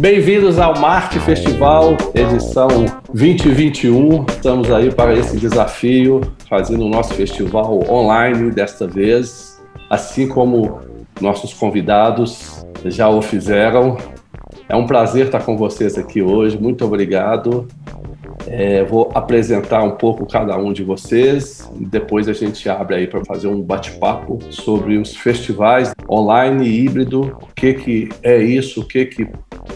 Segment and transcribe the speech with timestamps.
[0.00, 4.24] Bem-vindos ao Marte Festival, edição 2021.
[4.30, 9.60] Estamos aí para esse desafio, fazendo o nosso festival online desta vez,
[9.90, 10.80] assim como
[11.20, 13.98] nossos convidados já o fizeram.
[14.70, 16.56] É um prazer estar com vocês aqui hoje.
[16.56, 17.68] Muito obrigado.
[18.52, 21.70] É, vou apresentar um pouco cada um de vocês.
[21.76, 27.38] Depois a gente abre aí para fazer um bate-papo sobre os festivais online e híbrido.
[27.40, 28.80] O que, que é isso?
[28.80, 29.28] O que, que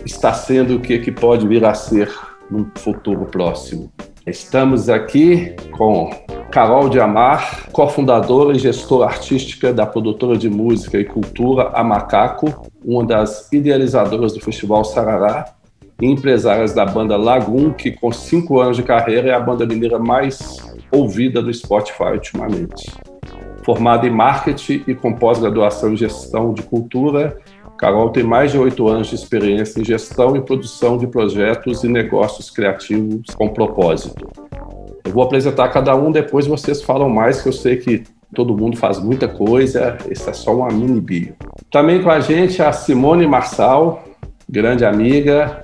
[0.05, 0.75] está sendo?
[0.75, 2.13] O que, que pode vir a ser
[2.51, 3.93] no futuro próximo?
[4.27, 6.11] Estamos aqui com
[6.51, 12.69] Carol de Amar, cofundadora e gestora artística da produtora de música e cultura A Macaco,
[12.85, 15.55] uma das idealizadoras do Festival Sarará,
[16.01, 20.59] empresárias da banda Lagoon, que com cinco anos de carreira é a banda mineira mais
[20.91, 22.91] ouvida do Spotify ultimamente.
[23.65, 27.39] Formada em marketing e com pós-graduação em gestão de cultura,
[27.79, 31.89] Carol tem mais de oito anos de experiência em gestão e produção de projetos e
[31.89, 34.27] negócios criativos com propósito.
[35.05, 38.77] Eu vou apresentar cada um, depois vocês falam mais, que eu sei que todo mundo
[38.77, 41.35] faz muita coisa, esse é só uma mini bio.
[41.71, 44.05] Também com a gente a Simone Marçal,
[44.49, 45.63] grande amiga,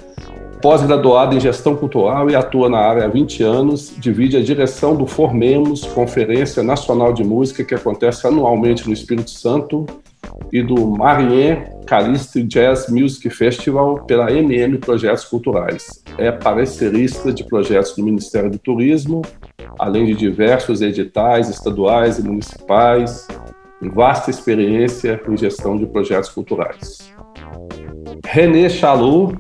[0.61, 5.07] pós-graduada em gestão cultural e atua na área há 20 anos, divide a direção do
[5.07, 9.87] Formemos, Conferência Nacional de Música, que acontece anualmente no Espírito Santo,
[10.53, 16.03] e do Marien Caliste Jazz Music Festival pela MM Projetos Culturais.
[16.19, 19.23] É parecerista de projetos do Ministério do Turismo,
[19.79, 23.27] além de diversos editais estaduais e municipais,
[23.95, 27.13] vasta experiência em gestão de projetos culturais.
[28.25, 29.33] René Chalou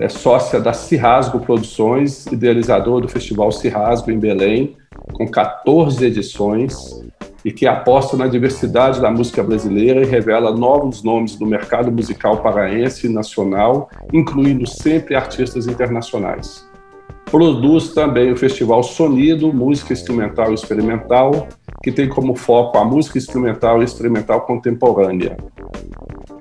[0.00, 4.76] é sócia da Cirrasgo Produções, idealizador do Festival Cirrasgo em Belém,
[5.12, 7.02] com 14 edições,
[7.44, 12.38] e que aposta na diversidade da música brasileira e revela novos nomes do mercado musical
[12.38, 16.66] paraense e nacional, incluindo sempre artistas internacionais.
[17.26, 21.46] Produz também o Festival Sonido, Música Instrumental e Experimental,
[21.82, 25.36] que tem como foco a música instrumental e experimental contemporânea.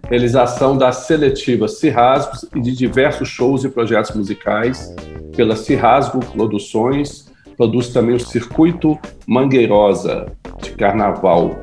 [0.09, 4.91] Realização da seletiva Cirrasgos e de diversos shows e projetos musicais
[5.35, 10.25] pela Cirrasgo Produções, produz também o Circuito Mangueirosa
[10.63, 11.55] de Carnaval,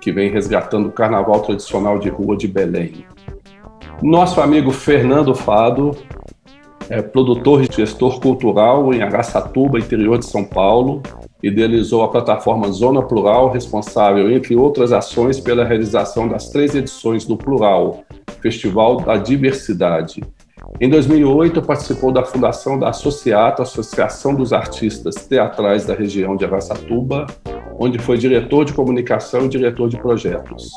[0.00, 3.04] que vem resgatando o carnaval tradicional de rua de Belém.
[4.00, 5.96] Nosso amigo Fernando Fado
[6.88, 11.02] é produtor e gestor cultural em Araçatuba, interior de São Paulo,
[11.42, 17.36] idealizou a plataforma Zona Plural, responsável, entre outras ações, pela realização das três edições do
[17.36, 18.04] Plural,
[18.40, 20.22] Festival da Diversidade.
[20.80, 27.26] Em 2008, participou da fundação da Associata, Associação dos Artistas Teatrais da região de Araçatuba,
[27.78, 30.70] onde foi diretor de comunicação e diretor de projetos.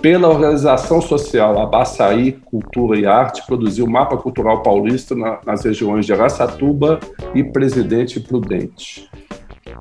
[0.00, 6.12] Pela organização social Abaçaí Cultura e Arte, produziu o Mapa Cultural Paulista nas regiões de
[6.12, 6.98] Araçatuba
[7.34, 9.08] e Presidente Prudente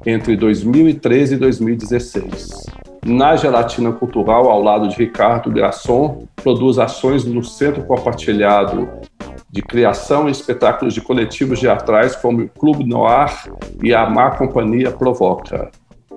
[0.06, 2.50] entre 2013 e 2016.
[3.06, 8.88] Na Gelatina Cultural, ao lado de Ricardo Grasson, produz ações no Centro Compartilhado
[9.50, 13.51] de Criação e Espetáculos de Coletivos Teatrais, como o Clube Noir
[13.84, 15.72] e a Má Companhia Provoca.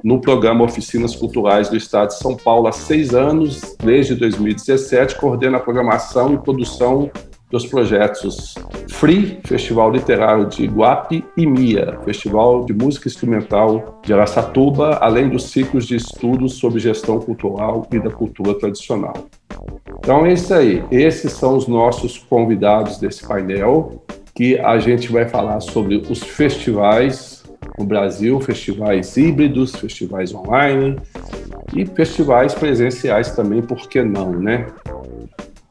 [0.04, 5.56] No programa Oficinas Culturais do Estado de São Paulo há seis anos, desde 2017, coordena
[5.56, 7.10] a programação e produção
[7.54, 8.56] dos projetos
[8.90, 15.50] Free, Festival Literário de Iguape, e MIA, Festival de Música Instrumental de Araçatuba, além dos
[15.50, 19.14] ciclos de estudos sobre gestão cultural e da cultura tradicional.
[20.00, 20.82] Então é isso aí.
[20.90, 24.02] Esses são os nossos convidados desse painel,
[24.34, 27.44] que a gente vai falar sobre os festivais
[27.78, 30.96] no Brasil, festivais híbridos, festivais online
[31.72, 34.66] e festivais presenciais também, por que não, né?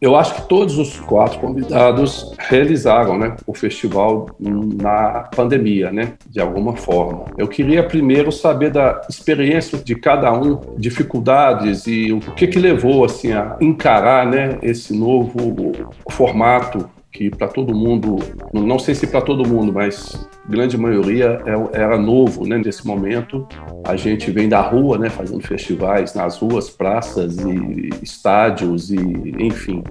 [0.03, 6.41] Eu acho que todos os quatro convidados realizaram né, o festival na pandemia, né, de
[6.41, 7.23] alguma forma.
[7.37, 13.05] Eu queria primeiro saber da experiência de cada um, dificuldades e o que, que levou
[13.05, 15.71] assim, a encarar né, esse novo
[16.09, 18.17] formato que para todo mundo,
[18.51, 22.57] não sei se para todo mundo, mas grande maioria é era novo, né?
[22.57, 23.47] Nesse momento,
[23.85, 25.11] a gente vem da rua, né?
[25.11, 28.97] Fazendo festivais nas ruas, praças e estádios e,
[29.37, 29.83] enfim,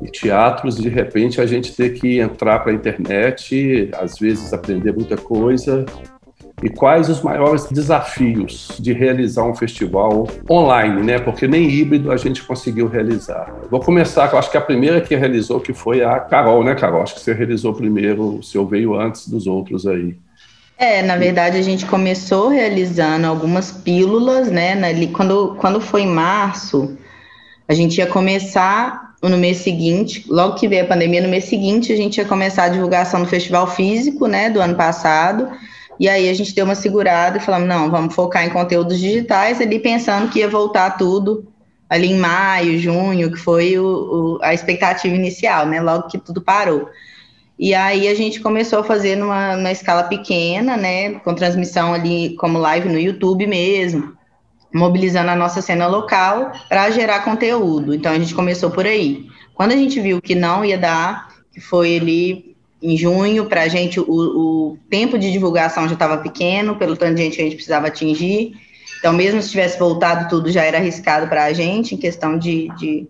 [0.00, 0.76] e teatros.
[0.76, 5.84] De repente, a gente ter que entrar para a internet, às vezes aprender muita coisa
[6.62, 11.18] e quais os maiores desafios de realizar um festival online, né?
[11.18, 13.52] Porque nem híbrido a gente conseguiu realizar.
[13.70, 17.02] Vou começar, eu acho que a primeira que realizou que foi a Carol, né, Carol?
[17.02, 20.16] Acho que você realizou primeiro, o seu veio antes dos outros aí.
[20.78, 24.76] É, na verdade a gente começou realizando algumas pílulas, né?
[25.08, 26.96] Quando, quando foi em março,
[27.68, 31.92] a gente ia começar no mês seguinte, logo que veio a pandemia, no mês seguinte
[31.92, 35.48] a gente ia começar a divulgação do festival físico, né, do ano passado.
[36.02, 39.60] E aí a gente deu uma segurada e falamos, não, vamos focar em conteúdos digitais,
[39.60, 41.46] ali pensando que ia voltar tudo
[41.88, 46.42] ali em maio, junho, que foi o, o, a expectativa inicial, né, logo que tudo
[46.42, 46.88] parou.
[47.56, 52.34] E aí a gente começou a fazer numa, numa escala pequena, né, com transmissão ali
[52.34, 54.12] como live no YouTube mesmo,
[54.74, 57.94] mobilizando a nossa cena local para gerar conteúdo.
[57.94, 59.28] Então a gente começou por aí.
[59.54, 62.51] Quando a gente viu que não ia dar, que foi ali
[62.82, 67.14] em junho, para a gente o, o, tempo de divulgação já estava pequeno, pelo tanto
[67.14, 68.54] de gente que a gente precisava atingir.
[68.98, 72.68] Então, mesmo se tivesse voltado tudo, já era arriscado para a gente, em questão de,
[72.76, 73.06] de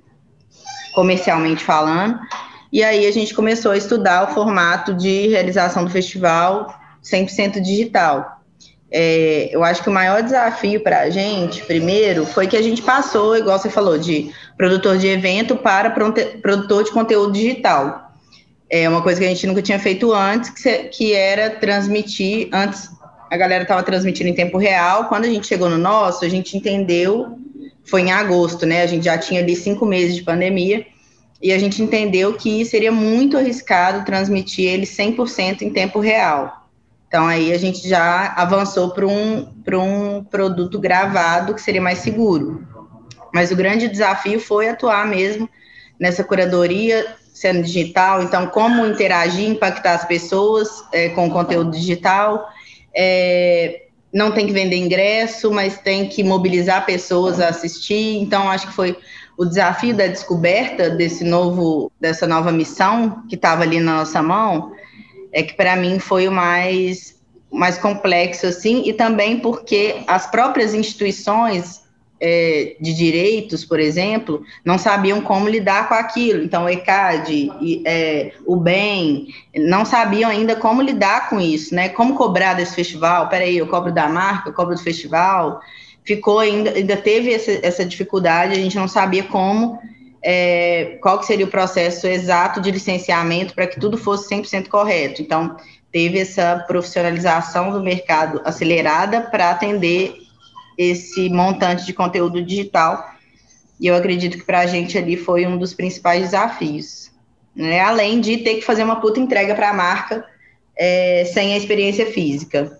[0.94, 2.18] comercialmente falando.
[2.72, 8.40] E aí a gente começou a estudar o formato de realização do festival 100% digital.
[8.90, 12.82] É, eu acho que o maior desafio para a gente, primeiro, foi que a gente
[12.82, 18.01] passou, igual você falou, de produtor de evento para produtor de conteúdo digital.
[18.74, 22.48] É uma coisa que a gente nunca tinha feito antes, que, que era transmitir.
[22.50, 22.88] Antes
[23.30, 25.08] a galera estava transmitindo em tempo real.
[25.10, 27.38] Quando a gente chegou no nosso, a gente entendeu,
[27.84, 28.80] foi em agosto, né?
[28.80, 30.86] A gente já tinha ali cinco meses de pandemia,
[31.42, 36.66] e a gente entendeu que seria muito arriscado transmitir ele 100% em tempo real.
[37.08, 42.66] Então, aí a gente já avançou para um, um produto gravado que seria mais seguro.
[43.34, 45.46] Mas o grande desafio foi atuar mesmo
[46.02, 48.24] nessa curadoria sendo digital.
[48.24, 52.44] Então, como interagir, impactar as pessoas é, com conteúdo digital.
[52.92, 58.16] É, não tem que vender ingresso, mas tem que mobilizar pessoas a assistir.
[58.20, 58.98] Então, acho que foi
[59.38, 64.72] o desafio da descoberta desse novo, dessa nova missão que estava ali na nossa mão,
[65.32, 67.16] é que para mim foi o mais,
[67.50, 71.80] mais complexo, assim, e também porque as próprias instituições
[72.24, 76.44] é, de direitos, por exemplo, não sabiam como lidar com aquilo.
[76.44, 77.50] Então, o ECAD,
[77.84, 79.26] é, o BEM,
[79.56, 81.88] não sabiam ainda como lidar com isso, né?
[81.88, 83.28] Como cobrar desse festival?
[83.28, 85.60] Peraí, eu cobro da marca, eu cobro do festival.
[86.04, 89.80] Ficou ainda, ainda teve essa, essa dificuldade, a gente não sabia como
[90.22, 95.20] é, qual que seria o processo exato de licenciamento para que tudo fosse 100% correto.
[95.20, 95.56] Então,
[95.90, 100.21] teve essa profissionalização do mercado acelerada para atender
[100.76, 103.04] esse montante de conteúdo digital.
[103.80, 107.10] E eu acredito que para a gente ali foi um dos principais desafios.
[107.54, 107.80] Né?
[107.80, 110.24] Além de ter que fazer uma puta entrega para a marca
[110.76, 112.78] é, sem a experiência física.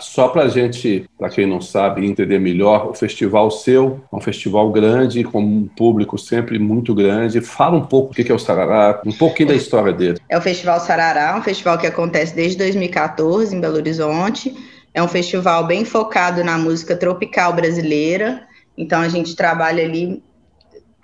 [0.00, 4.20] Só para a gente, para quem não sabe, entender melhor, o festival seu é um
[4.20, 7.40] festival grande, com um público sempre muito grande.
[7.40, 10.18] Fala um pouco o que é o Sarará, um pouquinho da história dele.
[10.28, 14.52] É o Festival Sarará, um festival que acontece desde 2014 em Belo Horizonte.
[14.94, 18.46] É um festival bem focado na música tropical brasileira.
[18.78, 20.22] Então a gente trabalha ali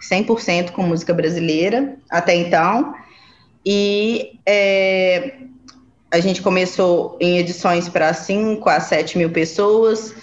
[0.01, 2.95] 100% com música brasileira até então.
[3.67, 5.35] E é,
[6.11, 10.15] a gente começou em edições para 5 a 7 mil pessoas,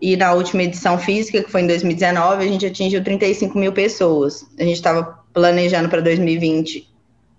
[0.00, 4.46] e na última edição física, que foi em 2019, a gente atingiu 35 mil pessoas.
[4.58, 6.88] A gente estava planejando para 2020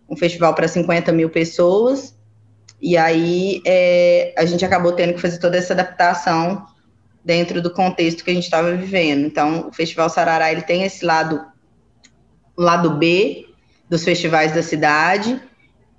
[0.09, 2.15] um festival para 50 mil pessoas,
[2.81, 6.65] e aí é, a gente acabou tendo que fazer toda essa adaptação
[7.23, 9.25] dentro do contexto que a gente estava vivendo.
[9.25, 11.41] Então, o Festival Sarará ele tem esse lado,
[12.57, 13.45] lado B
[13.89, 15.39] dos festivais da cidade,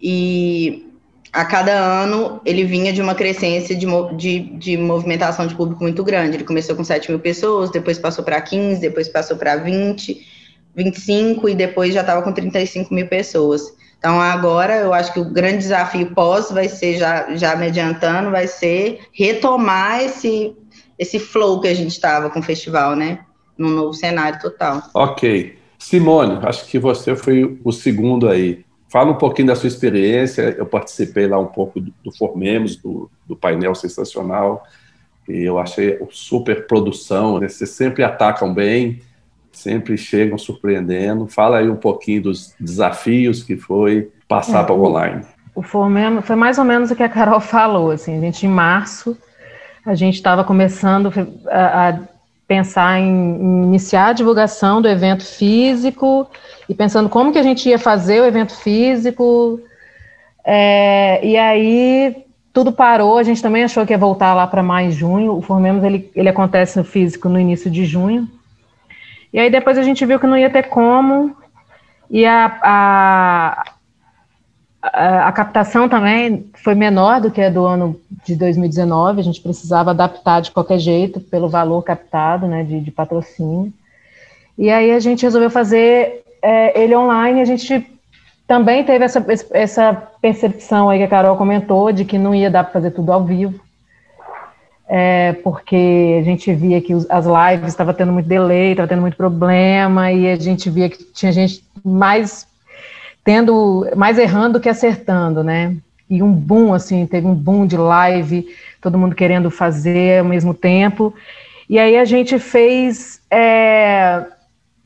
[0.00, 0.90] e
[1.32, 6.02] a cada ano ele vinha de uma crescência de, de, de, movimentação de público muito
[6.02, 6.36] grande.
[6.36, 10.26] Ele começou com 7 mil pessoas, depois passou para 15, depois passou para 20,
[10.74, 13.72] 25 e depois já estava com 35 mil pessoas.
[14.00, 18.30] Então agora eu acho que o grande desafio pós vai ser, já, já me adiantando,
[18.30, 20.56] vai ser retomar esse,
[20.98, 23.20] esse flow que a gente estava com o festival, né?
[23.58, 24.82] Num novo cenário total.
[24.94, 25.58] Ok.
[25.78, 28.64] Simone, acho que você foi o segundo aí.
[28.88, 30.54] Fala um pouquinho da sua experiência.
[30.56, 34.64] Eu participei lá um pouco do, Formemos, do, do, painel sensacional,
[35.28, 37.38] e eu achei super produção.
[37.38, 37.48] Né?
[37.48, 39.02] Vocês sempre atacam bem,
[39.52, 41.26] sempre chegam surpreendendo.
[41.26, 45.22] Fala aí um pouquinho dos desafios que foi passar é, para o online.
[45.54, 47.90] O foi mais ou menos o que a Carol falou.
[47.90, 49.16] Assim, a gente, em março,
[49.84, 51.12] a gente estava começando
[51.48, 51.98] a, a
[52.46, 56.28] pensar em, em iniciar a divulgação do evento físico
[56.68, 59.60] e pensando como que a gente ia fazer o evento físico.
[60.44, 64.94] É, e aí tudo parou, a gente também achou que ia voltar lá para mais
[64.94, 65.36] junho.
[65.36, 68.28] O Formemos ele, ele acontece no físico no início de junho.
[69.32, 71.36] E aí depois a gente viu que não ia ter como.
[72.10, 73.64] E a, a,
[75.28, 79.20] a, captação também foi menor do que a do ano de 2019.
[79.20, 83.72] A gente precisava adaptar de qualquer jeito pelo valor captado, né, de, de patrocínio.
[84.58, 87.86] E aí a gente resolveu fazer é, ele online, a gente
[88.46, 92.64] também teve essa, essa percepção aí que a Carol comentou, de que não ia dar
[92.64, 93.60] para fazer tudo ao vivo,
[94.92, 99.16] é, porque a gente via que as lives estavam tendo muito delay, estava tendo muito
[99.16, 102.44] problema, e a gente via que tinha gente mais
[103.22, 105.76] tendo, mais errando que acertando, né?
[106.08, 108.48] E um boom, assim, teve um boom de live,
[108.80, 111.14] todo mundo querendo fazer ao mesmo tempo.
[111.68, 113.22] E aí a gente fez.
[113.30, 114.24] É,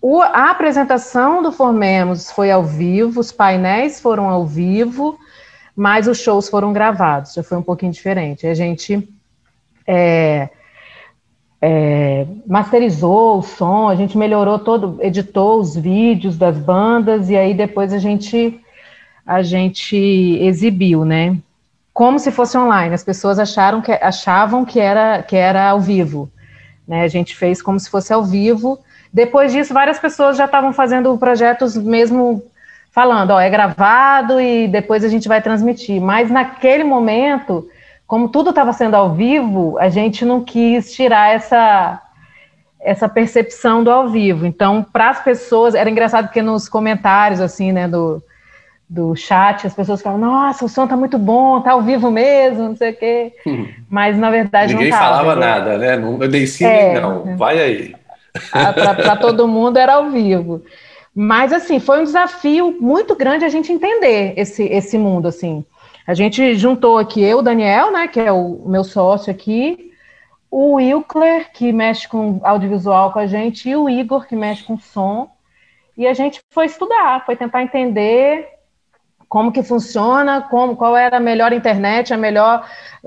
[0.03, 5.19] o, a apresentação do Formemos foi ao vivo, os painéis foram ao vivo,
[5.75, 8.47] mas os shows foram gravados, já foi um pouquinho diferente.
[8.47, 9.09] A gente
[9.87, 10.49] é,
[11.61, 17.55] é, masterizou o som, a gente melhorou todo, editou os vídeos das bandas e aí
[17.55, 18.61] depois a gente
[19.27, 21.37] a gente exibiu, né?
[21.95, 22.95] Como se fosse online.
[22.95, 26.31] As pessoas acharam que achavam que era que era ao vivo,
[26.87, 27.03] né?
[27.03, 28.79] A gente fez como se fosse ao vivo
[29.15, 32.43] depois disso, várias pessoas já estavam fazendo projetos mesmo
[32.91, 36.03] falando, ó, é gravado e depois a gente vai transmitir.
[36.03, 37.69] Mas naquele momento,
[38.07, 42.01] como tudo estava sendo ao vivo, a gente não quis tirar essa
[42.81, 44.45] essa percepção do ao vivo.
[44.45, 48.23] Então, para as pessoas, era engraçado porque nos comentários assim, né, do,
[48.87, 52.65] do chat, as pessoas falam, nossa, o som tá muito bom, tá ao vivo mesmo,
[52.65, 53.33] não sei o quê.
[53.89, 55.97] Mas na verdade Ninguém não tava, falava nada, né?
[55.97, 57.37] Não, nem sim, é, não.
[57.39, 57.97] Vai aí.
[58.51, 60.63] Para todo mundo era ao vivo.
[61.15, 65.65] Mas, assim, foi um desafio muito grande a gente entender esse, esse mundo, assim.
[66.07, 69.93] A gente juntou aqui eu, Daniel, né, que é o meu sócio aqui,
[70.51, 74.79] o Wilkler, que mexe com audiovisual com a gente, e o Igor, que mexe com
[74.79, 75.31] som.
[75.97, 78.49] E a gente foi estudar, foi tentar entender
[79.29, 82.65] como que funciona, como, qual era a melhor internet, a melhor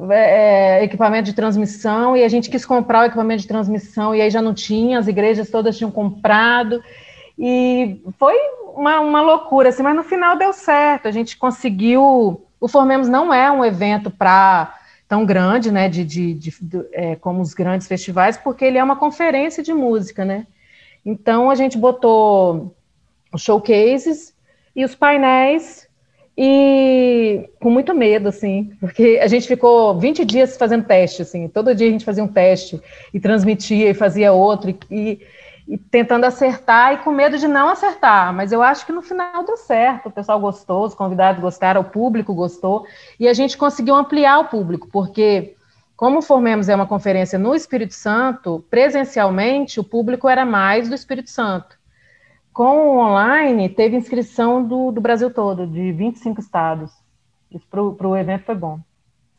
[0.10, 4.22] é, é, equipamento de transmissão, e a gente quis comprar o equipamento de transmissão, e
[4.22, 6.84] aí já não tinha, as igrejas todas tinham comprado,
[7.39, 8.36] e foi
[8.75, 13.34] uma, uma loucura, assim, mas no final deu certo, a gente conseguiu, o Formemos não
[13.34, 14.76] é um evento para
[15.08, 18.84] tão grande, né, de, de, de, de é, como os grandes festivais, porque ele é
[18.84, 20.46] uma conferência de música, né,
[21.06, 22.76] então a gente botou
[23.32, 24.34] os showcases
[24.76, 25.88] e os painéis
[26.38, 31.74] e com muito medo, assim, porque a gente ficou 20 dias fazendo teste, assim, todo
[31.74, 32.80] dia a gente fazia um teste
[33.12, 35.20] e transmitia e fazia outro, e, e,
[35.68, 39.44] e, tentando acertar e com medo de não acertar, mas eu acho que no final
[39.44, 42.86] deu certo, o pessoal gostou, os convidados gostaram, o público gostou,
[43.20, 45.56] e a gente conseguiu ampliar o público, porque
[45.98, 51.32] como Formemos é uma conferência no Espírito Santo, presencialmente o público era mais do Espírito
[51.32, 51.76] Santo.
[52.54, 56.92] Com o online, teve inscrição do, do Brasil todo, de 25 estados.
[57.52, 58.80] Isso para o evento foi bom.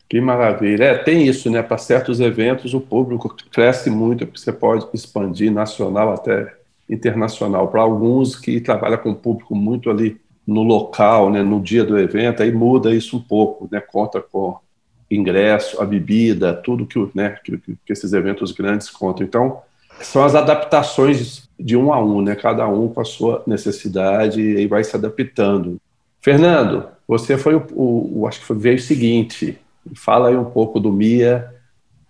[0.09, 0.85] Que maravilha.
[0.85, 1.61] É, tem isso, né?
[1.61, 6.51] Para certos eventos, o público cresce muito, porque você pode expandir nacional até
[6.89, 7.67] internacional.
[7.67, 11.95] Para alguns que trabalham com o público muito ali no local, né, no dia do
[11.99, 13.79] evento, aí muda isso um pouco, né?
[13.79, 14.57] Conta com
[15.11, 19.25] ingresso, a bebida, tudo que, né, que, que esses eventos grandes contam.
[19.25, 19.61] Então,
[20.01, 22.35] são as adaptações de um a um, né?
[22.35, 25.77] Cada um com a sua necessidade e vai se adaptando.
[26.19, 29.59] Fernando, você foi o, o, acho que foi, veio o seguinte.
[29.95, 31.49] Fala aí um pouco do Mia,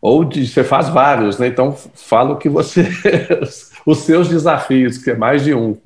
[0.01, 1.48] ou de, você faz vários, né?
[1.48, 2.88] Então fala o que você,
[3.86, 5.77] os seus desafios, que é mais de um.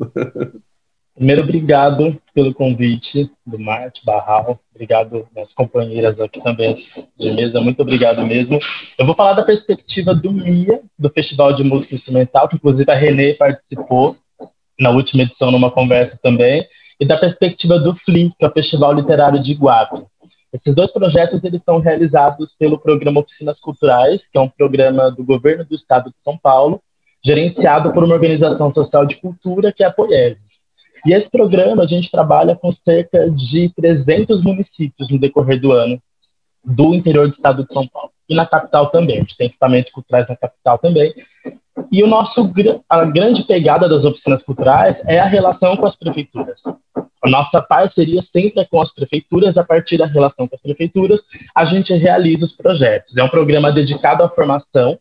[1.15, 4.59] Primeiro, obrigado pelo convite do Marte Barral.
[4.73, 6.85] Obrigado às companheiras aqui também
[7.19, 7.61] de mesa.
[7.61, 8.59] Muito obrigado mesmo.
[8.97, 12.95] Eu vou falar da perspectiva do MIA, do Festival de Música Instrumental, que inclusive a
[12.95, 14.17] Renê participou
[14.79, 16.67] na última edição numa conversa também,
[16.99, 20.03] e da perspectiva do FLI, que é o Festival Literário de Iguape.
[20.53, 25.23] Esses dois projetos eles são realizados pelo programa Oficinas Culturais, que é um programa do
[25.23, 26.79] governo do estado de São Paulo,
[27.25, 30.39] gerenciado por uma organização social de cultura que é a Poiese.
[31.05, 35.99] E esse programa a gente trabalha com cerca de 300 municípios no decorrer do ano
[36.63, 38.11] do interior do estado de São Paulo.
[38.29, 41.13] E na capital também, a gente tem equipamentos culturais na capital também.
[41.91, 42.49] E o nosso,
[42.87, 46.59] a grande pegada das oficinas culturais é a relação com as prefeituras.
[47.23, 51.21] A nossa parceria sempre é com as prefeituras, a partir da relação com as prefeituras,
[51.55, 53.15] a gente realiza os projetos.
[53.15, 54.99] É um programa dedicado à formação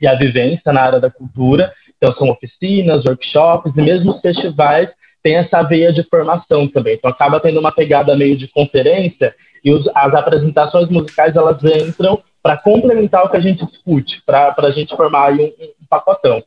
[0.00, 4.88] e à vivência na área da cultura, então são oficinas, workshops e mesmo os festivais
[5.22, 6.94] tem essa veia de formação também.
[6.94, 12.22] Então acaba tendo uma pegada meio de conferência e os, as apresentações musicais elas entram
[12.40, 16.42] para complementar o que a gente discute, para a gente formar um, um pacotão.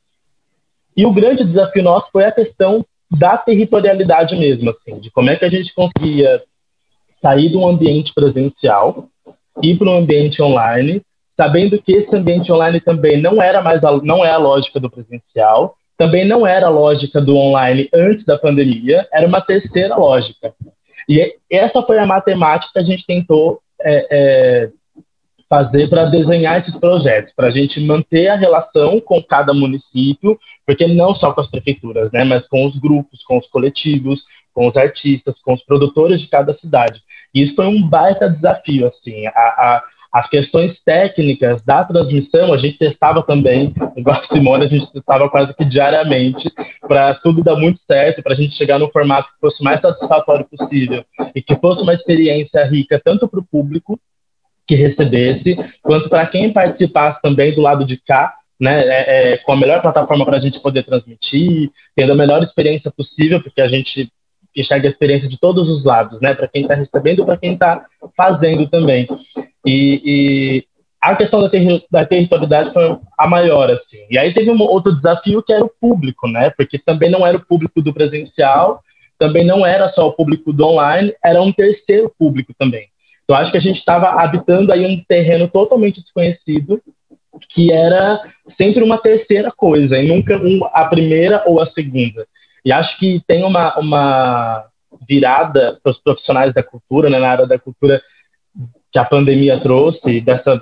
[0.96, 2.86] E o grande desafio nosso foi a questão
[3.18, 6.42] da territorialidade mesmo, assim, de como é que a gente conseguia
[7.22, 9.08] sair de um ambiente presencial
[9.62, 11.02] ir para um ambiente online,
[11.38, 14.90] sabendo que esse ambiente online também não era mais a, não é a lógica do
[14.90, 20.54] presencial, também não era a lógica do online antes da pandemia, era uma terceira lógica.
[21.08, 24.70] E essa foi a matemática que a gente tentou é, é,
[25.50, 30.88] fazer para desenhar esses projetos, para a gente manter a relação com cada município, porque
[30.88, 34.22] não só com as prefeituras, né, mas com os grupos, com os coletivos,
[34.54, 37.02] com os artistas, com os produtores de cada cidade.
[37.34, 39.84] E isso foi um baita desafio, assim, a, a
[40.14, 45.28] as questões técnicas da transmissão, a gente testava também, igual a Simone, a gente testava
[45.28, 46.54] quase que diariamente,
[46.88, 50.46] para tudo dar muito certo, para a gente chegar no formato que fosse mais satisfatório
[50.46, 54.00] possível e que fosse uma experiência rica tanto para o público
[54.68, 59.52] que recebesse, quanto para quem participasse também do lado de cá, né, é, é, com
[59.52, 63.68] a melhor plataforma para a gente poder transmitir, tendo a melhor experiência possível, porque a
[63.68, 64.10] gente
[64.56, 67.86] enxerga a experiência de todos os lados, né, para quem está recebendo para quem está
[68.16, 69.08] fazendo também.
[69.66, 70.64] E, e
[71.02, 71.50] a questão da,
[71.92, 74.06] da territorialidade foi a maior, assim.
[74.10, 76.50] E aí teve um outro desafio que era o público, né?
[76.52, 78.82] Porque também não era o público do presencial,
[79.20, 82.88] também não era só o público do online, era um terceiro público também.
[83.24, 86.82] Então acho que a gente estava habitando aí um terreno totalmente desconhecido,
[87.50, 88.22] que era
[88.58, 92.28] sempre uma terceira coisa, e nunca um, a primeira ou a segunda.
[92.66, 94.66] E acho que tem uma, uma
[95.08, 98.02] virada para os profissionais da cultura, né, na área da cultura,
[98.92, 100.62] que a pandemia trouxe, dessa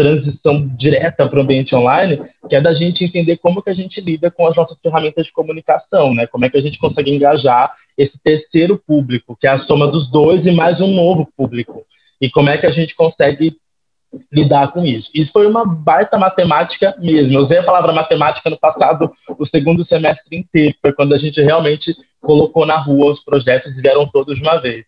[0.00, 4.00] transição direta para o ambiente online, que é da gente entender como que a gente
[4.00, 6.26] lida com as nossas ferramentas de comunicação, né?
[6.26, 10.10] Como é que a gente consegue engajar esse terceiro público, que é a soma dos
[10.10, 11.84] dois e mais um novo público.
[12.20, 13.56] E como é que a gente consegue
[14.32, 15.08] lidar com isso.
[15.14, 17.32] Isso foi uma baita matemática mesmo.
[17.32, 21.40] Eu usei a palavra matemática no passado, o segundo semestre inteiro, foi quando a gente
[21.40, 24.84] realmente colocou na rua os projetos e vieram todos de uma vez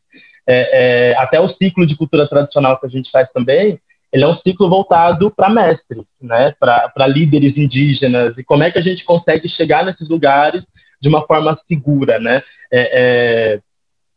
[0.47, 3.78] é, é, até o ciclo de cultura tradicional que a gente faz também,
[4.12, 8.78] ele é um ciclo voltado para mestres, né, para líderes indígenas, e como é que
[8.78, 10.62] a gente consegue chegar nesses lugares
[11.00, 13.61] de uma forma segura, né, é, é,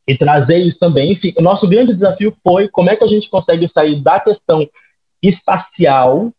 [0.07, 1.13] e trazer isso também.
[1.13, 4.67] Enfim, o nosso grande desafio foi como é que a gente consegue sair da questão
[5.21, 6.31] espacial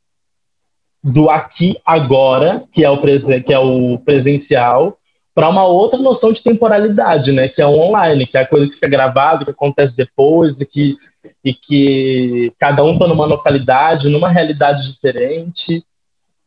[1.03, 4.99] do aqui agora, que é o, que é o presencial,
[5.35, 7.49] para uma outra noção de temporalidade, né?
[7.49, 10.65] Que é o online, que é a coisa que fica gravada, que acontece depois, e
[10.65, 10.97] que,
[11.45, 15.85] e que cada um está numa localidade, numa realidade diferente.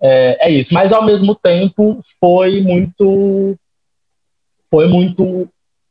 [0.01, 0.73] É, é, isso.
[0.73, 3.57] Mas ao mesmo tempo foi muito
[4.71, 5.49] foi muito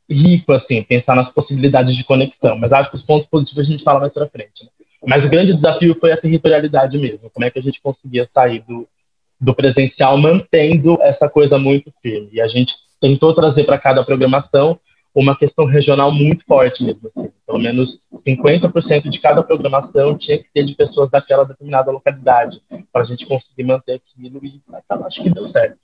[0.08, 2.56] rico assim pensar nas possibilidades de conexão.
[2.58, 4.64] Mas acho que os pontos positivos a gente fala mais para frente.
[4.64, 4.70] Né?
[5.06, 7.30] Mas o grande desafio foi a territorialidade mesmo.
[7.30, 8.88] Como é que a gente conseguia sair do,
[9.40, 12.30] do presencial mantendo essa coisa muito firme.
[12.32, 14.78] E a gente tentou trazer para cada programação
[15.14, 17.10] uma questão regional muito forte mesmo.
[17.14, 17.27] Assim.
[17.48, 22.60] Pelo menos 50% de cada programação tinha que ter de pessoas daquela determinada localidade,
[22.92, 24.60] para a gente conseguir manter aquilo e
[25.06, 25.78] acho que deu certo.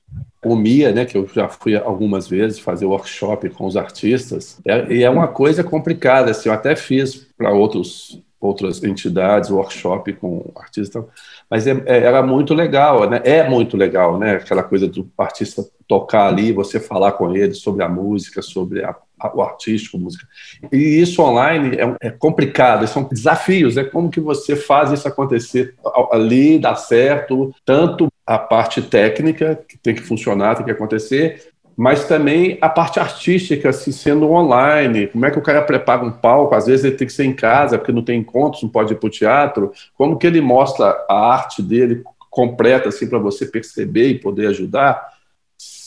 [0.44, 4.92] O MIA, né, que eu já fui algumas vezes fazer workshop com os artistas, é,
[4.92, 10.52] e é uma coisa complicada, assim, eu até fiz para outros outras entidades, workshop com
[10.56, 11.02] artistas,
[11.48, 13.22] mas é, é, era muito legal, né?
[13.24, 14.32] É muito legal, né?
[14.32, 18.90] Aquela coisa do artista tocar ali, você falar com ele sobre a música, sobre a,
[18.90, 18.94] a,
[19.32, 20.26] o artístico, música.
[20.72, 23.84] E isso online é, é, complicado, são desafios, né?
[23.84, 25.74] Como que você faz isso acontecer
[26.10, 32.06] ali, dar certo, tanto a parte técnica, que tem que funcionar, tem que acontecer, mas
[32.06, 36.54] também a parte artística, assim, sendo online, como é que o cara prepara um palco,
[36.54, 38.96] às vezes ele tem que ser em casa, porque não tem encontros, não pode ir
[38.96, 44.08] para o teatro, como que ele mostra a arte dele completa, assim, para você perceber
[44.08, 45.13] e poder ajudar,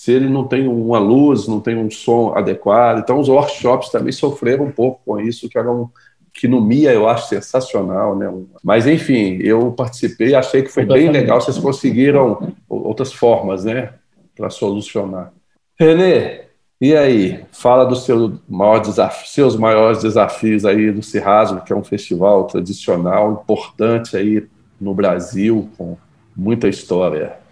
[0.08, 4.14] se ele não tem uma luz, não tem um som adequado, então os workshops também
[4.14, 5.92] sofreram um pouco com isso, que eram
[6.34, 8.34] que no MIA eu acho sensacional, né?
[8.64, 13.96] Mas enfim, eu participei, achei que foi bem legal, vocês conseguiram outras formas, né,
[14.34, 15.34] para solucionar.
[15.78, 16.44] Renê,
[16.80, 17.44] e aí?
[17.52, 22.46] Fala dos seu maior desafio, seus maiores desafios aí do Cirrasmo, que é um festival
[22.46, 24.48] tradicional, importante aí
[24.80, 25.98] no Brasil, com
[26.34, 27.46] muita história.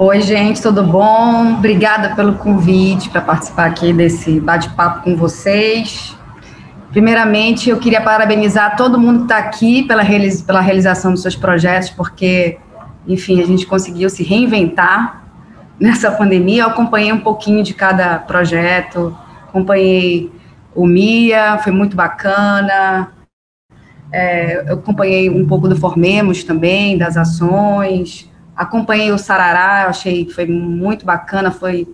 [0.00, 1.54] Oi, gente, tudo bom?
[1.54, 6.16] Obrigada pelo convite para participar aqui desse bate-papo com vocês.
[6.92, 10.04] Primeiramente, eu queria parabenizar todo mundo que está aqui pela,
[10.46, 12.58] pela realização dos seus projetos, porque,
[13.08, 15.24] enfim, a gente conseguiu se reinventar
[15.80, 16.62] nessa pandemia.
[16.62, 20.30] Eu acompanhei um pouquinho de cada projeto, acompanhei
[20.76, 23.10] o MIA, foi muito bacana.
[24.12, 28.30] É, eu acompanhei um pouco do Formemos também, das ações.
[28.58, 31.86] Acompanhei o Sarará, achei que foi muito bacana, foi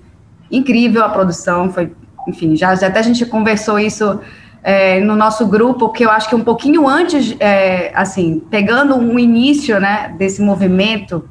[0.51, 1.93] incrível a produção, foi,
[2.27, 4.19] enfim, já, já até a gente conversou isso
[4.63, 9.19] é, no nosso grupo, que eu acho que um pouquinho antes, é, assim, pegando um
[9.19, 11.29] início, né, desse movimento,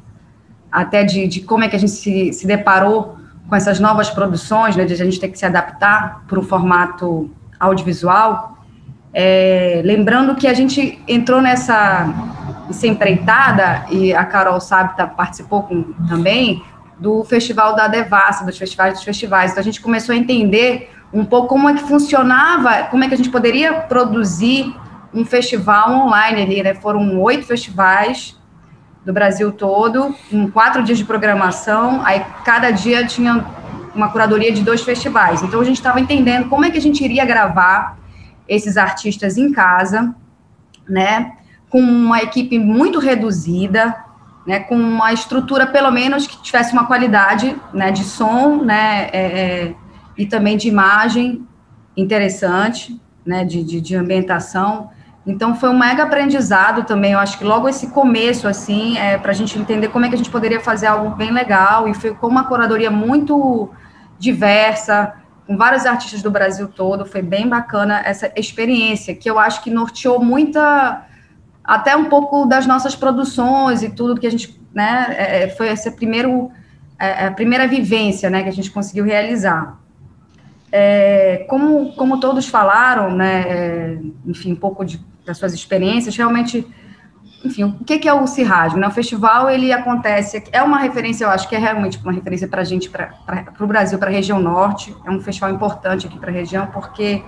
[0.70, 3.16] até de, de como é que a gente se, se deparou
[3.48, 7.28] com essas novas produções, né, de a gente ter que se adaptar para o formato
[7.58, 8.58] audiovisual,
[9.12, 12.12] é, lembrando que a gente entrou nessa,
[12.66, 16.62] nessa empreitada, e a Carol sabe, tá, participou com, também,
[16.98, 19.50] do Festival da Devassa, dos festivais dos festivais.
[19.50, 23.14] Então, a gente começou a entender um pouco como é que funcionava, como é que
[23.14, 24.74] a gente poderia produzir
[25.12, 26.74] um festival online ali, né?
[26.74, 28.36] Foram oito festivais
[29.04, 33.44] do Brasil todo, com quatro dias de programação, aí cada dia tinha
[33.94, 35.42] uma curadoria de dois festivais.
[35.42, 37.96] Então a gente estava entendendo como é que a gente iria gravar
[38.48, 40.14] esses artistas em casa,
[40.88, 41.32] né,
[41.74, 43.96] com uma equipe muito reduzida,
[44.46, 49.18] né, com uma estrutura pelo menos que tivesse uma qualidade, né, de som, né, é,
[49.22, 49.74] é,
[50.16, 51.44] e também de imagem
[51.96, 54.88] interessante, né, de, de, de ambientação.
[55.26, 57.10] Então foi um mega aprendizado também.
[57.10, 60.14] Eu acho que logo esse começo, assim, é, para a gente entender como é que
[60.14, 61.88] a gente poderia fazer algo bem legal.
[61.88, 63.68] E ficou uma curadoria muito
[64.16, 65.12] diversa,
[65.44, 67.04] com vários artistas do Brasil todo.
[67.04, 71.04] Foi bem bacana essa experiência, que eu acho que norteou muita,
[71.64, 75.68] até um pouco das nossas produções e tudo que a gente, né, é, é foi
[75.68, 76.50] essa primeiro,
[76.98, 79.80] é, a primeira vivência, né, que a gente conseguiu realizar.
[80.70, 86.66] É, como, como todos falaram, né, é, enfim, um pouco de das suas experiências, realmente,
[87.44, 88.78] enfim, o que, é o Cirrasgo?
[88.78, 88.86] Né?
[88.86, 92.60] O festival, ele acontece, é uma referência, eu acho que é realmente uma referência para
[92.60, 93.14] a gente, para
[93.58, 97.22] o Brasil, para a região norte, é um festival importante aqui para a região, porque,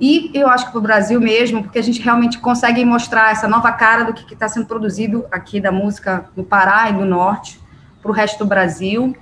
[0.00, 3.48] e eu acho que para o Brasil mesmo, porque a gente realmente consegue mostrar essa
[3.48, 7.60] nova cara do que está sendo produzido aqui da música no Pará e do norte,
[8.02, 9.16] para o resto do Brasil,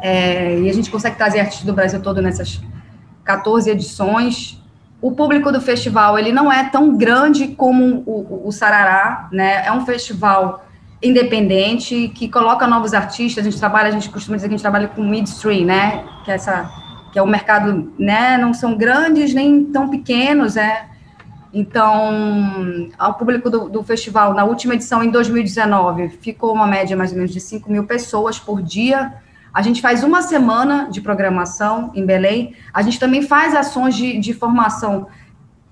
[0.00, 2.60] é, e a gente consegue trazer artistas do Brasil todo nessas
[3.24, 4.60] 14 edições,
[5.02, 9.66] o público do festival ele não é tão grande como o, o Sarará, né?
[9.66, 10.64] É um festival
[11.02, 13.44] independente que coloca novos artistas.
[13.44, 16.04] A gente trabalha, a gente costuma dizer que a gente trabalha com midstream, né?
[16.24, 16.70] Que é essa,
[17.12, 18.38] que é o mercado, né?
[18.38, 20.86] Não são grandes nem tão pequenos, né?
[21.54, 27.10] Então, ao público do, do, festival, na última edição, em 2019, ficou uma média mais
[27.10, 29.12] ou menos de 5 mil pessoas por dia.
[29.52, 32.54] A gente faz uma semana de programação em Belém.
[32.72, 35.08] A gente também faz ações de, de formação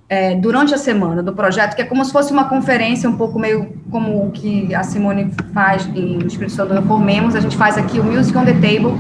[0.07, 3.39] é, durante a semana do projeto, que é como se fosse uma conferência, um pouco
[3.39, 7.35] meio como o que a Simone faz em Espírito Santo Reformemos.
[7.35, 8.99] A gente faz aqui o Music on the Table,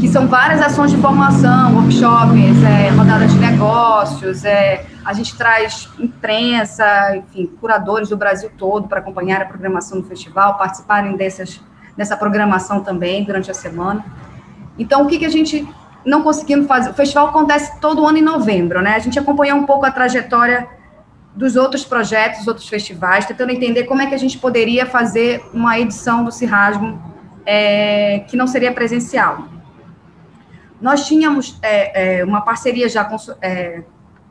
[0.00, 5.88] que são várias ações de formação, workshops, é, rodada de negócios, é, a gente traz
[5.98, 11.60] imprensa, enfim, curadores do Brasil todo para acompanhar a programação do festival, participarem dessas
[11.96, 14.04] nessa programação também durante a semana.
[14.78, 15.68] Então, o que, que a gente
[16.04, 16.90] não conseguimos fazer?
[16.90, 18.94] O festival acontece todo ano em novembro, né?
[18.94, 20.68] A gente acompanhou um pouco a trajetória
[21.34, 25.44] dos outros projetos, dos outros festivais, tentando entender como é que a gente poderia fazer
[25.52, 27.02] uma edição do Cirrasmo
[27.44, 29.57] é, que não seria presencial.
[30.80, 33.82] Nós tínhamos é, é, uma parceria já com, é,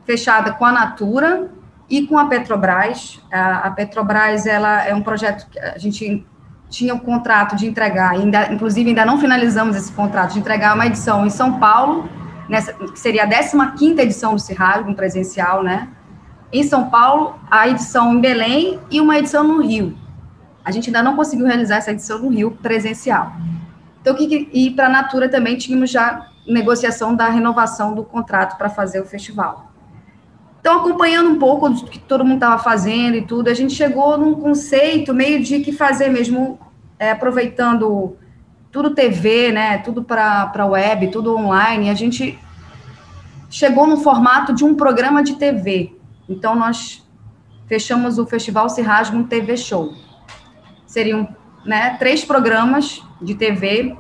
[0.06, 1.52] fechada com a Natura
[1.90, 3.22] e com a Petrobras.
[3.32, 6.26] A, a Petrobras ela é um projeto que a gente
[6.70, 10.86] tinha o contrato de entregar, ainda, inclusive ainda não finalizamos esse contrato, de entregar uma
[10.86, 12.10] edição em São Paulo,
[12.50, 15.88] nessa, que seria a 15ª edição do Cirralho, um presencial, né?
[16.52, 19.98] Em São Paulo, a edição em Belém e uma edição no Rio.
[20.64, 23.34] A gente ainda não conseguiu realizar essa edição no Rio presencial.
[24.02, 28.70] Então, que, e para a Natura também tínhamos já negociação da renovação do contrato para
[28.70, 29.72] fazer o festival.
[30.60, 34.18] Então, acompanhando um pouco do que todo mundo estava fazendo e tudo, a gente chegou
[34.18, 36.60] num conceito meio de que fazer mesmo,
[37.00, 38.18] é, aproveitando
[38.72, 42.38] tudo TV, né, tudo para web, tudo online, a gente
[43.50, 45.96] chegou no formato de um programa de TV.
[46.28, 47.08] Então, nós
[47.68, 49.94] fechamos o Festival Se Rasga um TV Show.
[50.86, 51.28] Seriam
[51.66, 53.96] né, três programas de TV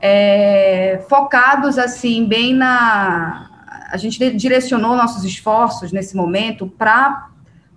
[0.00, 3.50] é, focados, assim, bem na
[3.90, 7.28] a gente direcionou nossos esforços nesse momento para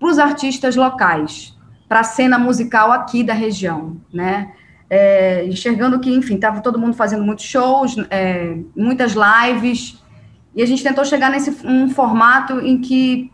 [0.01, 1.55] os artistas locais,
[1.87, 4.51] para a cena musical aqui da região, né?
[4.89, 10.01] É, enxergando que, enfim, estava todo mundo fazendo muitos shows, é, muitas lives,
[10.55, 13.31] e a gente tentou chegar nesse um formato em que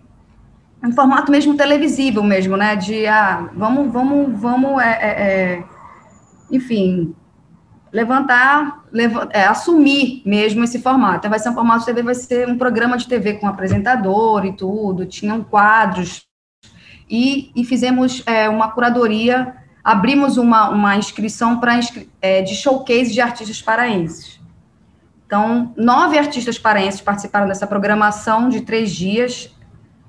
[0.84, 2.76] um formato mesmo televisivo mesmo, né?
[2.76, 5.64] De ah, vamos, vamos, vamos, é, é, é
[6.52, 7.16] enfim,
[7.94, 11.20] levantar, levant, é, assumir mesmo esse formato.
[11.20, 14.44] Então, vai ser um formato de TV, vai ser um programa de TV com apresentador
[14.46, 16.26] e tudo, tinham quadros,
[17.08, 19.54] e, e fizemos é, uma curadoria,
[19.84, 21.80] abrimos uma, uma inscrição para
[22.20, 24.40] é, de showcase de artistas paraenses.
[25.28, 29.56] Então, nove artistas paraenses participaram dessa programação de três dias.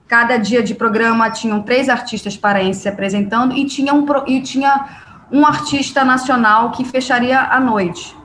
[0.06, 5.13] Cada dia de programa tinham três artistas paraenses se apresentando e tinha um, e tinha
[5.34, 8.16] um artista nacional que fecharia a noite.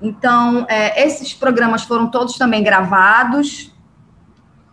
[0.00, 3.70] Então, é, esses programas foram todos também gravados.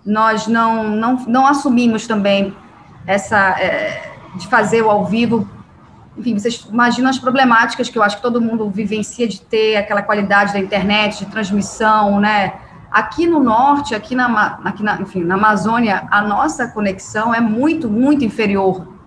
[0.05, 2.55] Nós não, não, não assumimos também
[3.05, 5.45] essa é, de fazer o ao vivo.
[6.17, 10.01] Enfim, vocês imaginam as problemáticas que eu acho que todo mundo vivencia de ter aquela
[10.01, 12.53] qualidade da internet, de transmissão, né?
[12.89, 17.89] Aqui no norte, aqui na, aqui na, enfim, na Amazônia, a nossa conexão é muito,
[17.89, 18.98] muito inferior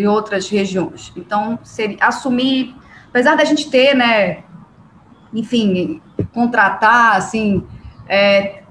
[0.00, 1.12] de outras regiões.
[1.14, 2.74] Então, seria, assumir,
[3.10, 4.38] apesar da gente ter, né,
[5.32, 6.00] enfim,
[6.32, 7.62] contratar, assim,
[8.08, 8.62] é,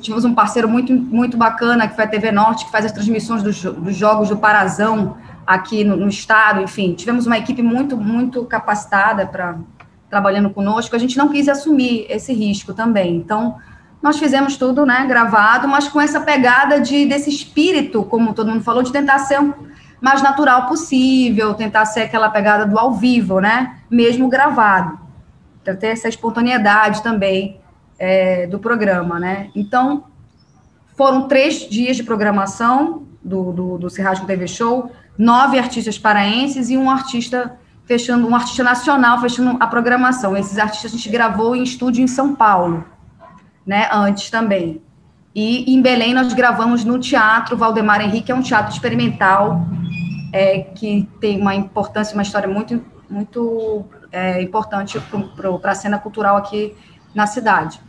[0.00, 3.44] tivemos um parceiro muito, muito bacana, que foi a TV Norte, que faz as transmissões
[3.44, 8.44] dos, dos jogos do Parazão aqui no, no, estado, enfim, tivemos uma equipe muito, muito
[8.44, 9.56] capacitada para
[10.08, 13.14] trabalhando conosco, a gente não quis assumir esse risco também.
[13.14, 13.56] Então,
[14.02, 18.64] nós fizemos tudo, né, gravado, mas com essa pegada de desse espírito, como todo mundo
[18.64, 19.38] falou, de tentar ser
[20.00, 23.78] mais natural possível, tentar ser aquela pegada do ao vivo, né?
[23.90, 24.98] Mesmo gravado.
[25.62, 27.60] Então, ter essa espontaneidade também
[27.98, 29.50] é, do programa, né?
[29.54, 30.04] Então,
[30.96, 33.88] foram três dias de programação do, do, do
[34.26, 40.36] TV Show, nove artistas paraenses e um artista fechando, um artista nacional fechando a programação.
[40.36, 42.84] Esses artistas a gente gravou em estúdio em São Paulo,
[43.66, 43.88] né?
[43.92, 44.82] Antes também.
[45.34, 49.64] E em Belém nós gravamos no Teatro Valdemar Henrique, é um teatro experimental
[50.32, 55.00] é, que tem uma importância, uma história muito, muito é, importante
[55.36, 56.74] para a cena cultural aqui
[57.14, 57.80] na cidade.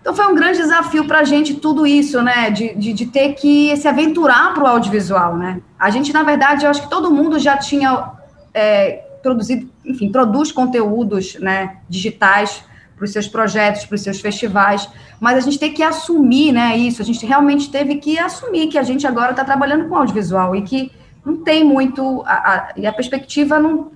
[0.00, 2.50] Então foi um grande desafio para a gente tudo isso, né?
[2.50, 5.60] De, de, de ter que se aventurar para o audiovisual, né?
[5.78, 8.10] A gente, na verdade, eu acho que todo mundo já tinha
[8.52, 12.64] é, produzido, enfim, produz conteúdos né, digitais
[13.02, 14.88] para os seus projetos, para os seus festivais,
[15.18, 18.78] mas a gente tem que assumir né, isso, a gente realmente teve que assumir que
[18.78, 20.92] a gente agora está trabalhando com audiovisual e que
[21.24, 22.22] não tem muito.
[22.24, 23.90] A, a, e a perspectiva não.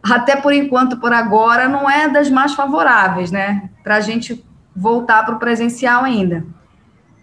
[0.00, 3.68] Até por enquanto, por agora, não é das mais favoráveis, né?
[3.82, 6.46] Para a gente voltar para o presencial ainda.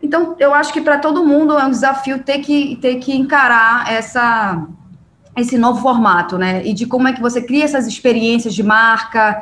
[0.01, 3.89] Então, eu acho que para todo mundo é um desafio ter que, ter que encarar
[3.89, 4.67] essa,
[5.37, 6.61] esse novo formato, né?
[6.65, 9.41] E de como é que você cria essas experiências de marca,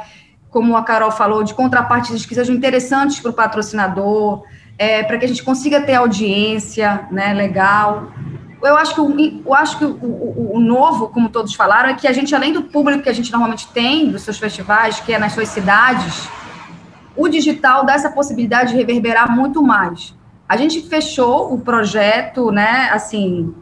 [0.52, 4.44] como a Carol falou, de contrapartidas que sejam interessantes para o patrocinador,
[4.78, 8.12] é, para que a gente consiga ter audiência né, legal
[8.64, 11.94] eu acho que, o, eu acho que o, o, o, novo, como todos falaram, é
[11.96, 15.14] que a gente, além do público que a gente normalmente tem dos seus festivais, que
[15.14, 16.30] é nas suas cidades,
[17.16, 20.16] o digital dá essa possibilidade de reverberar muito mais.
[20.48, 23.54] A gente fechou o projeto, né, assim,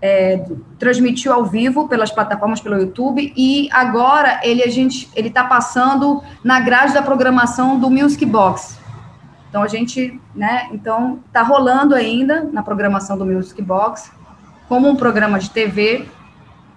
[0.00, 0.44] é,
[0.78, 6.22] transmitiu ao vivo pelas plataformas, pelo YouTube, e agora ele a gente ele está passando
[6.42, 8.78] na grade da programação do Music Box.
[9.48, 14.12] Então a gente, né, então está rolando ainda na programação do Music Box
[14.68, 16.06] como um programa de TV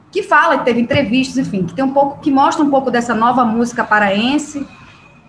[0.10, 3.14] que fala, que teve entrevistas, enfim, que tem um pouco, que mostra um pouco dessa
[3.14, 4.68] nova música paraense,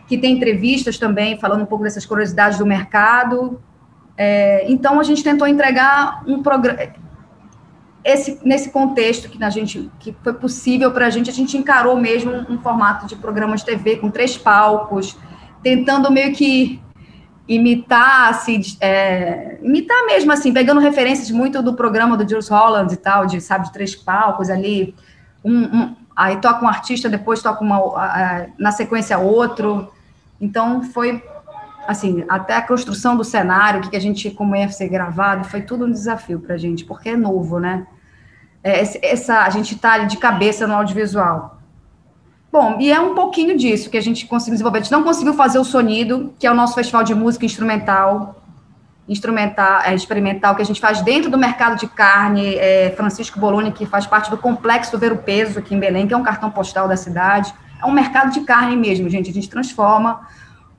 [0.08, 3.60] que tem entrevistas também falando um pouco dessas curiosidades do mercado.
[4.16, 7.01] É, então a gente tentou entregar um programa
[8.04, 11.96] esse nesse contexto que a gente que foi possível para a gente, a gente encarou
[11.96, 15.16] mesmo um, um formato de programa de TV com três palcos,
[15.62, 16.80] tentando meio que
[17.46, 22.96] imitar, assim, é, imitar mesmo, assim, pegando referências muito do programa do Jules Holland e
[22.96, 24.94] tal, de, sabe, de três palcos ali,
[25.44, 29.92] um, um, aí toca um artista, depois toca uma, na sequência outro,
[30.40, 31.22] então foi,
[31.86, 35.62] assim, até a construção do cenário, o que a gente, como ia ser gravado, foi
[35.62, 37.86] tudo um desafio para a gente, porque é novo, né,
[38.62, 41.62] é, essa, a gente está de cabeça no audiovisual,
[42.52, 44.80] Bom, e é um pouquinho disso que a gente conseguiu desenvolver.
[44.80, 48.42] A gente não conseguiu fazer o Sonido, que é o nosso festival de música instrumental,
[49.08, 52.56] instrumental, é, experimental, que a gente faz dentro do mercado de carne.
[52.56, 56.12] É, Francisco Boloni, que faz parte do Complexo Ver o Peso aqui em Belém, que
[56.12, 57.54] é um cartão postal da cidade.
[57.82, 59.30] É um mercado de carne mesmo, gente.
[59.30, 60.20] A gente transforma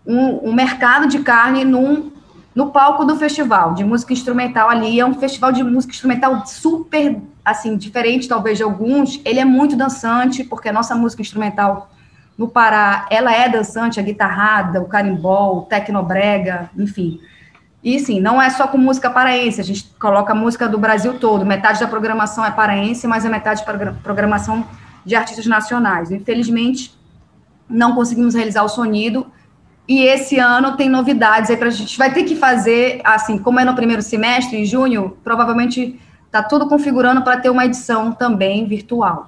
[0.05, 2.11] um, um mercado de carne num,
[2.53, 4.99] no palco do festival de música instrumental ali.
[4.99, 9.75] É um festival de música instrumental super assim, diferente talvez de alguns, ele é muito
[9.75, 11.89] dançante, porque a nossa música instrumental
[12.37, 17.19] no Pará, ela é dançante, a guitarrada, o carimbó, o tecnobrega, enfim.
[17.83, 21.45] E sim, não é só com música paraense, a gente coloca música do Brasil todo,
[21.45, 24.65] metade da programação é paraense, mas a metade é programação
[25.05, 26.09] de artistas nacionais.
[26.09, 26.97] Infelizmente,
[27.69, 29.27] não conseguimos realizar o sonido,
[29.87, 31.97] e esse ano tem novidades aí para a gente.
[31.97, 35.99] Vai ter que fazer, assim, como é no primeiro semestre, em junho, provavelmente
[36.33, 39.27] Está tudo configurando para ter uma edição também virtual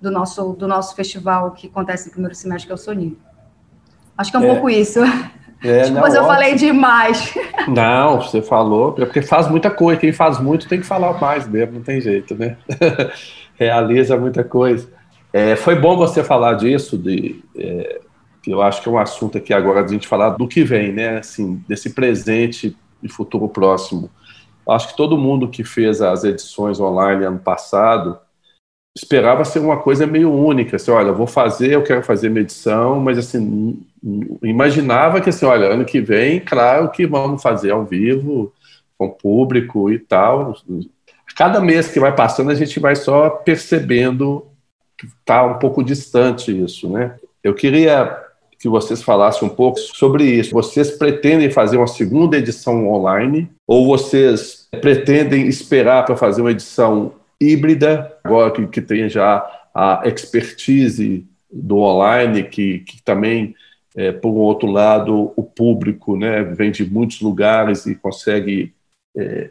[0.00, 3.18] do nosso, do nosso festival que acontece no primeiro semestre, que é o Sony.
[4.16, 5.00] Acho que é um é, pouco isso.
[5.64, 6.26] É, Depois eu ótimo.
[6.32, 7.34] falei demais.
[7.66, 10.00] Não, você falou, é porque faz muita coisa.
[10.00, 12.56] Quem faz muito tem que falar mais mesmo, não tem jeito, né?
[13.58, 14.88] Realiza muita coisa.
[15.32, 18.00] É, foi bom você falar disso, de, é,
[18.42, 20.92] que eu acho que é um assunto aqui agora a gente falar do que vem,
[20.92, 21.18] né?
[21.18, 24.10] Assim, desse presente e futuro próximo.
[24.68, 28.18] Acho que todo mundo que fez as edições online ano passado
[28.94, 33.16] esperava ser uma coisa meio única, assim, olha, vou fazer, eu quero fazer medição, mas
[33.16, 33.80] assim,
[34.42, 38.52] imaginava que assim, olha, ano que vem, claro que vamos fazer ao vivo,
[38.98, 40.54] com público e tal.
[41.34, 44.46] Cada mês que vai passando, a gente vai só percebendo
[44.98, 47.16] que está um pouco distante isso, né?
[47.42, 48.22] Eu queria
[48.62, 50.52] que vocês falassem um pouco sobre isso.
[50.52, 57.12] Vocês pretendem fazer uma segunda edição online ou vocês pretendem esperar para fazer uma edição
[57.40, 59.44] híbrida, agora que, que tem já
[59.74, 63.52] a expertise do online, que, que também,
[63.96, 68.72] é, por um outro lado, o público né, vem de muitos lugares e consegue
[69.16, 69.50] é,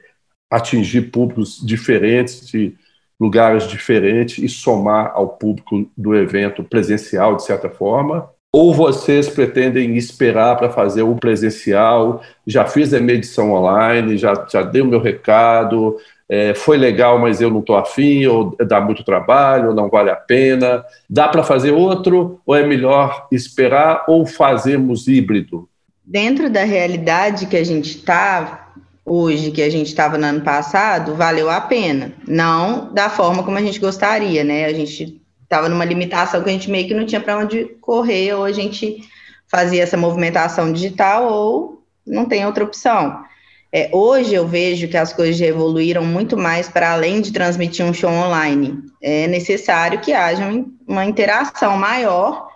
[0.49, 2.77] atingir públicos diferentes, de
[3.19, 8.29] lugares diferentes e somar ao público do evento presencial, de certa forma.
[8.53, 12.21] Ou vocês pretendem esperar para fazer o presencial?
[12.45, 17.39] Já fiz a medição online, já, já dei o meu recado, é, foi legal, mas
[17.39, 20.83] eu não estou afim, ou dá muito trabalho, ou não vale a pena.
[21.09, 25.69] Dá para fazer outro, ou é melhor esperar, ou fazemos híbrido?
[26.05, 28.73] Dentro da realidade que a gente está
[29.05, 32.13] hoje, que a gente estava no ano passado, valeu a pena.
[32.27, 34.65] Não da forma como a gente gostaria, né?
[34.65, 35.20] A gente
[35.51, 38.53] estava numa limitação que a gente meio que não tinha para onde correr, ou a
[38.53, 39.03] gente
[39.49, 43.21] fazia essa movimentação digital, ou não tem outra opção.
[43.73, 47.93] É, hoje eu vejo que as coisas evoluíram muito mais para além de transmitir um
[47.93, 48.79] show online.
[49.01, 50.49] É necessário que haja
[50.87, 52.49] uma interação maior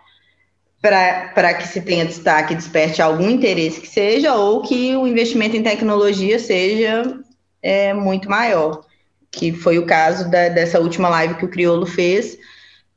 [0.82, 5.64] para que se tenha destaque, desperte algum interesse que seja, ou que o investimento em
[5.64, 7.18] tecnologia seja
[7.62, 8.82] é, muito maior,
[9.32, 12.38] que foi o caso da, dessa última live que o Criolo fez,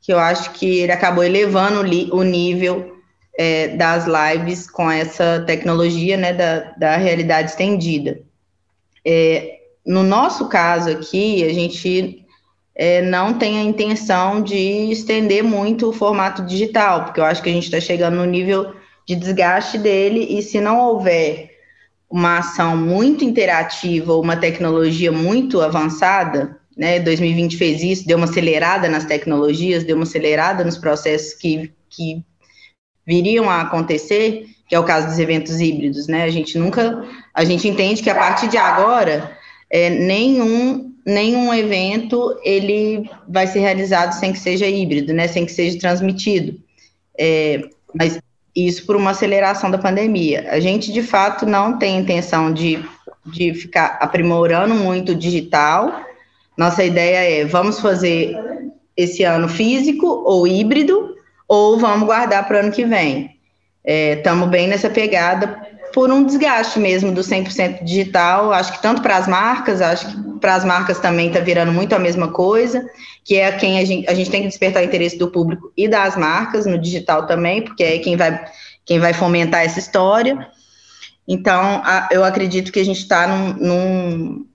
[0.08, 1.80] que eu acho que ele acabou elevando
[2.16, 2.96] o, nível
[3.36, 8.18] é, das lives com essa tecnologia né, da, da realidade estendida.
[9.06, 12.24] É, no nosso caso aqui, a gente
[12.74, 14.56] é, não tem a intenção de
[14.90, 18.72] estender muito o formato digital, porque eu acho que a gente está chegando no nível
[19.06, 21.50] de desgaste dele, e se não houver
[22.08, 28.88] uma ação muito interativa, uma tecnologia muito avançada, né, 2020 fez isso, deu uma acelerada
[28.88, 32.24] nas tecnologias, deu uma acelerada nos processos que, que
[33.06, 36.22] viriam a acontecer, que é o caso dos eventos híbridos, né?
[36.22, 39.36] A gente nunca, a gente entende que a partir de agora,
[39.70, 45.26] é, nenhum nenhum evento ele vai ser realizado sem que seja híbrido, né?
[45.26, 46.60] Sem que seja transmitido.
[47.18, 47.62] É,
[47.94, 48.20] mas
[48.54, 50.46] isso por uma aceleração da pandemia.
[50.50, 52.84] A gente de fato não tem intenção de,
[53.24, 56.07] de ficar aprimorando muito o digital.
[56.58, 58.36] Nossa ideia é vamos fazer
[58.96, 61.14] esse ano físico ou híbrido
[61.46, 63.38] ou vamos guardar para o ano que vem.
[63.84, 65.56] Estamos é, bem nessa pegada
[65.94, 70.38] por um desgaste mesmo do 100% digital, acho que tanto para as marcas, acho que
[70.40, 72.84] para as marcas também está virando muito a mesma coisa,
[73.24, 75.88] que é quem a gente, a gente tem que despertar o interesse do público e
[75.88, 78.44] das marcas no digital também, porque é quem vai,
[78.84, 80.46] quem vai fomentar essa história.
[81.26, 84.46] Então, a, eu acredito que a gente está num, num,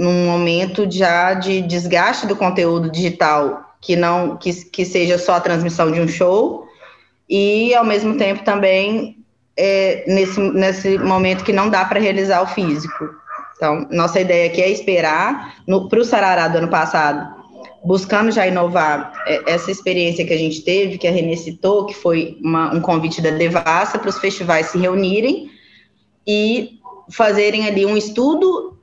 [0.00, 5.40] num momento já de desgaste do conteúdo digital que não que, que seja só a
[5.40, 6.66] transmissão de um show
[7.28, 9.18] e ao mesmo tempo também
[9.54, 13.10] é, nesse, nesse momento que não dá para realizar o físico.
[13.54, 17.36] Então, nossa ideia aqui é esperar para o Sarará do ano passado,
[17.84, 21.94] buscando já inovar é, essa experiência que a gente teve, que a Renê citou, que
[21.94, 25.50] foi uma, um convite da Devassa para os festivais se reunirem
[26.26, 28.79] e fazerem ali um estudo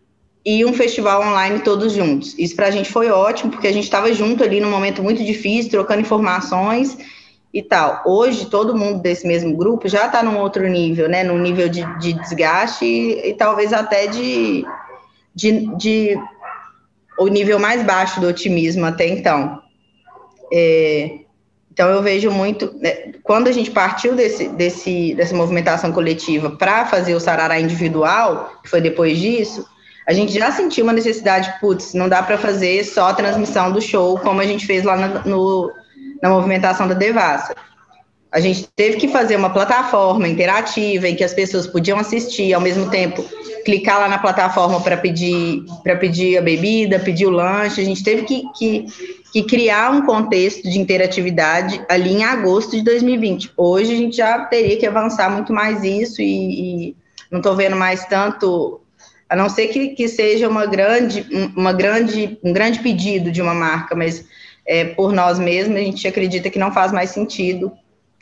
[0.48, 2.34] e um festival online todos juntos.
[2.40, 5.22] Isso para a gente foi ótimo, porque a gente estava junto ali num momento muito
[5.22, 6.98] difícil, trocando informações
[7.54, 8.02] e tal.
[8.06, 11.22] Hoje, todo mundo desse mesmo grupo já está num outro nível, né?
[11.22, 14.64] Num nível de, de desgaste e, e, talvez até de,
[15.36, 16.18] de, de,
[17.20, 19.62] o nível mais baixo do otimismo até então.
[20.54, 21.20] É,
[21.70, 22.74] então, eu vejo muito.
[22.80, 28.62] Né, quando a gente partiu desse, desse, dessa movimentação coletiva para fazer o Sarará individual,
[28.64, 29.68] que foi depois disso
[30.08, 33.82] a gente já sentiu uma necessidade, putz, não dá para fazer só a transmissão do
[33.82, 35.70] show como a gente fez lá na, no,
[36.24, 37.54] na movimentação da Devassa.
[38.32, 42.62] A gente teve que fazer uma plataforma interativa em que as pessoas podiam assistir, ao
[42.62, 43.22] mesmo tempo
[43.66, 47.82] clicar lá na plataforma para pedir para pedir a bebida, pedir o lanche.
[47.82, 48.86] A gente teve que, que,
[49.34, 53.52] que, criar um contexto de interatividade ali em agosto de 2020.
[53.58, 56.96] Hoje a gente já teria que avançar muito mais isso e, e
[57.30, 58.80] não estou vendo mais tanto
[59.30, 61.26] a não ser que, que seja uma grande,
[61.56, 64.26] uma grande, um grande pedido de uma marca, mas
[64.66, 67.72] é, por nós mesmos a gente acredita que não faz mais sentido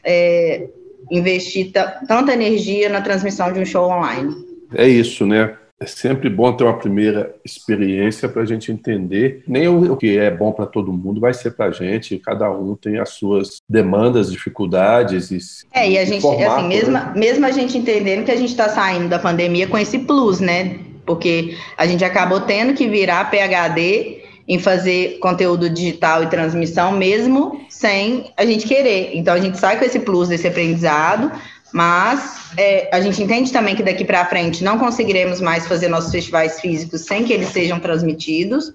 [0.03, 0.67] é,
[1.11, 1.71] investir
[2.07, 4.35] tanta energia na transmissão de um show online.
[4.73, 5.55] É isso, né?
[5.77, 9.43] É sempre bom ter uma primeira experiência para a gente entender.
[9.45, 12.17] Nem o que é bom para todo mundo vai ser para a gente.
[12.17, 15.31] Cada um tem as suas demandas, dificuldades.
[15.31, 17.13] E, é, e a gente, formato, assim, mesmo, né?
[17.13, 20.79] mesmo a gente entendendo que a gente está saindo da pandemia com esse plus, né?
[21.05, 27.65] Porque a gente acabou tendo que virar PHD em fazer conteúdo digital e transmissão, mesmo
[27.69, 29.11] sem a gente querer.
[29.15, 31.31] Então, a gente sai com esse plus desse aprendizado,
[31.73, 36.11] mas é, a gente entende também que daqui para frente não conseguiremos mais fazer nossos
[36.11, 38.73] festivais físicos sem que eles sejam transmitidos,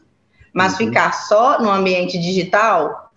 [0.52, 0.78] mas uhum.
[0.78, 3.12] ficar só no ambiente digital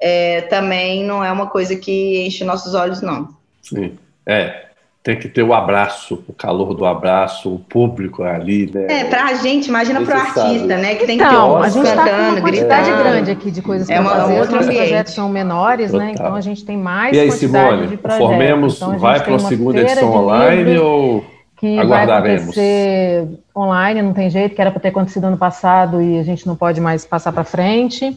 [0.00, 3.28] é, também não é uma coisa que enche nossos olhos, não.
[3.62, 3.96] Sim,
[4.26, 4.71] é
[5.02, 8.86] tem que ter o abraço, o calor do abraço, o público ali, né?
[8.88, 10.94] É, pra gente, imagina pro artista, né?
[10.94, 12.96] Que tem então, que ter então, a gente está com uma quantidade é.
[12.96, 15.98] grande aqui de coisas é para fazer, os projetos são menores, né?
[15.98, 16.06] Total.
[16.06, 16.12] né?
[16.12, 20.12] Então a gente tem mais e aí, Simone, Formemos, então, vai para a segunda edição
[20.12, 21.24] online ou
[21.56, 22.54] que aguardaremos?
[22.54, 26.22] Vai acontecer online, não tem jeito, que era para ter acontecido ano passado e a
[26.22, 28.16] gente não pode mais passar para frente,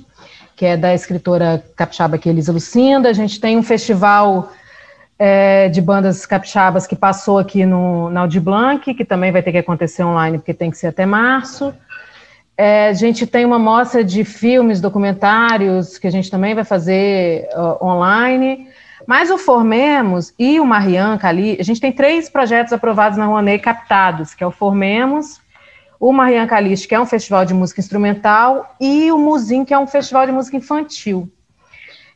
[0.55, 3.09] que é da escritora capixaba que é Elisa Lucinda.
[3.09, 4.51] A gente tem um festival
[5.17, 9.51] é, de bandas capixabas que passou aqui no, na Audi Blanc, que também vai ter
[9.51, 11.73] que acontecer online, porque tem que ser até março.
[12.57, 17.47] É, a gente tem uma mostra de filmes, documentários, que a gente também vai fazer
[17.53, 18.67] uh, online.
[19.05, 23.61] Mas o Formemos e o Marianca ali, a gente tem três projetos aprovados na Rouanet
[23.61, 25.39] captados, que é o Formemos,
[25.99, 29.79] o Marianca Calixto, que é um festival de música instrumental, e o Musim, que é
[29.79, 31.29] um festival de música infantil.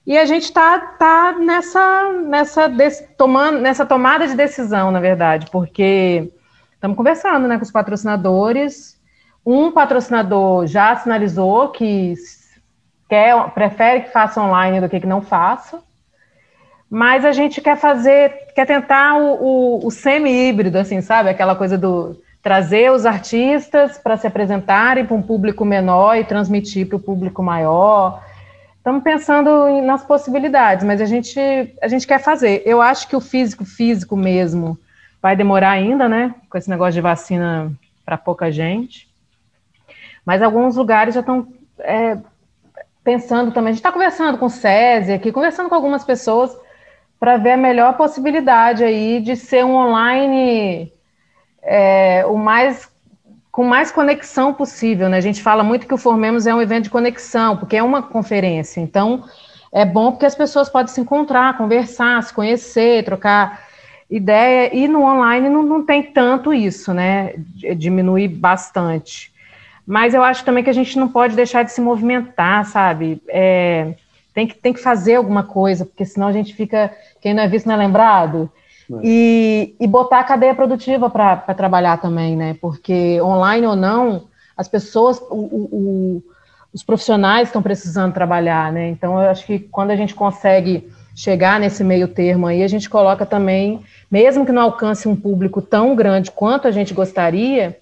[0.10, 2.68] E a gente está tá nessa, nessa,
[3.16, 6.34] tomando, nessa tomada de decisão, na verdade, porque
[6.74, 8.99] estamos conversando né, com os patrocinadores.
[9.45, 12.16] Um patrocinador já sinalizou que
[13.07, 15.80] quer, prefere que faça online do que que não faça.
[16.89, 21.30] Mas a gente quer fazer, quer tentar o, o, o semi-híbrido, assim, sabe?
[21.30, 26.88] Aquela coisa do trazer os artistas para se apresentarem para um público menor e transmitir
[26.88, 28.28] para o público maior
[28.80, 31.39] Estamos pensando nas possibilidades, mas a gente,
[31.82, 32.63] a gente quer fazer.
[32.65, 34.80] Eu acho que o físico, físico mesmo,
[35.21, 36.34] vai demorar ainda, né?
[36.49, 37.71] Com esse negócio de vacina
[38.05, 39.07] para pouca gente.
[40.25, 41.47] Mas alguns lugares já estão
[41.80, 42.17] é,
[43.03, 43.71] pensando também.
[43.71, 46.57] A gente está conversando com o SESI aqui, conversando com algumas pessoas
[47.19, 50.93] para ver a melhor possibilidade aí de ser um online
[51.61, 52.89] é, o mais
[53.52, 55.18] com mais conexão possível, né?
[55.18, 58.02] A gente fala muito que o Formemos é um evento de conexão, porque é uma
[58.02, 58.80] conferência.
[58.80, 59.24] Então,
[59.72, 63.68] é bom porque as pessoas podem se encontrar, conversar, se conhecer, trocar
[64.10, 64.76] ideia.
[64.76, 67.34] E no online não, não tem tanto isso, né?
[67.78, 69.32] Diminui bastante.
[69.86, 73.22] Mas eu acho também que a gente não pode deixar de se movimentar, sabe?
[73.28, 73.95] É,
[74.34, 76.95] tem, que, tem que fazer alguma coisa, porque senão a gente fica.
[77.20, 78.52] Quem não é visto não é lembrado.
[79.03, 82.55] E, e botar a cadeia produtiva para trabalhar também, né?
[82.59, 84.23] Porque online ou não,
[84.57, 86.23] as pessoas, o, o,
[86.73, 88.89] os profissionais estão precisando trabalhar, né?
[88.89, 92.89] Então, eu acho que quando a gente consegue chegar nesse meio termo aí, a gente
[92.89, 97.77] coloca também, mesmo que não alcance um público tão grande quanto a gente gostaria,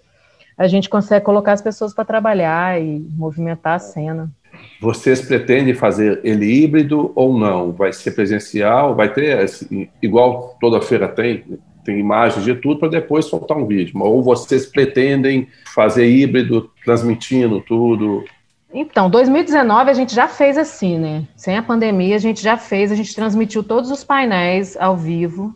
[0.58, 4.32] a gente consegue colocar as pessoas para trabalhar e movimentar a cena.
[4.80, 7.72] Vocês pretendem fazer ele híbrido ou não?
[7.72, 8.96] Vai ser presencial?
[8.96, 11.44] Vai ter, assim, igual toda feira tem,
[11.84, 14.00] tem imagens de tudo para depois soltar um vídeo.
[14.00, 18.24] Ou vocês pretendem fazer híbrido, transmitindo tudo?
[18.74, 21.24] Então, 2019 a gente já fez assim, né?
[21.36, 25.56] Sem a pandemia a gente já fez, a gente transmitiu todos os painéis ao vivo.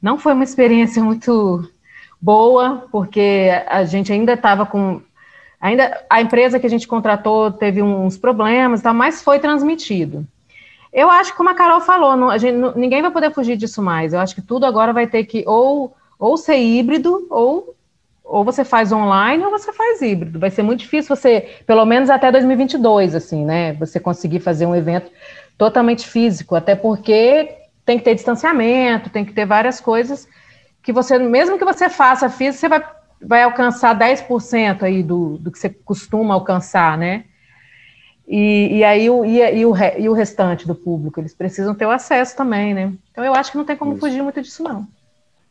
[0.00, 1.68] Não foi uma experiência muito
[2.20, 5.00] boa, porque a gente ainda estava com
[5.60, 10.26] Ainda a empresa que a gente contratou teve uns problemas, mas foi transmitido.
[10.92, 13.56] Eu acho que, como a Carol falou, não, a gente, não, ninguém vai poder fugir
[13.56, 14.12] disso mais.
[14.12, 17.74] Eu acho que tudo agora vai ter que ou, ou ser híbrido, ou,
[18.24, 20.38] ou você faz online, ou você faz híbrido.
[20.38, 23.74] Vai ser muito difícil você, pelo menos até 2022, assim, né?
[23.74, 25.10] Você conseguir fazer um evento
[25.58, 30.28] totalmente físico, até porque tem que ter distanciamento, tem que ter várias coisas
[30.82, 32.84] que você, mesmo que você faça físico, você vai
[33.26, 37.24] vai alcançar 10% aí do, do que você costuma alcançar, né?
[38.28, 41.86] E, e aí o, e, e, o, e o restante do público, eles precisam ter
[41.86, 42.92] o acesso também, né?
[43.10, 44.00] Então eu acho que não tem como Isso.
[44.00, 44.86] fugir muito disso, não.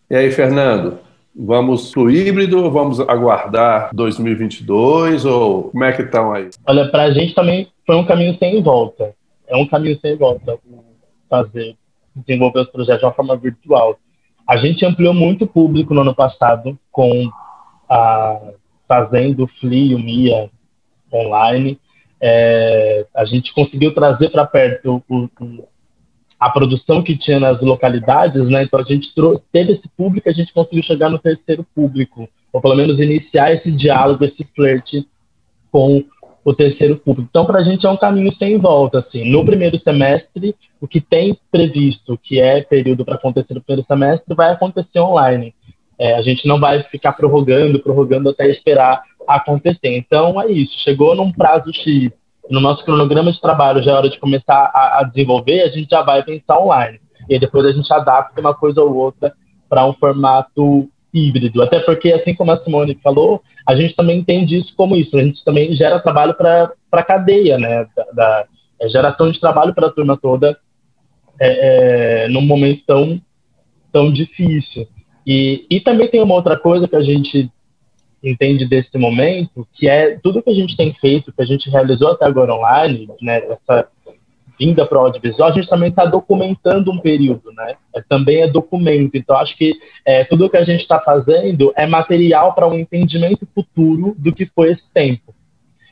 [0.10, 1.00] E aí, Fernando,
[1.36, 6.50] vamos para o híbrido vamos aguardar 2022 ou como é que estão aí?
[6.68, 9.14] Olha, para a gente também foi um caminho sem volta.
[9.48, 10.58] É um caminho sem volta
[11.30, 11.76] fazer,
[12.16, 13.98] desenvolver os projetos de uma forma virtual.
[14.48, 17.30] A gente ampliou muito o público no ano passado com
[17.90, 18.40] a,
[18.88, 20.50] fazendo Fli o Mia
[21.14, 21.80] online,
[22.22, 25.68] é, a gente conseguiu trazer para perto o, o,
[26.40, 28.64] a produção que tinha nas localidades, né?
[28.64, 29.14] Então a gente
[29.52, 33.72] teve esse público, a gente conseguiu chegar no terceiro público, ou pelo menos iniciar esse
[33.72, 35.08] diálogo, esse flerte
[35.72, 36.04] com
[36.46, 37.28] o terceiro público.
[37.30, 39.00] Então, para a gente é um caminho sem volta.
[39.00, 39.30] Assim.
[39.32, 44.36] No primeiro semestre, o que tem previsto, que é período para acontecer no primeiro semestre,
[44.36, 45.56] vai acontecer online.
[46.00, 49.96] É, a gente não vai ficar prorrogando, prorrogando até esperar acontecer.
[49.98, 50.78] Então, é isso.
[50.84, 52.12] Chegou num prazo X,
[52.50, 55.90] no nosso cronograma de trabalho já é hora de começar a, a desenvolver, a gente
[55.90, 57.00] já vai pensar online.
[57.30, 59.34] E depois a gente adapta uma coisa ou outra
[59.68, 61.62] para um formato híbrido.
[61.64, 65.18] Até porque, assim como a Simone falou, a gente também entende isso como isso.
[65.18, 67.88] A gente também gera trabalho para a cadeia, né?
[67.96, 68.46] Da, da
[68.80, 70.58] é geração de trabalho para a turma toda
[71.40, 73.22] é, é, num momento tão,
[73.92, 74.88] tão difícil.
[75.26, 77.50] E, e também tem uma outra coisa que a gente
[78.24, 82.12] entende desse momento, que é tudo que a gente tem feito, que a gente realizou
[82.12, 83.38] até agora online, né?
[83.38, 83.88] Essa
[84.60, 87.76] vinda para o audiovisual, a gente também está documentando um período, né?
[87.96, 89.16] É, também é documento.
[89.16, 89.74] Então, acho que
[90.06, 94.46] é, tudo que a gente está fazendo é material para um entendimento futuro do que
[94.46, 95.36] foi esse tempo.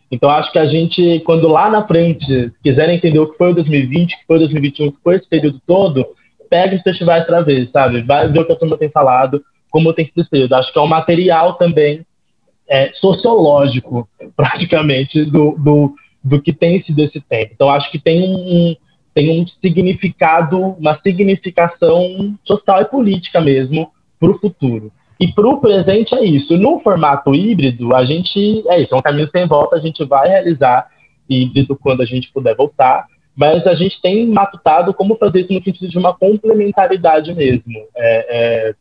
[0.09, 3.55] Então, acho que a gente, quando lá na frente quiser entender o que foi o
[3.55, 6.05] 2020, o que foi o 2021, o que foi esse período todo,
[6.53, 8.03] pega os festivais para ver, sabe?
[8.03, 10.53] Vai ver o que a turma tem falado, como tem sido período.
[10.53, 12.05] Acho que é um material também
[12.69, 17.51] é, sociológico, praticamente, do, do do que tem sido esse tempo.
[17.53, 18.75] Então, acho que tem um,
[19.13, 24.91] tem um significado, uma significação social e política mesmo para o futuro.
[25.19, 26.57] E para o presente é isso.
[26.57, 30.29] No formato híbrido, a gente é isso, é um caminho sem volta, a gente vai
[30.29, 30.87] realizar
[31.29, 35.63] híbrido quando a gente puder voltar, mas a gente tem matutado como fazer isso no
[35.63, 37.87] sentido de uma complementaridade mesmo.
[37.95, 38.75] É, é,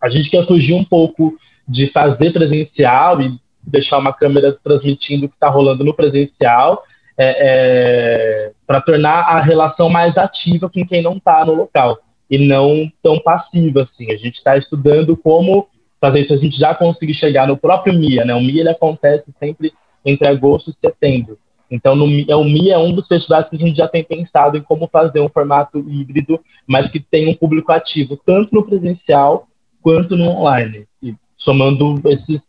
[0.00, 1.36] a gente quer fugir um pouco
[1.68, 6.82] de fazer presencial e deixar uma câmera transmitindo o que está rolando no presencial,
[7.16, 11.98] é, é, para tornar a relação mais ativa com quem não está no local
[12.30, 14.10] e não tão passiva assim.
[14.10, 15.68] A gente está estudando como
[16.00, 16.34] fazer isso.
[16.34, 18.34] A gente já conseguiu chegar no próprio MIA, né?
[18.34, 19.72] O MIA ele acontece sempre
[20.04, 21.38] entre agosto e setembro.
[21.72, 24.58] Então, no, é, o MIA é um dos festivais que a gente já tem pensado
[24.58, 29.48] em como fazer um formato híbrido, mas que tem um público ativo, tanto no presencial
[29.80, 30.86] quanto no online.
[31.02, 32.40] E somando esses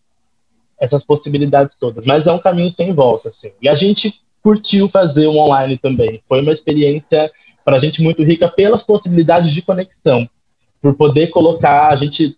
[0.79, 2.05] essas possibilidades todas.
[2.05, 3.51] Mas é um caminho sem volta, assim.
[3.61, 6.21] E a gente curtiu fazer um online também.
[6.27, 7.31] Foi uma experiência
[7.63, 10.27] para a gente muito rica pelas possibilidades de conexão,
[10.81, 12.35] por poder colocar a gente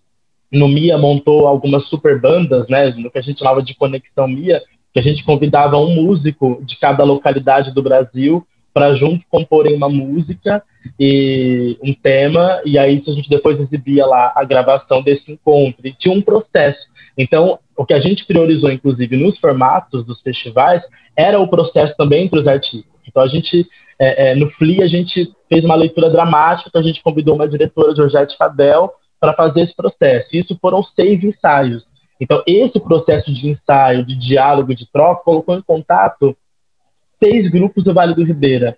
[0.51, 4.61] no Mia montou algumas super bandas, né, no que a gente chamava de conexão Mia,
[4.95, 9.89] que a gente convidava um músico de cada localidade do Brasil para junto comporem uma
[9.89, 10.63] música
[10.97, 15.85] e um tema, e aí a gente depois exibia lá a gravação desse encontro.
[15.85, 16.79] E tinha um processo.
[17.17, 20.81] Então, o que a gente priorizou, inclusive, nos formatos dos festivais,
[21.13, 22.89] era o processo também entre os artistas.
[23.05, 23.67] Então, a gente,
[23.99, 27.93] é, é, no FLI, a gente fez uma leitura dramática, a gente convidou uma diretora,
[27.93, 30.29] Georgette Fabel, para fazer esse processo.
[30.31, 31.83] Isso foram seis ensaios.
[32.19, 36.35] Então, esse processo de ensaio, de diálogo, de troca, colocou em contato
[37.21, 38.77] seis grupos do Vale do Ribeira.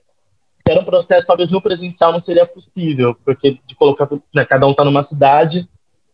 [0.68, 4.72] Era um processo, talvez no presencial não seria possível, porque de colocar, né, cada um
[4.72, 5.68] está numa cidade,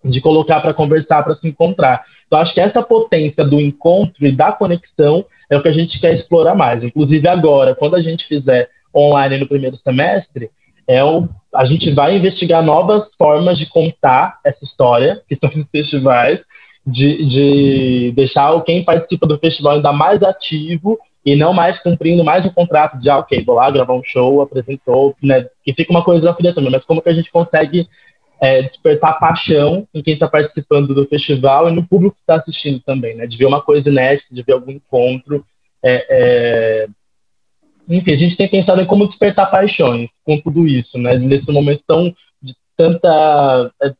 [0.03, 2.03] de colocar para conversar, para se encontrar.
[2.27, 5.99] Então, acho que essa potência do encontro e da conexão é o que a gente
[5.99, 6.83] quer explorar mais.
[6.83, 10.51] Inclusive, agora, quando a gente fizer online no primeiro semestre,
[10.87, 15.67] é o, a gente vai investigar novas formas de contar essa história, que são os
[15.71, 16.39] festivais,
[16.85, 22.45] de, de deixar quem participa do festival ainda mais ativo e não mais cumprindo mais
[22.45, 25.47] um contrato de, ah, ok, vou lá gravar um show, apresentou, né?
[25.63, 27.87] Que fica uma coisa filha também, mas como que a gente consegue
[28.41, 32.81] é, despertar paixão em quem está participando do festival e no público que está assistindo
[32.81, 33.25] também, né?
[33.25, 35.45] De ver uma coisa inédita, de ver algum encontro.
[35.81, 36.87] É, é...
[37.87, 41.17] Enfim, a gente tem pensado em como despertar paixões com tudo isso, né?
[41.17, 43.93] Nesse momento tão de tanta é,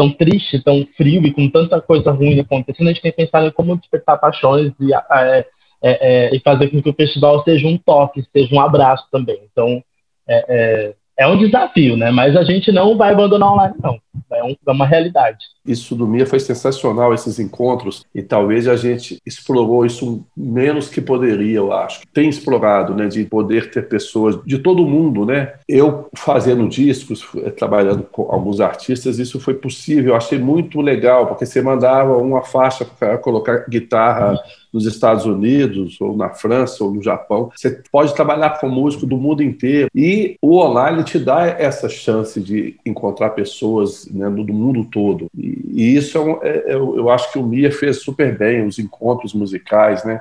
[0.00, 3.50] tão triste, tão frio e com tanta coisa ruim acontecendo, a gente tem pensado em
[3.50, 5.46] como despertar paixões e, é,
[5.82, 9.38] é, e fazer com que o festival seja um toque, seja um abraço também.
[9.52, 9.84] Então,
[10.26, 12.10] é, é um desafio, né?
[12.10, 13.98] Mas a gente não vai abandonar online, não.
[14.30, 15.38] É, é uma realidade.
[15.64, 21.00] Isso do MIA foi sensacional, esses encontros, e talvez a gente explorou isso menos que
[21.00, 22.00] poderia, eu acho.
[22.12, 25.54] Tem explorado, né, de poder ter pessoas de todo mundo, né?
[25.68, 30.12] Eu fazendo discos, trabalhando com alguns artistas, isso foi possível.
[30.12, 34.40] Eu achei muito legal, porque você mandava uma faixa para colocar guitarra
[34.72, 37.50] nos Estados Unidos, ou na França, ou no Japão.
[37.54, 39.88] Você pode trabalhar com músico do mundo inteiro.
[39.94, 45.26] E o online te dá essa chance de encontrar pessoas né, do mundo todo.
[45.36, 49.34] E, isso é, é, é eu acho que o Mia fez super bem, os encontros
[49.34, 50.20] musicais, né?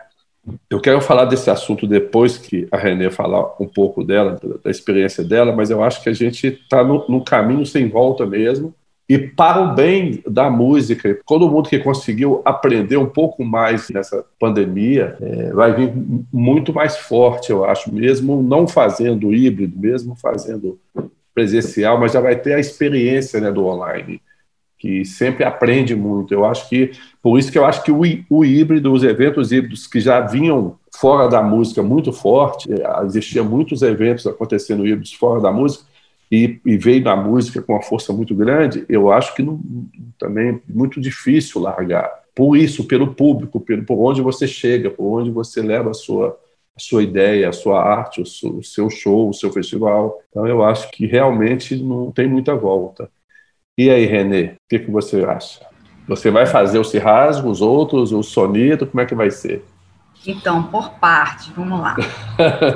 [0.70, 5.24] Eu quero falar desse assunto depois que a Renê falar um pouco dela, da experiência
[5.24, 8.74] dela, mas eu acho que a gente está no, no, caminho sem volta mesmo.
[9.08, 14.24] E para o bem da música, todo mundo que conseguiu aprender um pouco mais nessa
[14.40, 15.92] pandemia é, vai vir
[16.32, 20.80] muito mais forte, eu acho, mesmo não fazendo híbrido, mesmo fazendo
[21.34, 24.22] presencial, mas já vai ter a experiência né, do online
[24.80, 26.34] que sempre aprende muito.
[26.34, 29.86] Eu acho que, por isso que eu acho que o, o híbrido, os eventos híbridos
[29.86, 35.42] que já vinham fora da música muito forte, eh, existiam muitos eventos acontecendo híbridos fora
[35.42, 35.84] da música,
[36.32, 39.60] e, e, veio na música com uma força muito grande, eu acho que não,
[40.18, 42.08] também muito difícil largar.
[42.36, 46.40] Por isso, pelo público, pelo, por onde você chega, por onde você leva a sua,
[46.80, 50.18] a sua ideia, a sua arte, o seu, show, o seu festival.
[50.30, 53.12] Então, eu acho que realmente não tem muita volta.
[53.78, 55.60] E aí, Renê, o que, que você acha?
[56.08, 59.66] Você vai fazer o Cirrasgo, os outros, o Sonito, como é que vai ser?
[60.26, 61.98] Então, por parte, vamos lá.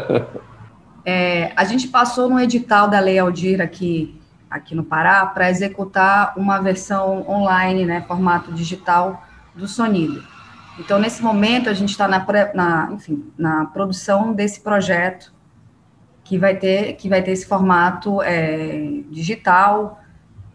[1.05, 4.19] é, a gente passou no edital da Lei Aldir aqui,
[4.51, 9.23] aqui no Pará para executar uma versão online, né, formato digital
[9.55, 10.32] do Sonido.
[10.80, 15.34] Então, nesse momento, a gente está na, na, enfim, na produção desse projeto
[16.24, 20.03] que vai ter, que vai ter esse formato é, digital,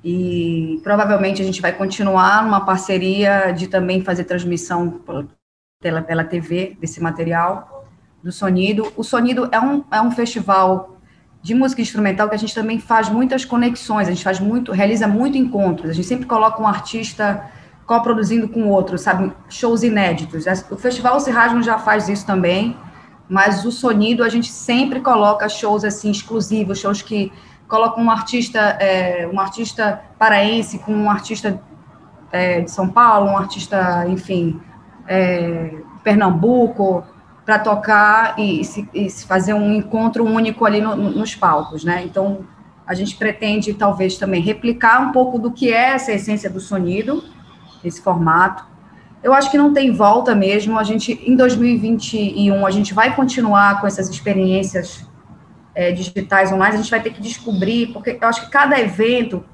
[0.02, 5.00] e provavelmente a gente vai continuar numa parceria de também fazer transmissão
[5.80, 7.86] pela, pela TV desse material
[8.22, 8.92] do Sonido.
[8.96, 10.96] O Sonido é um, é um festival
[11.42, 15.06] de música instrumental que a gente também faz muitas conexões, a gente faz muito, realiza
[15.06, 17.44] muito encontros, a gente sempre coloca um artista
[17.88, 20.44] coproduzindo com outro, sabe, shows inéditos.
[20.70, 22.76] O Festival Cirrasmo já faz isso também,
[23.26, 27.32] mas o Sonido a gente sempre coloca shows assim exclusivos, shows que
[27.66, 31.58] coloca um artista, é, um artista paraense com um artista
[32.30, 34.60] é, de São Paulo, um artista, enfim,
[35.06, 35.74] é,
[36.04, 37.02] Pernambuco,
[37.46, 42.04] para tocar e se, e se, fazer um encontro único ali no, nos palcos, né?
[42.04, 42.40] Então,
[42.86, 47.24] a gente pretende, talvez, também replicar um pouco do que é essa essência do sonido,
[47.86, 48.64] esse formato.
[49.22, 50.78] Eu acho que não tem volta mesmo.
[50.78, 55.06] A gente, em 2021, a gente vai continuar com essas experiências
[55.74, 59.44] é, digitais online, a gente vai ter que descobrir, porque eu acho que cada evento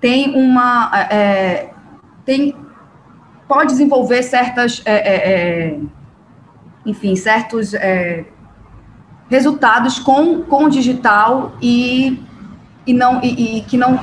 [0.00, 0.90] tem uma.
[1.10, 1.70] É,
[2.24, 2.56] tem,
[3.46, 4.82] pode desenvolver certas.
[4.84, 5.80] É, é, é
[6.86, 8.24] enfim, certos é,
[9.30, 12.22] resultados com, com o digital e,
[12.86, 13.98] e, não, e, e que não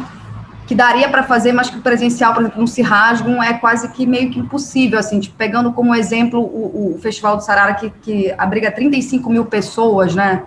[0.71, 4.05] que daria para fazer, mas que o presencial, por exemplo, no Cirrasgum é quase que
[4.07, 8.33] meio que impossível, assim, tipo, pegando como exemplo o, o Festival do Sarara, que, que
[8.37, 10.43] abriga 35 mil pessoas, né,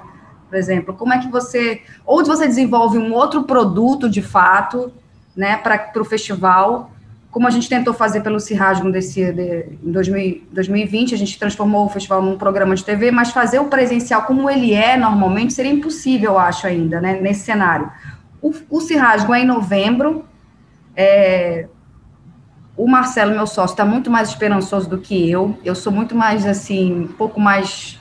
[0.49, 0.95] por exemplo?
[0.95, 1.83] Como é que você.
[2.07, 4.91] Ou você desenvolve um outro produto de fato,
[5.37, 6.91] né, para o festival,
[7.31, 11.85] como a gente tentou fazer pelo Cirrasmo desse, de, em 2000, 2020, a gente transformou
[11.85, 15.73] o festival num programa de TV, mas fazer o presencial como ele é normalmente seria
[15.73, 17.91] impossível, eu acho, ainda, né, nesse cenário.
[18.45, 20.27] O, o Cirrasgo é em novembro,
[20.95, 21.67] é,
[22.77, 25.59] o Marcelo, meu sócio, está muito mais esperançoso do que eu.
[25.65, 27.99] Eu sou muito mais, assim, um pouco mais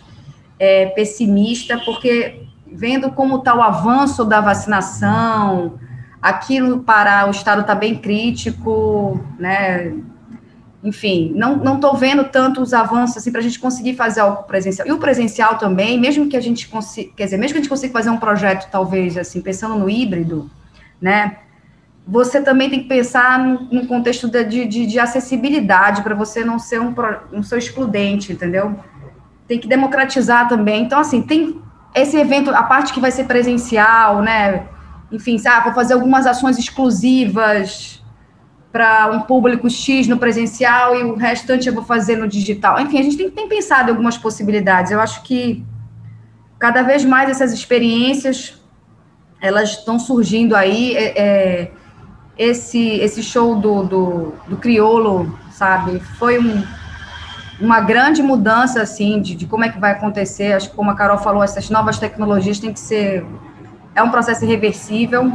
[0.60, 5.80] é, pessimista, porque vendo como está o avanço da vacinação,
[6.22, 9.94] aqui no Pará o estado está bem crítico, né?
[10.84, 14.86] Enfim, não estou vendo tanto os avanços assim para a gente conseguir fazer algo presencial.
[14.86, 17.70] E o presencial também, mesmo que a gente consiga, quer dizer, mesmo que a gente
[17.70, 20.52] consiga fazer um projeto, talvez, assim, pensando no híbrido,
[21.02, 21.38] né?
[22.06, 26.60] Você também tem que pensar no, no contexto de, de, de acessibilidade para você não
[26.60, 26.94] ser um,
[27.32, 28.78] um ser excludente, entendeu?
[29.48, 30.84] Tem que democratizar também.
[30.84, 31.62] Então, assim, tem
[31.96, 34.68] esse evento, a parte que vai ser presencial, né?
[35.10, 38.03] Enfim, sabe, vou fazer algumas ações exclusivas
[38.74, 42.80] para um público X no presencial e o restante eu vou fazer no digital.
[42.82, 44.92] Enfim, a gente tem, tem pensado em algumas possibilidades.
[44.92, 45.64] Eu acho que
[46.58, 48.60] cada vez mais essas experiências
[49.40, 50.96] elas estão surgindo aí.
[50.96, 51.72] É, é,
[52.36, 56.64] esse, esse show do, do, do Criolo, sabe, foi um
[57.62, 60.54] uma grande mudança, assim, de, de, como é que vai acontecer.
[60.54, 63.26] Acho que, como a Carol falou, essas novas tecnologias têm que ser...
[63.96, 65.32] É um processo irreversível.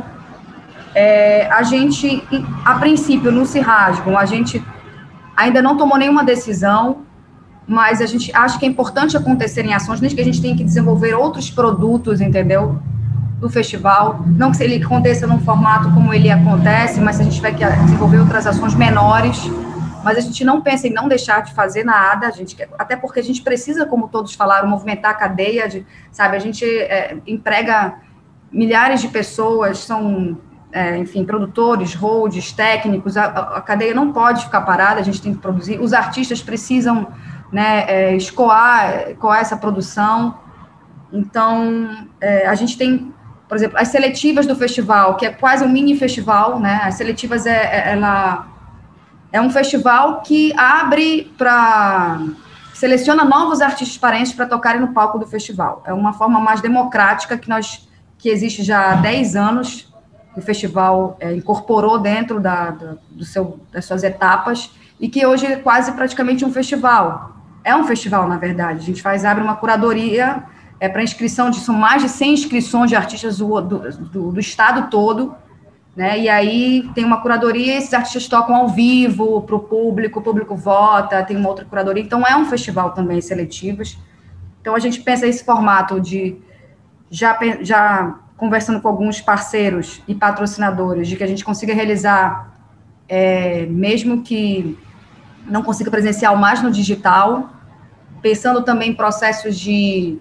[0.95, 2.23] É, a gente,
[2.65, 4.65] a princípio, no Cirrasgo, a gente
[5.37, 7.03] ainda não tomou nenhuma decisão,
[7.67, 10.65] mas a gente acha que é importante acontecerem ações, desde que a gente tem que
[10.65, 12.81] desenvolver outros produtos, entendeu?
[13.39, 14.25] Do festival.
[14.27, 18.47] Não que ele aconteça num formato como ele acontece, mas a gente vai desenvolver outras
[18.47, 19.49] ações menores
[20.03, 23.21] mas a gente não pensa em não deixar de fazer nada, a gente até porque
[23.21, 26.37] a gente precisa, como todos falaram, movimentar a cadeia, de, sabe?
[26.37, 27.97] A gente é, emprega
[28.51, 30.39] milhares de pessoas, são,
[30.73, 35.33] é, enfim, produtores, holds, técnicos, a, a, cadeia não pode ficar parada, a gente tem
[35.33, 37.09] que produzir, os artistas precisam
[37.51, 40.39] né, é, escoar, escoar essa produção.
[41.13, 43.13] Então, é, a gente tem,
[43.49, 46.81] por exemplo, as seletivas do festival, que é quase um mini festival, né?
[46.83, 48.47] As seletivas é, é ela
[49.33, 52.21] é um festival que abre para
[52.75, 55.83] seleciona novos artistas paraenses para tocarem no palco do festival.
[55.85, 57.89] É uma forma mais democrática que nós
[58.19, 59.88] que existe já há 10 anos,
[60.39, 64.71] o festival é, incorporou dentro da, da, do seu, das suas etapas
[65.01, 67.37] e que hoje é quase praticamente um festival.
[67.65, 68.81] É um festival, na verdade.
[68.81, 70.43] A gente faz abre uma curadoria
[70.81, 74.41] é, para inscrição de são mais de 100 inscrições de artistas do, do, do, do
[74.41, 75.35] estado todo
[75.99, 76.17] né?
[76.17, 80.55] E aí tem uma curadoria, esses artistas tocam ao vivo para o público, o público
[80.55, 82.01] vota, tem uma outra curadoria.
[82.01, 83.99] Então é um festival também seletivos.
[84.61, 86.37] Então a gente pensa esse formato de
[87.11, 92.55] já, já conversando com alguns parceiros e patrocinadores, de que a gente consiga realizar,
[93.07, 94.79] é, mesmo que
[95.47, 97.51] não consiga presencial, mais no digital,
[98.23, 100.19] pensando também em processos de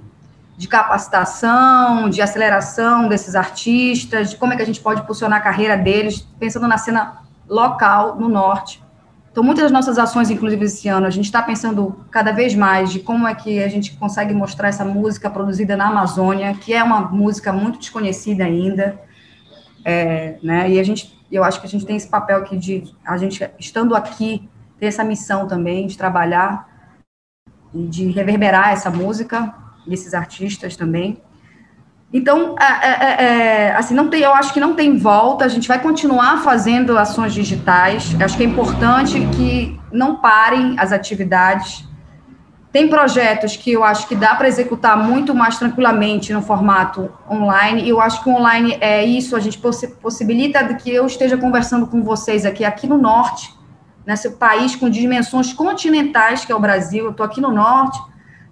[0.57, 5.41] de capacitação, de aceleração desses artistas, de como é que a gente pode posicionar a
[5.41, 8.84] carreira deles, pensando na cena local, no norte.
[9.38, 12.92] Então, muitas das nossas ações, inclusive esse ano, a gente está pensando cada vez mais
[12.92, 16.82] de como é que a gente consegue mostrar essa música produzida na Amazônia, que é
[16.82, 19.00] uma música muito desconhecida ainda,
[19.86, 20.72] é, né?
[20.72, 23.48] E a gente, eu acho que a gente tem esse papel aqui de, a gente
[23.60, 26.68] estando aqui, ter essa missão também de trabalhar
[27.72, 29.54] e de reverberar essa música
[29.86, 31.22] desses artistas também.
[32.12, 35.68] Então, é, é, é, assim, não tem, eu acho que não tem volta, a gente
[35.68, 41.86] vai continuar fazendo ações digitais, acho que é importante que não parem as atividades.
[42.72, 47.84] Tem projetos que eu acho que dá para executar muito mais tranquilamente no formato online,
[47.84, 52.01] e eu acho que online é isso, a gente possibilita que eu esteja conversando com
[52.03, 53.53] vocês aqui, aqui no Norte,
[54.05, 57.99] nesse país com dimensões continentais, que é o Brasil, eu estou aqui no Norte,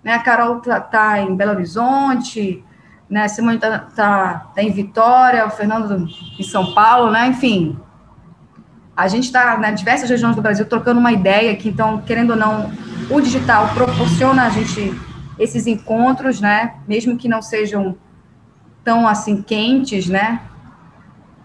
[0.04, 0.14] né?
[0.14, 2.65] A Carol está tá em Belo Horizonte,
[3.10, 3.24] né?
[3.24, 6.08] A Simone está tá, tá em Vitória, o Fernando
[6.40, 7.28] em São Paulo, né?
[7.28, 7.78] Enfim,
[8.96, 12.32] a gente está né, em diversas regiões do Brasil trocando uma ideia aqui, então, querendo
[12.32, 12.72] ou não,
[13.10, 14.94] o digital proporciona a gente
[15.38, 16.76] esses encontros, né?
[16.88, 17.98] Mesmo que não sejam
[18.84, 20.42] tão assim quentes, né?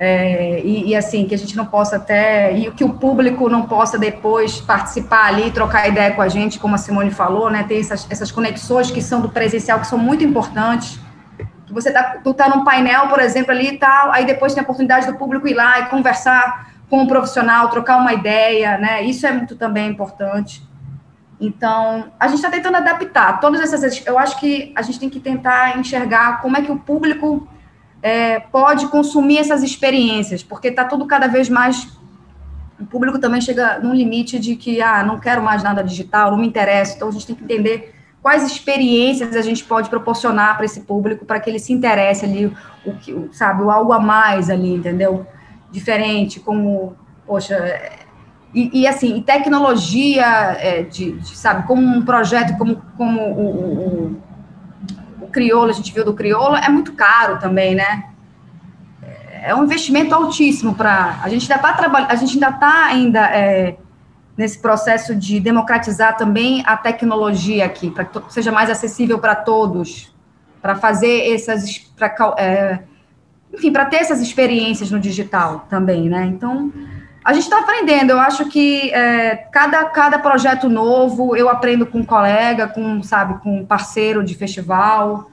[0.02, 3.66] É, e, e, assim, que a gente não possa até, e que o público não
[3.66, 7.78] possa depois participar ali, trocar ideia com a gente, como a Simone falou, né, ter
[7.78, 10.98] essas, essas conexões que são do presencial, que são muito importantes,
[11.70, 14.60] que você tá, tu tá num painel, por exemplo, ali e tal, aí depois tem
[14.60, 19.02] a oportunidade do público ir lá e conversar com um profissional, trocar uma ideia, né,
[19.02, 20.68] isso é muito também importante.
[21.40, 25.20] Então, a gente está tentando adaptar todas essas, eu acho que a gente tem que
[25.20, 27.48] tentar enxergar como é que o público
[28.02, 31.88] é, pode consumir essas experiências, porque está tudo cada vez mais.
[32.78, 36.38] O público também chega num limite de que, ah, não quero mais nada digital, não
[36.38, 36.96] me interessa.
[36.96, 41.24] Então, a gente tem que entender quais experiências a gente pode proporcionar para esse público,
[41.24, 42.52] para que ele se interesse ali,
[42.84, 45.26] o que, sabe, o algo a mais ali, entendeu?
[45.70, 46.96] Diferente, como,
[47.26, 47.80] poxa.
[48.54, 50.24] E, e assim, tecnologia,
[50.58, 54.20] é, de, de, sabe, como um projeto, como, como o,
[55.22, 58.04] o crioulo, a gente viu do crioulo, é muito caro também, né?
[59.42, 63.20] É um investimento altíssimo para a gente ainda está trabalhando, a gente ainda está ainda
[63.30, 63.78] é,
[64.40, 70.14] nesse processo de democratizar também a tecnologia aqui, para que seja mais acessível para todos,
[70.62, 72.78] para fazer essas, pra, é,
[73.52, 76.24] enfim, para ter essas experiências no digital também, né?
[76.24, 76.72] Então
[77.22, 78.12] a gente está aprendendo.
[78.12, 83.42] Eu acho que é, cada, cada projeto novo eu aprendo com um colega, com sabe,
[83.42, 85.29] com um parceiro de festival,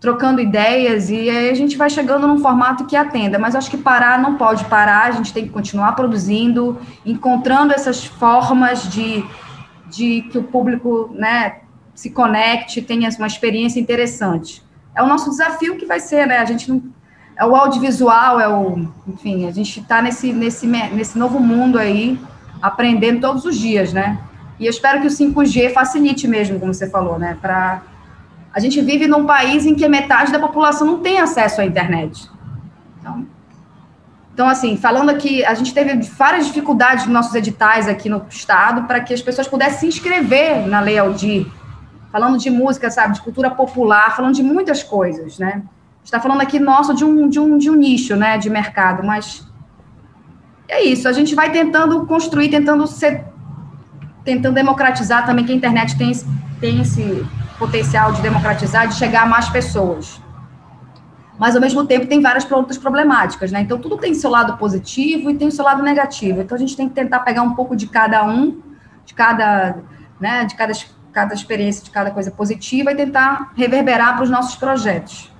[0.00, 3.38] trocando ideias e aí a gente vai chegando num formato que atenda.
[3.38, 5.06] Mas acho que parar não pode parar.
[5.06, 9.24] A gente tem que continuar produzindo, encontrando essas formas de,
[9.90, 11.60] de que o público, né,
[11.94, 14.62] se conecte, tenha uma experiência interessante.
[14.94, 16.38] É o nosso desafio que vai ser, né?
[16.38, 16.82] A gente não
[17.38, 22.18] é o audiovisual, é o, enfim, a gente está nesse, nesse, nesse novo mundo aí,
[22.60, 24.18] aprendendo todos os dias, né?
[24.58, 27.38] E eu espero que o 5G facilite mesmo, como você falou, né?
[27.40, 27.82] Para
[28.52, 32.28] a gente vive num país em que metade da população não tem acesso à internet.
[33.00, 33.26] Então,
[34.34, 38.84] então assim, falando aqui, a gente teve várias dificuldades nos nossos editais aqui no estado
[38.84, 41.46] para que as pessoas pudessem se inscrever na Lei Aldir,
[42.10, 45.62] falando de música, sabe, de cultura popular, falando de muitas coisas, né?
[46.08, 49.46] está falando aqui, nosso, de um, de, um, de um nicho, né, de mercado, mas
[50.66, 53.24] é isso, a gente vai tentando construir, tentando ser,
[54.24, 56.12] tentando democratizar também, que a internet tem,
[56.60, 57.26] tem esse
[57.58, 60.20] potencial de democratizar, de chegar a mais pessoas.
[61.38, 63.60] Mas, ao mesmo tempo, tem várias outras problemáticas, né?
[63.60, 66.40] Então, tudo tem seu lado positivo e tem o seu lado negativo.
[66.40, 68.60] Então, a gente tem que tentar pegar um pouco de cada um,
[69.04, 69.76] de cada,
[70.20, 70.72] né, de cada
[71.12, 75.32] cada experiência, de cada coisa positiva e tentar reverberar para os nossos projetos.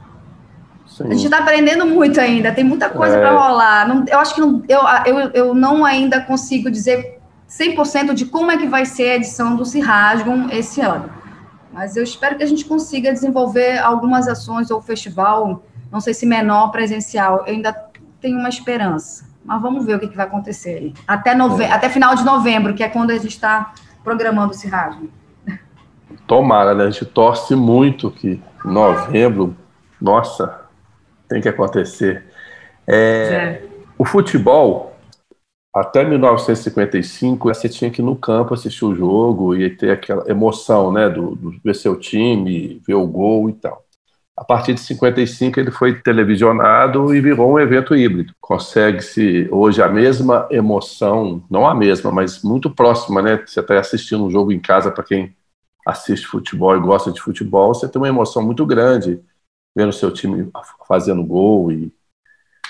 [0.87, 1.05] Sim.
[1.05, 3.21] A gente está aprendendo muito ainda, tem muita coisa é.
[3.21, 3.87] para rolar.
[3.87, 8.51] Não, eu acho que não, eu, eu, eu não ainda consigo dizer 100% de como
[8.51, 11.11] é que vai ser a edição do Cirrasgum esse ano.
[11.79, 15.63] Mas eu espero que a gente consiga desenvolver algumas ações ou festival,
[15.93, 17.45] não sei se menor, presencial.
[17.47, 17.73] Eu ainda
[18.21, 19.29] tenho uma esperança.
[19.45, 20.95] Mas vamos ver o que, que vai acontecer aí.
[21.07, 21.63] Até, nove...
[21.63, 21.71] É.
[21.71, 25.07] Até final de novembro, que é quando a gente está programando o Cirrasgum.
[26.27, 26.87] Tomara, né?
[26.87, 29.57] A gente torce muito que novembro,
[30.01, 30.63] nossa,
[31.29, 32.25] tem que acontecer.
[32.89, 33.63] É, é.
[33.97, 34.98] O futebol,
[35.81, 40.93] até 1955, você tinha que ir no campo assistir o jogo e ter aquela emoção,
[40.93, 43.85] né, do, do ver seu time, ver o gol e tal.
[44.37, 48.33] A partir de 55 ele foi televisionado e virou um evento híbrido.
[48.41, 53.43] Consegue-se hoje a mesma emoção, não a mesma, mas muito próxima, né?
[53.45, 55.37] Você está assistindo um jogo em casa para quem
[55.85, 59.21] assiste futebol e gosta de futebol, você tem uma emoção muito grande
[59.75, 60.51] vendo seu time
[60.87, 61.93] fazendo gol e,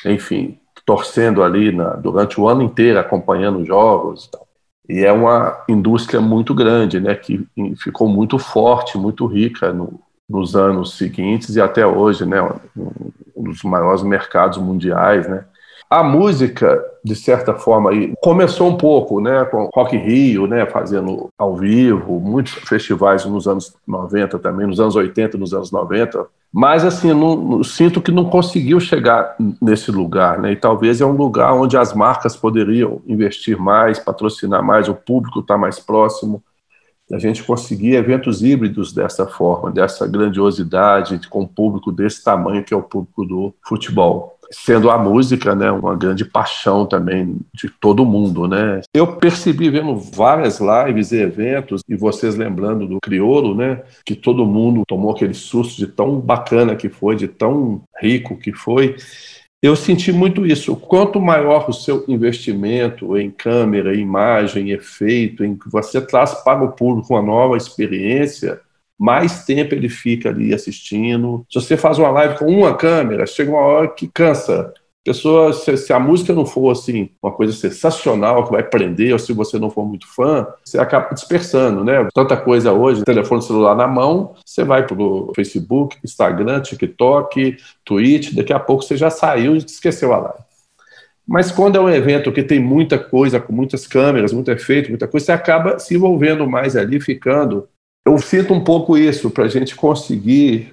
[0.04, 4.49] enfim, torcendo ali na, durante o ano inteiro, acompanhando jogos e.
[4.89, 10.57] E é uma indústria muito grande, né, que ficou muito forte, muito rica no, nos
[10.57, 12.41] anos seguintes e até hoje, né,
[13.36, 15.45] um dos maiores mercados mundiais, né.
[15.91, 21.57] A música, de certa forma, começou um pouco, né, com Rock Rio, né, fazendo ao
[21.57, 27.12] vivo, muitos festivais nos anos 90 também, nos anos 80, nos anos 90, mas, assim,
[27.12, 30.53] não, sinto que não conseguiu chegar nesse lugar, né?
[30.53, 35.41] E talvez é um lugar onde as marcas poderiam investir mais, patrocinar mais, o público
[35.41, 36.43] está mais próximo.
[37.12, 42.72] A gente conseguir eventos híbridos dessa forma, dessa grandiosidade, com um público desse tamanho que
[42.72, 48.05] é o público do futebol sendo a música, né, uma grande paixão também de todo
[48.05, 48.80] mundo, né?
[48.94, 54.46] Eu percebi vendo várias lives e eventos e vocês lembrando do Criolo, né, que todo
[54.46, 58.96] mundo tomou aquele susto de tão bacana que foi, de tão rico que foi.
[59.61, 60.76] Eu senti muito isso.
[60.76, 66.72] Quanto maior o seu investimento em câmera, imagem, efeito, em que você traz para o
[66.72, 68.61] público uma nova experiência,
[68.99, 71.46] mais tempo ele fica ali assistindo.
[71.49, 74.72] Se você faz uma live com uma câmera, chega uma hora que cansa.
[75.05, 79.18] Pessoa, se, se, a música não for assim uma coisa sensacional que vai prender, ou
[79.18, 82.07] se você não for muito fã, você acaba dispersando, né?
[82.12, 88.53] Tanta coisa hoje, telefone celular na mão, você vai pro Facebook, Instagram, TikTok, Twitch, daqui
[88.53, 90.49] a pouco você já saiu e esqueceu a live.
[91.26, 95.07] Mas quando é um evento que tem muita coisa, com muitas câmeras, muito efeito, muita
[95.07, 97.66] coisa, você acaba se envolvendo mais ali, ficando
[98.09, 100.72] eu sinto um pouco isso, para a gente conseguir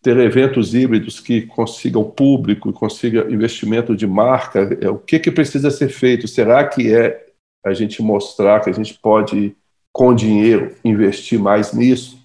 [0.00, 5.72] ter eventos híbridos que consigam público, consiga investimento de marca, é, o que, que precisa
[5.72, 6.28] ser feito?
[6.28, 7.26] Será que é
[7.66, 9.56] a gente mostrar que a gente pode,
[9.92, 12.16] com dinheiro, investir mais nisso?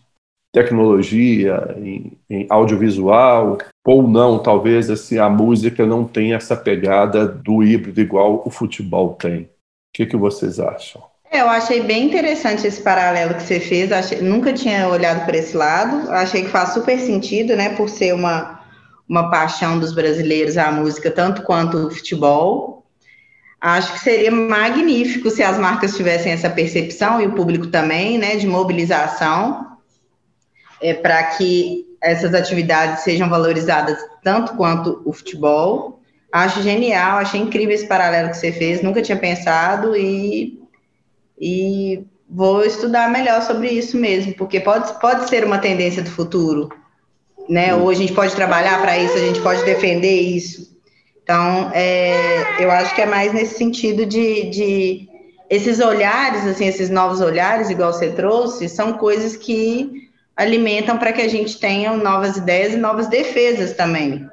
[0.52, 7.64] Tecnologia, em, em audiovisual, ou não, talvez assim, a música não tenha essa pegada do
[7.64, 9.42] híbrido igual o futebol tem.
[9.42, 9.48] O
[9.96, 11.13] que, que vocês acham?
[11.34, 13.92] É, eu achei bem interessante esse paralelo que você fez.
[13.92, 16.12] Achei, nunca tinha olhado para esse lado.
[16.12, 17.70] Achei que faz super sentido, né?
[17.70, 18.60] Por ser uma,
[19.10, 22.86] uma paixão dos brasileiros a música, tanto quanto o futebol.
[23.60, 28.36] Acho que seria magnífico se as marcas tivessem essa percepção e o público também, né?
[28.36, 29.78] De mobilização,
[30.80, 36.00] é, para que essas atividades sejam valorizadas tanto quanto o futebol.
[36.32, 38.84] Acho genial, achei incrível esse paralelo que você fez.
[38.84, 40.62] Nunca tinha pensado e
[41.40, 46.70] e vou estudar melhor sobre isso mesmo, porque pode, pode ser uma tendência do futuro,
[47.50, 47.76] né?
[47.76, 50.74] Ou a gente pode trabalhar para isso, a gente pode defender isso.
[51.22, 55.10] Então, é, eu acho que é mais nesse sentido de, de
[55.50, 61.22] esses olhares, assim, esses novos olhares, igual você trouxe, são coisas que alimentam para que
[61.22, 64.28] a gente tenha novas ideias e novas defesas também.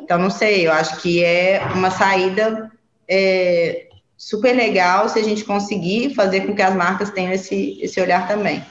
[0.00, 2.70] Então, não sei, eu acho que é uma saída
[3.08, 3.88] é,
[4.22, 8.28] super legal se a gente conseguir fazer com que as marcas tenham esse, esse olhar
[8.28, 8.64] também.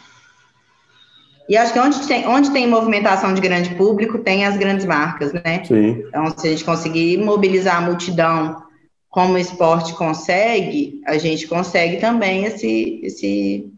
[1.50, 5.34] E acho que onde tem, onde tem movimentação de grande público, tem as grandes marcas,
[5.34, 5.62] né?
[5.66, 6.06] Sim.
[6.08, 8.64] Então, se a gente conseguir mobilizar a multidão
[9.10, 13.70] como o esporte consegue, a gente consegue também esse, esse,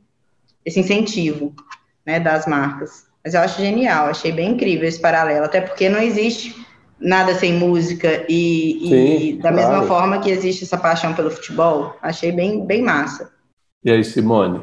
[0.64, 1.56] esse incentivo
[2.06, 3.08] né, das marcas.
[3.26, 6.63] Mas eu acho genial, achei bem incrível esse paralelo, até porque não existe
[7.04, 9.56] nada sem música e, Sim, e da claro.
[9.56, 13.32] mesma forma que existe essa paixão pelo futebol, achei bem, bem massa.
[13.84, 14.62] E aí, Simone?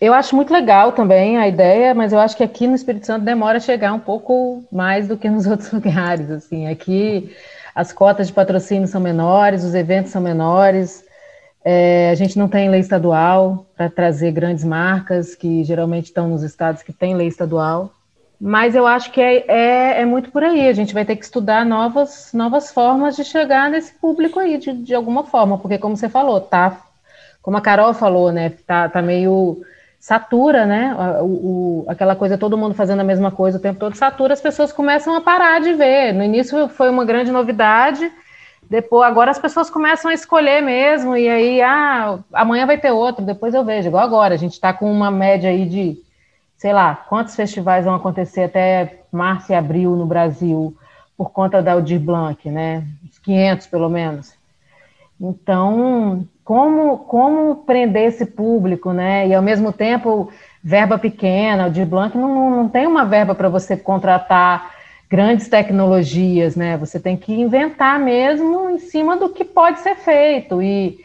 [0.00, 3.24] Eu acho muito legal também a ideia, mas eu acho que aqui no Espírito Santo
[3.24, 6.30] demora a chegar um pouco mais do que nos outros lugares.
[6.30, 7.34] Assim, aqui
[7.74, 11.04] as cotas de patrocínio são menores, os eventos são menores.
[11.64, 16.42] É, a gente não tem lei estadual para trazer grandes marcas que geralmente estão nos
[16.42, 17.90] estados que têm lei estadual.
[18.46, 20.68] Mas eu acho que é, é, é, muito por aí.
[20.68, 24.70] A gente vai ter que estudar novas, novas formas de chegar nesse público aí, de,
[24.70, 26.78] de alguma forma, porque, como você falou, tá,
[27.40, 28.52] como a Carol falou, né?
[28.66, 29.62] Tá, tá meio
[29.98, 30.94] satura, né?
[31.22, 34.42] O, o, aquela coisa, todo mundo fazendo a mesma coisa o tempo todo, satura, as
[34.42, 36.12] pessoas começam a parar de ver.
[36.12, 38.12] No início foi uma grande novidade,
[38.68, 43.24] depois, agora as pessoas começam a escolher mesmo, e aí, ah, amanhã vai ter outro,
[43.24, 46.03] depois eu vejo, igual agora, a gente está com uma média aí de,
[46.64, 50.74] sei lá, quantos festivais vão acontecer até março e abril no Brasil,
[51.14, 52.82] por conta da Aldir Blanc, né?
[53.04, 54.32] Uns 500 pelo menos.
[55.20, 59.28] Então, como, como prender esse público, né?
[59.28, 63.76] E ao mesmo tempo, verba pequena, Aldir Blanc não, não tem uma verba para você
[63.76, 64.70] contratar
[65.06, 66.78] grandes tecnologias, né?
[66.78, 70.62] Você tem que inventar mesmo em cima do que pode ser feito.
[70.62, 70.98] E,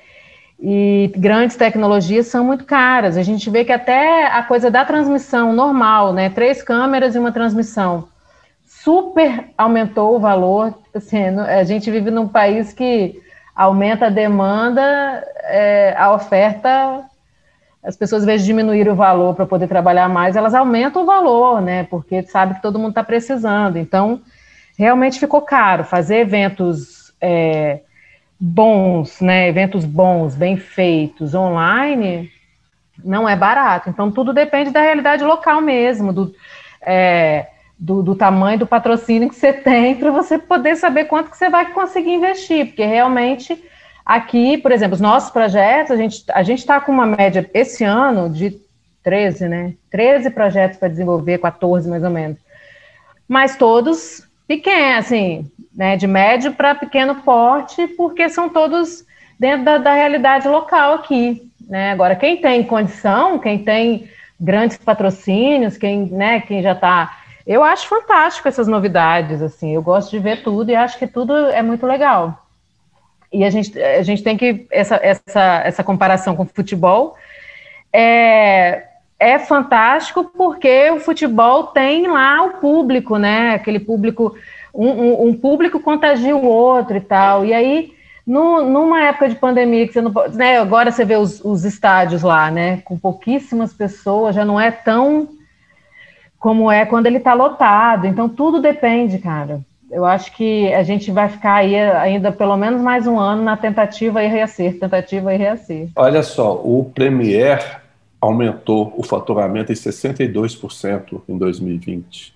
[0.61, 3.17] e grandes tecnologias são muito caras.
[3.17, 6.29] A gente vê que até a coisa da transmissão normal, né?
[6.29, 8.07] Três câmeras e uma transmissão,
[8.65, 10.73] super aumentou o valor.
[10.93, 13.21] Assim, a gente vive num país que
[13.55, 17.05] aumenta a demanda, é, a oferta
[17.83, 21.61] as pessoas, às vezes, diminuírem o valor para poder trabalhar mais, elas aumentam o valor,
[21.61, 21.85] né?
[21.85, 23.77] Porque sabe que todo mundo está precisando.
[23.77, 24.21] Então,
[24.77, 25.83] realmente ficou caro.
[25.85, 27.79] Fazer eventos é,
[28.39, 29.47] bons, né?
[29.49, 32.31] Eventos bons, bem feitos, online,
[33.03, 33.89] não é barato.
[33.89, 36.33] Então, tudo depende da realidade local mesmo, do,
[36.81, 41.37] é, do, do tamanho do patrocínio que você tem, para você poder saber quanto que
[41.37, 43.61] você vai conseguir investir, porque realmente
[44.09, 48.27] Aqui, por exemplo, os nossos projetos, a gente a está com uma média esse ano
[48.27, 48.59] de
[49.03, 49.75] 13, né?
[49.91, 52.39] 13 projetos para desenvolver, 14 mais ou menos.
[53.27, 55.45] Mas todos pequenos, assim,
[55.75, 55.95] né?
[55.95, 59.05] De médio para pequeno porte, porque são todos
[59.39, 61.47] dentro da, da realidade local aqui.
[61.69, 61.91] Né?
[61.91, 67.19] Agora, quem tem condição, quem tem grandes patrocínios, quem, né, quem já está.
[67.45, 71.33] Eu acho fantástico essas novidades, assim, eu gosto de ver tudo e acho que tudo
[71.33, 72.43] é muito legal.
[73.31, 77.15] E a gente, a gente tem que, essa, essa, essa comparação com o futebol
[77.93, 78.88] é,
[79.19, 83.55] é fantástico porque o futebol tem lá o público, né?
[83.55, 84.35] Aquele público,
[84.73, 87.45] um, um, público contagia o outro e tal.
[87.45, 87.93] E aí,
[88.25, 90.59] no, numa época de pandemia, que você não pode, né?
[90.59, 92.81] Agora você vê os, os estádios lá, né?
[92.85, 95.27] Com pouquíssimas pessoas, já não é tão
[96.39, 98.07] como é quando ele está lotado.
[98.07, 99.59] Então, tudo depende, cara
[99.91, 103.57] eu acho que a gente vai ficar aí ainda pelo menos mais um ano na
[103.57, 105.89] tentativa e reacer, tentativa e reacer.
[105.95, 107.81] Olha só, o Premier
[108.19, 112.33] aumentou o faturamento em 62% em 2020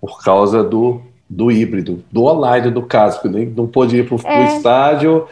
[0.00, 4.16] por causa do, do híbrido, do online do caso, que nem não pôde ir para
[4.16, 4.56] o é.
[4.56, 5.26] estádio.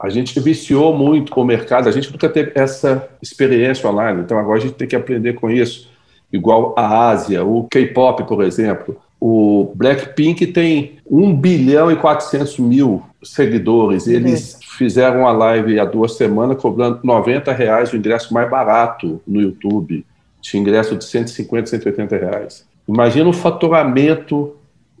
[0.00, 4.38] A gente viciou muito com o mercado, a gente nunca teve essa experiência online, então
[4.38, 5.90] agora a gente tem que aprender com isso.
[6.32, 13.02] Igual a Ásia, o K-pop, por exemplo o Blackpink tem 1 bilhão e 400 mil
[13.22, 14.06] seguidores.
[14.06, 14.57] Eles.
[14.78, 20.06] Fizeram uma live há duas semanas cobrando 90 reais o ingresso mais barato no YouTube.
[20.40, 22.64] Tinha ingresso de 150, 180 reais.
[22.86, 24.54] Imagina o faturamento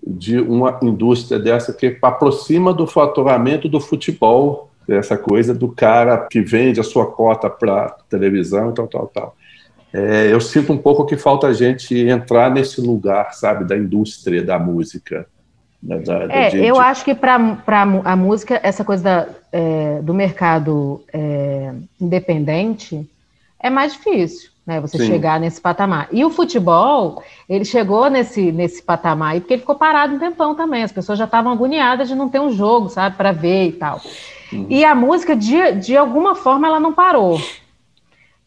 [0.04, 6.40] de uma indústria dessa que aproxima do faturamento do futebol, essa coisa do cara que
[6.40, 9.36] vende a sua cota para televisão e tal, tal, tal
[9.92, 14.42] é, eu sinto um pouco que falta a gente entrar nesse lugar, sabe, da indústria
[14.42, 15.26] da música.
[15.80, 17.36] Da, da é, eu acho que para
[18.04, 23.08] a música, essa coisa da, é, do mercado é, independente
[23.60, 24.80] é mais difícil, né?
[24.80, 25.06] Você Sim.
[25.06, 26.08] chegar nesse patamar.
[26.10, 30.54] E o futebol, ele chegou nesse, nesse patamar aí porque ele ficou parado um tempão
[30.54, 30.82] também.
[30.82, 34.00] As pessoas já estavam agoniadas de não ter um jogo, sabe, para ver e tal.
[34.52, 34.66] Uhum.
[34.68, 37.40] E a música, de, de alguma forma, ela não parou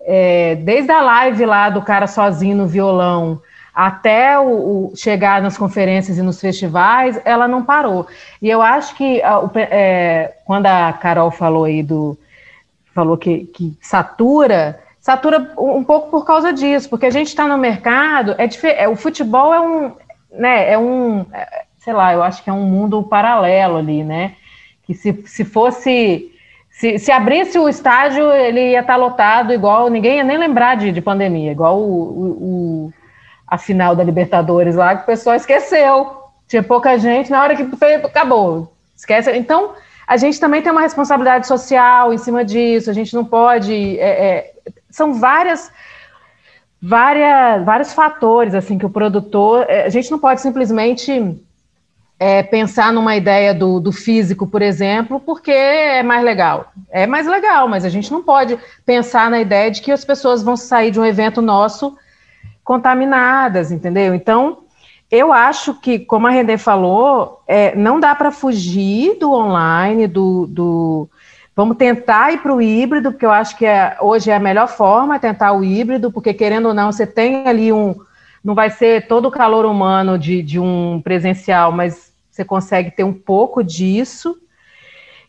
[0.03, 3.41] é, desde a live lá do cara sozinho no violão
[3.73, 8.07] até o, o, chegar nas conferências e nos festivais, ela não parou.
[8.41, 9.21] E eu acho que
[9.55, 12.17] é, quando a Carol falou aí do
[12.93, 17.57] falou que, que satura, satura um pouco por causa disso, porque a gente está no
[17.57, 18.49] mercado, é,
[18.83, 19.91] é, o futebol é um,
[20.31, 24.35] né, é um, é, sei lá, eu acho que é um mundo paralelo ali, né?
[24.83, 26.29] Que se, se fosse
[26.69, 30.91] se, se abrisse o estádio, ele ia estar lotado igual, ninguém ia nem lembrar de,
[30.91, 32.93] de pandemia, igual o, o,
[33.51, 36.21] a final da Libertadores lá, que o pessoal esqueceu.
[36.47, 37.67] Tinha pouca gente, na hora que
[38.05, 38.73] acabou.
[38.95, 39.29] Esquece.
[39.33, 39.73] Então,
[40.07, 43.99] a gente também tem uma responsabilidade social em cima disso, a gente não pode.
[43.99, 44.53] É, é,
[44.89, 45.69] são várias.
[46.83, 49.65] Várias, vários fatores assim que o produtor.
[49.67, 51.37] É, a gente não pode simplesmente
[52.17, 56.71] é, pensar numa ideia do, do, físico, por exemplo, porque é mais legal.
[56.89, 60.41] É mais legal, mas a gente não pode pensar na ideia de que as pessoas
[60.41, 61.95] vão sair de um evento nosso
[62.63, 64.13] contaminadas, entendeu?
[64.13, 64.59] Então,
[65.09, 70.47] eu acho que, como a Renê falou, é, não dá para fugir do online, do,
[70.47, 71.09] do,
[71.53, 74.67] Vamos tentar ir para o híbrido, porque eu acho que é, hoje é a melhor
[74.67, 77.95] forma tentar o híbrido, porque querendo ou não, você tem ali um.
[78.43, 83.03] Não vai ser todo o calor humano de, de um presencial, mas você consegue ter
[83.03, 84.37] um pouco disso.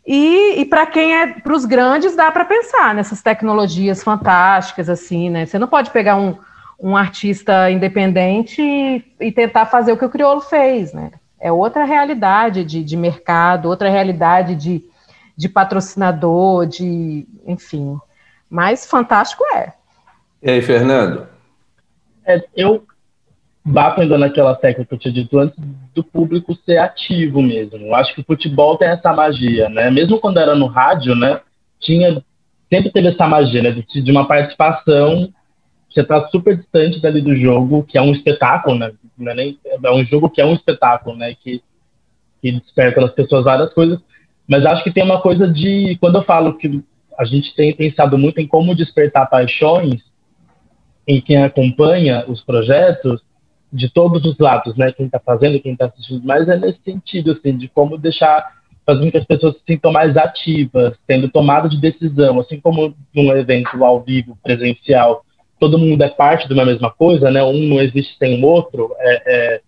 [0.06, 5.28] E, e para quem é para os grandes, dá para pensar nessas tecnologias fantásticas, assim,
[5.28, 5.44] né?
[5.44, 6.36] Você não pode pegar um,
[6.82, 11.12] um artista independente e, e, tentar fazer o que o Criolo fez, né?
[11.40, 14.82] É outra realidade de, de mercado, outra realidade de,
[15.36, 17.96] de patrocinador, de enfim.
[18.50, 19.72] Mas fantástico é.
[20.42, 21.28] E aí, Fernando?
[22.26, 22.84] É, eu
[23.64, 25.56] bato ainda naquela técnica que eu tinha dito antes
[25.94, 27.78] do público ser ativo mesmo.
[27.78, 29.88] Eu acho que o futebol tem essa magia, né?
[29.88, 31.40] Mesmo quando era no rádio, né?
[31.80, 32.22] Tinha
[32.68, 33.70] sempre teve essa magia, né?
[33.70, 35.32] De, de uma participação
[35.92, 38.92] você está super distante dali do jogo, que é um espetáculo, né?
[39.20, 41.34] É, nem, é um jogo que é um espetáculo, né?
[41.34, 41.62] Que,
[42.40, 43.98] que desperta nas pessoas várias coisas.
[44.48, 46.82] Mas acho que tem uma coisa de quando eu falo que
[47.18, 50.02] a gente tem pensado muito em como despertar paixões
[51.06, 53.22] em quem acompanha os projetos,
[53.72, 54.92] de todos os lados, né?
[54.92, 58.46] Quem está fazendo, quem está assistindo, mas é nesse sentido, assim, de como deixar,
[58.84, 63.34] fazendo que as pessoas se sintam mais ativas, tendo tomada de decisão, assim como num
[63.34, 65.24] evento ao vivo, presencial,
[65.62, 67.40] todo mundo é parte de uma mesma coisa, né?
[67.40, 68.92] Um não existe sem o outro.
[68.98, 69.60] É, é,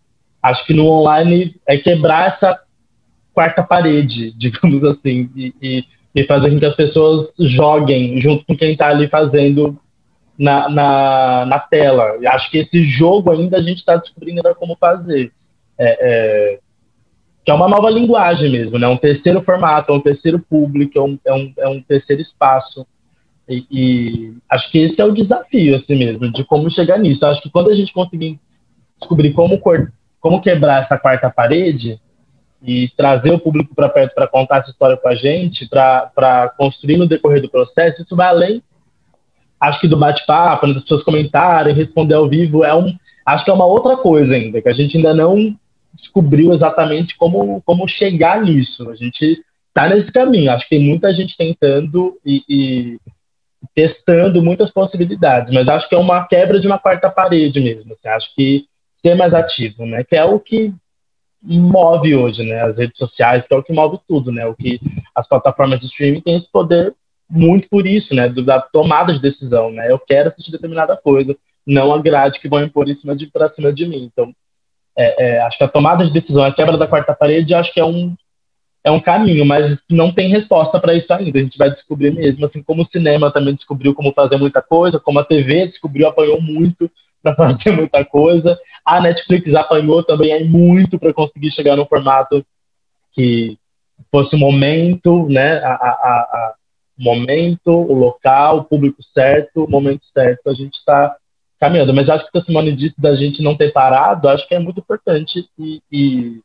[0.42, 2.59] acho que no online é quebrar essa
[3.32, 8.57] quarta parede, digamos assim, e, e, e fazer com que as pessoas joguem junto com
[8.57, 9.78] quem está ali fazendo
[10.36, 12.18] na, na, na tela.
[12.20, 15.30] E acho que esse jogo ainda a gente está descobrindo como fazer.
[15.78, 16.59] É, é,
[17.45, 18.88] que é uma nova linguagem mesmo, né?
[18.88, 22.84] Um terceiro formato, um terceiro público, é um, é um, é um terceiro espaço.
[23.49, 27.24] E, e, acho que esse é o desafio, assim mesmo, de como chegar nisso.
[27.26, 28.38] Acho que quando a gente conseguir
[28.99, 29.61] descobrir como,
[30.20, 32.01] como quebrar essa quarta parede
[32.62, 36.97] e trazer o público para perto para contar essa história com a gente, para construir
[36.97, 38.62] no decorrer do processo, isso vai além
[39.64, 43.55] acho que do bate-papo, das pessoas comentarem, responder ao vivo, é um, acho que é
[43.55, 45.57] uma outra coisa ainda, que a gente ainda não
[45.95, 48.88] descobriu exatamente como, como chegar nisso.
[48.90, 50.51] A gente está nesse caminho.
[50.51, 52.99] Acho que tem muita gente tentando e, e,
[53.75, 57.93] testando muitas possibilidades, mas acho que é uma quebra de uma quarta parede mesmo.
[57.93, 58.64] Assim, acho que
[59.03, 60.05] ser mais ativo, né?
[60.05, 60.72] Que é o que
[61.43, 62.62] move hoje, né?
[62.62, 64.47] As redes sociais, que é o que move tudo, né?
[64.47, 64.81] O que
[65.14, 66.95] as plataformas de streaming têm esse poder
[67.29, 71.93] muito por isso, né, da tomada de decisão, né, eu quero assistir determinada coisa, não
[71.93, 74.33] a grade que vão impor em cima de, para cima de mim, então,
[74.97, 77.81] é, é, acho que a tomada de decisão, a quebra da quarta parede, acho que
[77.81, 78.14] é um,
[78.85, 82.45] é um caminho, mas não tem resposta para isso ainda, a gente vai descobrir mesmo,
[82.45, 86.41] assim como o cinema também descobriu como fazer muita coisa, como a TV descobriu, apanhou
[86.41, 86.91] muito
[87.22, 92.45] para fazer muita coisa, a Netflix apanhou também muito para conseguir chegar no formato
[93.12, 93.57] que
[94.12, 96.55] fosse o momento, né, a, a, a
[96.99, 101.16] momento, o local, o público certo, o momento certo, a gente está
[101.59, 101.95] caminhando.
[101.95, 104.80] Mas acho que o Simone disse da gente não ter parado, acho que é muito
[104.80, 106.41] importante e, e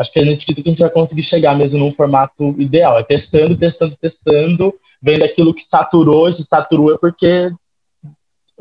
[0.00, 2.98] acho que a gente que a gente vai conseguir chegar mesmo num formato ideal.
[2.98, 7.52] É testando, testando, testando, vendo aquilo que saturou, se saturou é porque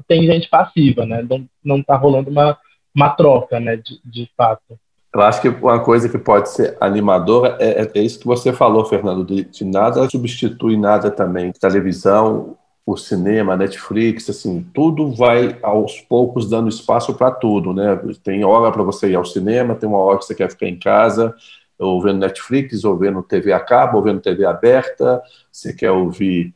[0.07, 1.25] tem gente passiva, né?
[1.29, 2.57] Não, não tá rolando uma,
[2.93, 4.77] uma troca, né, de, de fato.
[5.13, 8.85] Eu acho que uma coisa que pode ser animadora é, é isso que você falou,
[8.85, 11.51] Fernando, de, de, nada substitui nada também.
[11.51, 12.55] Televisão,
[12.91, 17.99] o cinema, Netflix, assim, tudo vai aos poucos dando espaço para tudo, né?
[18.23, 20.79] Tem hora para você ir ao cinema, tem uma hora que você quer ficar em
[20.79, 21.35] casa,
[21.77, 25.21] ou vendo Netflix, ou vendo TV a cabo, ou vendo TV aberta,
[25.51, 26.51] você quer ouvir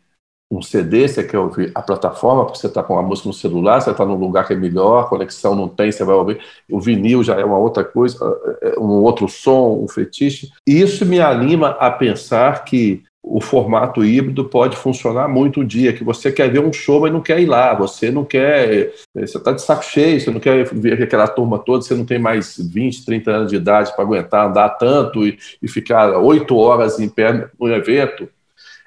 [0.51, 3.79] um CD, você quer ouvir a plataforma, porque você está com a música no celular,
[3.79, 6.41] você está num lugar que é melhor, a conexão não tem, você vai ouvir.
[6.69, 8.17] O vinil já é uma outra coisa,
[8.61, 10.51] é, é um outro som, um fetiche.
[10.67, 16.03] Isso me anima a pensar que o formato híbrido pode funcionar muito um dia, que
[16.03, 19.53] você quer ver um show, mas não quer ir lá, você não quer, você está
[19.53, 23.05] de saco cheio, você não quer ver aquela turma toda, você não tem mais 20,
[23.05, 27.47] 30 anos de idade para aguentar andar tanto e, e ficar oito horas em pé
[27.57, 28.27] no evento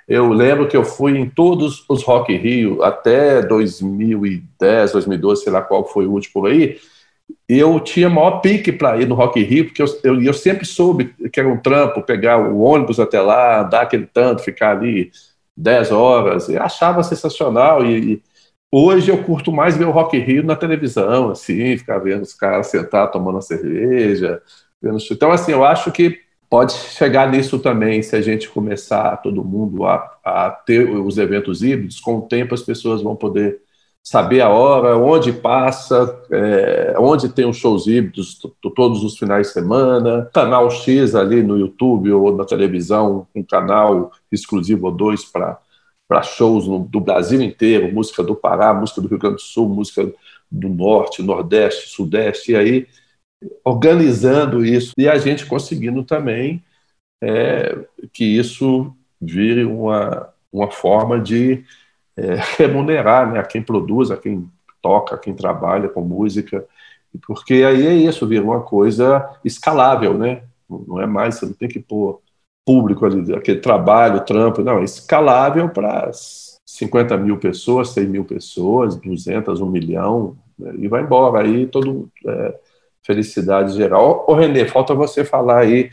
[0.08, 5.60] eu lembro que eu fui em todos os Rock Rio até 2010, 2012, sei lá
[5.60, 6.78] qual foi o último aí.
[7.48, 11.14] Eu tinha maior pique para ir no Rock Rio, porque eu, eu, eu, sempre soube
[11.32, 15.10] que era um trampo pegar o ônibus até lá, andar aquele tanto, ficar ali
[15.56, 16.48] 10 horas.
[16.48, 17.84] Eu achava sensacional.
[17.84, 18.22] E, e
[18.70, 22.66] hoje eu curto mais ver o Rock Rio na televisão, assim, ficar vendo os caras
[22.68, 24.42] sentados tomando uma cerveja,
[25.10, 29.84] Então, assim, eu acho que pode chegar nisso também, se a gente começar todo mundo
[29.84, 33.60] a, a ter os eventos híbridos, com o tempo as pessoas vão poder
[34.06, 38.40] saber a hora, onde passa, é, onde tem os shows híbridos
[38.76, 44.12] todos os finais de semana, canal X ali no YouTube ou na televisão, um canal
[44.30, 45.58] exclusivo ou dois para
[46.08, 49.68] para shows no, do Brasil inteiro, música do Pará, música do Rio Grande do Sul,
[49.68, 50.08] música
[50.48, 52.86] do Norte, Nordeste, Sudeste, e aí
[53.64, 54.92] organizando isso.
[54.96, 56.62] E a gente conseguindo também
[57.20, 57.76] é,
[58.12, 61.64] que isso vire uma, uma forma de
[62.16, 64.48] é, remunerar né, a quem produz, a quem
[64.82, 66.64] toca, a quem trabalha com música,
[67.26, 70.42] porque aí é isso, vira uma coisa escalável, né?
[70.68, 72.20] Não é mais, você não tem que pôr
[72.64, 76.10] público ali, aquele trabalho, trampo, não, é escalável para
[76.66, 82.10] 50 mil pessoas, 100 mil pessoas, 200, 1 milhão, né, e vai embora, aí todo
[82.26, 82.58] é,
[83.02, 84.24] felicidade geral.
[84.28, 85.90] Ô, Renê, falta você falar aí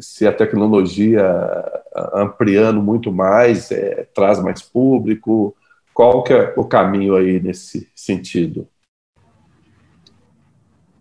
[0.00, 1.22] se a tecnologia
[2.14, 5.54] ampliando muito mais é, traz mais público,
[5.92, 8.68] qual que é o caminho aí nesse sentido?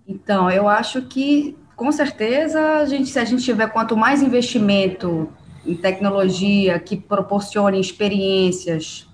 [0.07, 5.29] Então, eu acho que com certeza a gente, se a gente tiver quanto mais investimento
[5.65, 9.07] em tecnologia que proporcione experiências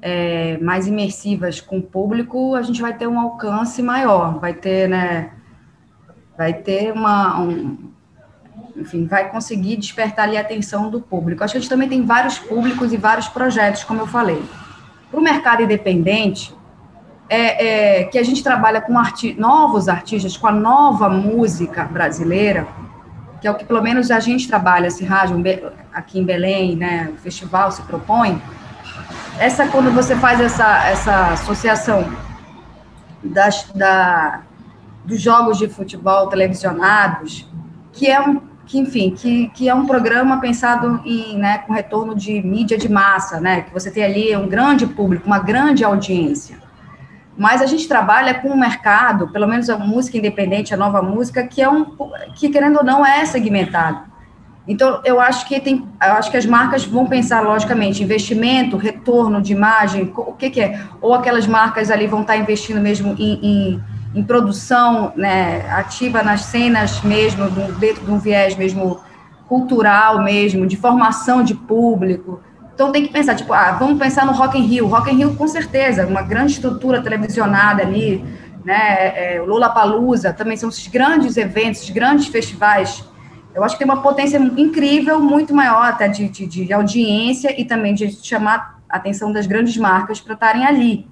[0.00, 4.88] é, mais imersivas com o público, a gente vai ter um alcance maior, vai ter,
[4.88, 5.32] né,
[6.36, 7.92] vai ter uma, um,
[8.76, 11.42] enfim, vai conseguir despertar ali a atenção do público.
[11.42, 14.42] Acho que a gente também tem vários públicos e vários projetos, como eu falei.
[15.10, 16.54] Para o mercado independente,
[17.28, 22.66] é, é, que a gente trabalha com arti novos artistas, com a nova música brasileira,
[23.40, 25.42] que é o que pelo menos a gente trabalha, esse rádio
[25.92, 28.40] aqui em Belém, né, o festival se propõe,
[29.38, 32.08] essa quando você faz essa, essa associação
[33.22, 34.40] das, da,
[35.04, 37.46] dos jogos de futebol televisionados,
[37.92, 42.14] que é um que enfim, que, que é um programa pensado em, né, com retorno
[42.14, 46.58] de mídia de massa, né, que você tem ali um grande público, uma grande audiência.
[47.38, 51.46] Mas a gente trabalha com um mercado, pelo menos a música independente, a nova música,
[51.46, 51.84] que é um
[52.34, 54.16] que querendo ou não é segmentado.
[54.66, 59.40] Então, eu acho que tem, eu acho que as marcas vão pensar logicamente investimento, retorno
[59.40, 60.80] de imagem, o que, que é?
[61.00, 63.82] Ou aquelas marcas ali vão estar investindo mesmo em, em,
[64.14, 69.00] em produção né, ativa nas cenas mesmo, dentro de um viés mesmo
[69.48, 72.40] cultural mesmo, de formação de público.
[72.74, 74.86] Então tem que pensar, tipo, ah, vamos pensar no Rock in Rio.
[74.86, 78.24] Rock in Rio, com certeza, uma grande estrutura televisionada ali,
[78.64, 79.36] né?
[79.36, 83.04] É, Lula Palusa também são esses grandes eventos, esses grandes festivais
[83.56, 87.64] eu acho que tem uma potência incrível, muito maior até de, de, de audiência e
[87.64, 91.08] também de chamar a atenção das grandes marcas para estarem ali.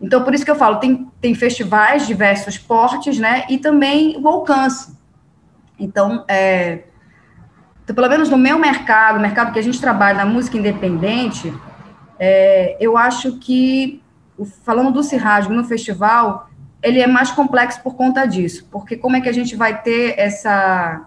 [0.00, 3.46] Então, por isso que eu falo, tem, tem festivais diversos portes, né?
[3.48, 4.96] E também o alcance.
[5.78, 6.84] Então, é,
[7.82, 11.52] então, pelo menos no meu mercado, mercado que a gente trabalha na música independente,
[12.18, 14.02] é, eu acho que,
[14.64, 16.50] falando do Cirrasgo no festival,
[16.82, 18.66] ele é mais complexo por conta disso.
[18.70, 21.06] Porque como é que a gente vai ter essa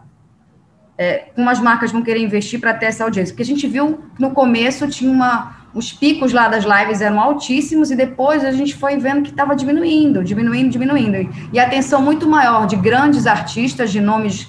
[0.98, 3.34] é, como as marcas vão querer investir para ter essa audiência.
[3.34, 7.92] Porque a gente viu no começo tinha uma, os picos lá das lives eram altíssimos
[7.92, 11.30] e depois a gente foi vendo que estava diminuindo, diminuindo, diminuindo.
[11.54, 14.48] E a atenção muito maior de grandes artistas de nomes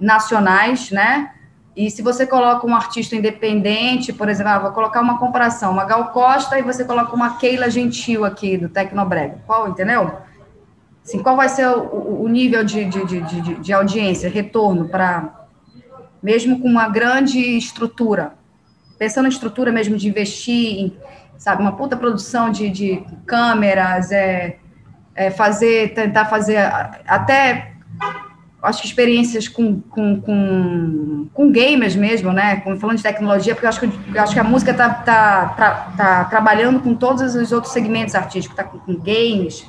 [0.00, 1.32] nacionais, né?
[1.76, 5.84] E se você coloca um artista independente, por exemplo, ah, vou colocar uma comparação, uma
[5.84, 9.42] Gal Costa e você coloca uma Keila Gentil aqui do Tecnobrega.
[9.46, 10.10] Qual, entendeu?
[11.04, 15.46] Assim, qual vai ser o, o nível de, de, de, de audiência, retorno para
[16.22, 18.34] mesmo com uma grande estrutura,
[18.98, 20.96] pensando em estrutura mesmo de investir em,
[21.38, 24.56] sabe, uma puta produção de, de câmeras, é,
[25.14, 26.58] é fazer, tentar fazer
[27.06, 27.72] até,
[28.62, 33.66] acho que experiências com, com, com, com gamers mesmo, né, com, falando de tecnologia, porque
[33.66, 37.34] eu acho que, eu acho que a música está tá, tá, tá, trabalhando com todos
[37.34, 39.64] os outros segmentos artísticos, está com, com games,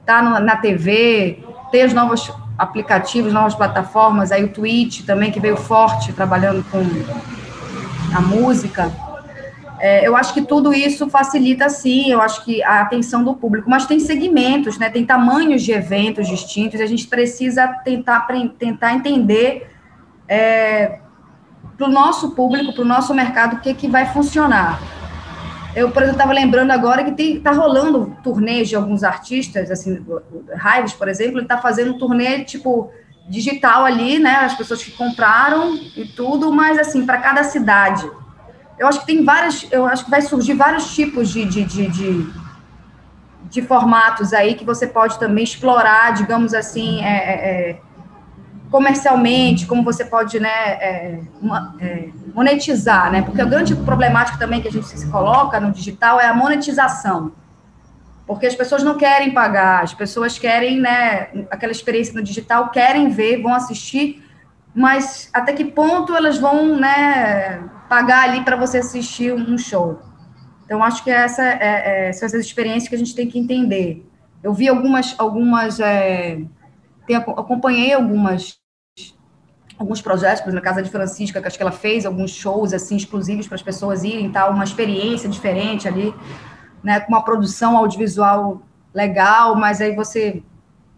[0.00, 5.56] está na TV, tem as novas aplicativos, novas plataformas, aí o Twitch também, que veio
[5.56, 6.78] forte trabalhando com
[8.14, 8.90] a música.
[9.80, 13.70] É, eu acho que tudo isso facilita, sim, eu acho que a atenção do público,
[13.70, 18.26] mas tem segmentos, né, tem tamanhos de eventos distintos, e a gente precisa tentar,
[18.58, 19.70] tentar entender
[20.26, 20.98] é,
[21.76, 24.80] para o nosso público, para o nosso mercado, o que, que vai funcionar.
[25.76, 30.04] Eu, por exemplo, estava lembrando agora que está rolando turnês de alguns artistas, assim,
[30.56, 32.90] Raives, por exemplo, ele está fazendo um turnê, tipo,
[33.28, 38.10] digital ali, né, as pessoas que compraram e tudo, mas, assim, para cada cidade.
[38.78, 41.88] Eu acho que tem várias, eu acho que vai surgir vários tipos de, de, de,
[41.88, 42.32] de,
[43.50, 47.80] de formatos aí que você pode também explorar, digamos assim, é, é, é
[48.70, 51.20] comercialmente, como você pode né, é,
[51.80, 53.22] é, monetizar, né?
[53.22, 57.32] Porque o grande problemático também que a gente se coloca no digital é a monetização.
[58.28, 63.08] Porque as pessoas não querem pagar, as pessoas querem, né, aquela experiência no digital, querem
[63.08, 64.22] ver, vão assistir,
[64.74, 69.98] mas até que ponto elas vão, né, pagar ali para você assistir um show?
[70.66, 74.06] Então, acho que essa, é, é, são essas experiências que a gente tem que entender.
[74.42, 76.38] Eu vi algumas, algumas é,
[77.16, 78.58] acompanhei algumas
[79.78, 82.74] alguns projetos, por exemplo, na Casa de Francisca, que acho que ela fez alguns shows
[82.74, 86.12] assim exclusivos para as pessoas irem, tal, uma experiência diferente ali,
[86.82, 88.62] né, com uma produção audiovisual
[88.94, 90.42] legal, mas aí você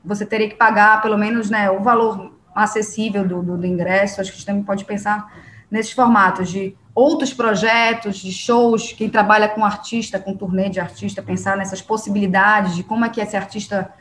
[0.04, 4.20] você teria que pagar pelo menos, né, o valor acessível do, do, do ingresso.
[4.20, 5.30] Acho que a gente também pode pensar
[5.70, 11.22] nesses formatos de outros projetos, de shows, quem trabalha com artista, com turnê de artista,
[11.22, 13.92] pensar nessas possibilidades de como é que esse artista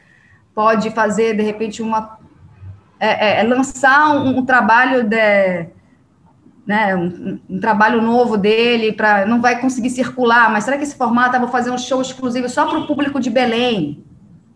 [0.55, 2.17] pode fazer, de repente, uma
[2.99, 5.67] é, é, é lançar um, um, trabalho de,
[6.69, 10.95] né, um, um, trabalho novo dele para não vai conseguir circular, mas será que esse
[10.95, 14.05] formato eu vou fazer um show exclusivo só para o público de Belém?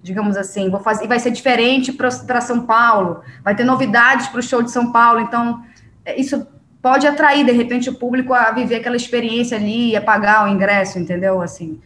[0.03, 4.41] Digamos assim, vou fazer, e vai ser diferente para São Paulo, vai ter novidades para
[4.41, 5.63] o show de São Paulo, então
[6.05, 6.45] é, isso
[6.83, 10.99] pode atrair de repente o público a viver aquela experiência ali, a pagar o ingresso,
[10.99, 11.41] entendeu?
[11.41, 11.81] Assim,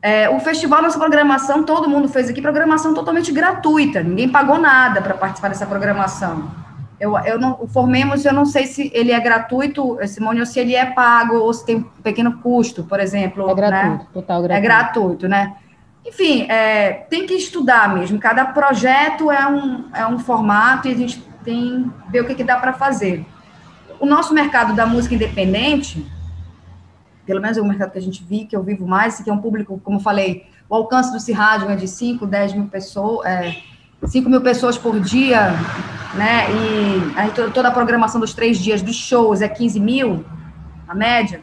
[0.00, 5.02] é, o festival, nossa programação, todo mundo fez aqui, programação totalmente gratuita, ninguém pagou nada
[5.02, 6.64] para participar dessa programação.
[6.98, 10.58] Eu, eu não, o Formemos, eu não sei se ele é gratuito, Simone, ou se
[10.58, 13.50] ele é pago, ou se tem um pequeno custo, por exemplo.
[13.50, 14.06] É gratuito, né?
[14.12, 14.64] total gratuito.
[14.64, 15.56] É gratuito, né?
[16.06, 20.96] Enfim, é, tem que estudar mesmo, cada projeto é um, é um formato e a
[20.96, 23.26] gente tem que ver o que, que dá para fazer.
[23.98, 26.06] O nosso mercado da música independente,
[27.26, 29.32] pelo menos é o mercado que a gente vive, que eu vivo mais, que é
[29.32, 33.26] um público, como eu falei, o alcance do Cirrádio é de 5, 10 mil pessoas,
[33.26, 33.56] é,
[34.04, 35.50] 5 mil pessoas por dia,
[36.14, 36.46] né?
[36.50, 40.24] E aí toda a programação dos três dias dos shows é 15 mil,
[40.86, 41.40] a média.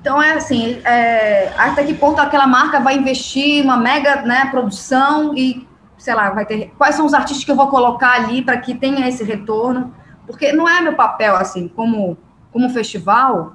[0.00, 5.32] Então, é assim, é, até que ponto aquela marca vai investir uma mega né, produção
[5.36, 5.66] e,
[5.96, 6.72] sei lá, vai ter.
[6.76, 9.94] Quais são os artistas que eu vou colocar ali para que tenha esse retorno?
[10.26, 12.18] Porque não é meu papel, assim, como,
[12.50, 13.54] como festival,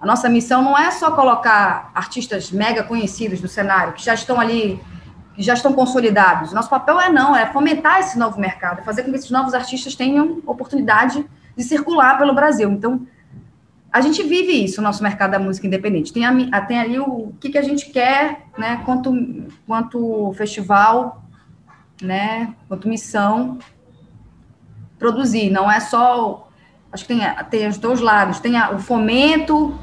[0.00, 4.40] a nossa missão não é só colocar artistas mega conhecidos do cenário, que já estão
[4.40, 4.80] ali,
[5.38, 6.52] já estão consolidados.
[6.52, 9.94] Nosso papel é não, é fomentar esse novo mercado, fazer com que esses novos artistas
[9.94, 11.24] tenham oportunidade
[11.56, 12.70] de circular pelo Brasil.
[12.70, 13.06] Então,
[13.92, 16.12] a gente vive isso, o nosso mercado da música independente.
[16.12, 19.12] Tem, a, tem ali o, o que, que a gente quer, né, quanto,
[19.66, 21.22] quanto festival,
[22.02, 23.58] né, quanto missão
[24.98, 25.50] produzir.
[25.50, 26.48] Não é só,
[26.92, 29.78] acho que tem, tem os dois lados, tem a, o fomento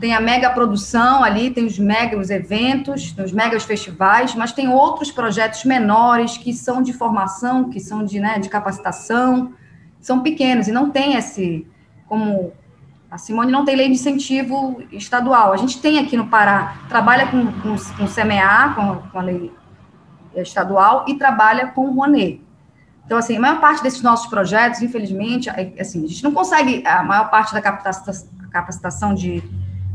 [0.00, 4.68] tem a mega produção ali, tem os mega os eventos, os megas festivais, mas tem
[4.68, 9.52] outros projetos menores que são de formação, que são de, né, de capacitação,
[10.00, 11.66] são pequenos e não tem esse,
[12.06, 12.52] como
[13.10, 15.52] a Simone não tem lei de incentivo estadual.
[15.52, 19.22] A gente tem aqui no Pará, trabalha com, com, com o CMA, com, com a
[19.22, 19.52] lei
[20.34, 22.42] estadual, e trabalha com o Rouanet.
[23.06, 25.48] Então, assim, a maior parte desses nossos projetos, infelizmente,
[25.78, 29.42] assim, a gente não consegue, a maior parte da capacitação de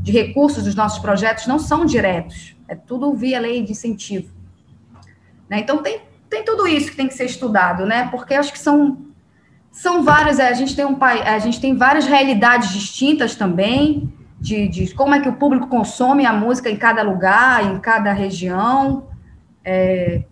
[0.01, 4.31] de recursos dos nossos projetos não são diretos, é tudo via lei de incentivo.
[5.49, 5.59] Né?
[5.59, 8.07] Então, tem, tem tudo isso que tem que ser estudado, né?
[8.09, 8.97] porque acho que são,
[9.71, 14.67] são várias, é, a gente tem um a gente tem várias realidades distintas também, de,
[14.67, 19.07] de como é que o público consome a música em cada lugar, em cada região.
[19.65, 20.23] É,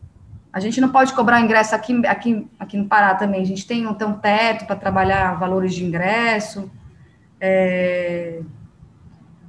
[0.51, 3.41] a gente não pode cobrar ingresso aqui, aqui, aqui no Pará também.
[3.41, 6.71] A gente tem, tem um teto para trabalhar valores de ingresso.
[7.39, 8.39] É,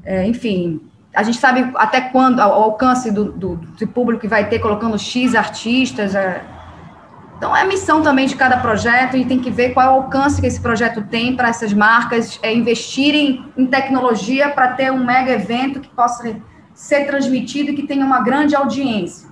[0.08, 0.80] é, enfim,
[1.14, 4.98] a gente sabe até quando, o alcance do, do, do, público que vai ter colocando
[4.98, 6.14] X artistas.
[6.14, 6.42] É,
[7.36, 10.02] então, é a missão também de cada projeto e tem que ver qual é o
[10.04, 15.04] alcance que esse projeto tem para essas marcas é, investirem em tecnologia para ter um
[15.04, 16.36] mega evento que possa
[16.72, 19.28] ser transmitido e que tenha uma grande audiência.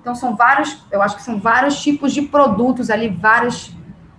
[0.00, 3.72] Então, são vários, eu acho que são vários tipos de produtos ali, vários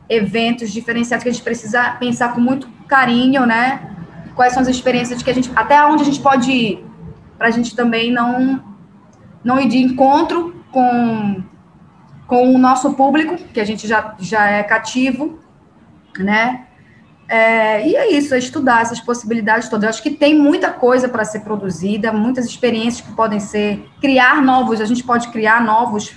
[0.07, 3.91] eventos diferenciados que a gente precisa pensar com muito carinho, né?
[4.35, 6.85] Quais são as experiências que a gente, até onde a gente pode ir,
[7.37, 8.63] para a gente também não,
[9.43, 11.43] não ir de encontro com,
[12.27, 15.39] com o nosso público, que a gente já, já é cativo,
[16.19, 16.67] né?
[17.27, 19.83] É, e é isso, é estudar essas possibilidades todas.
[19.83, 24.41] Eu acho que tem muita coisa para ser produzida, muitas experiências que podem ser, criar
[24.41, 26.11] novos, a gente pode criar novos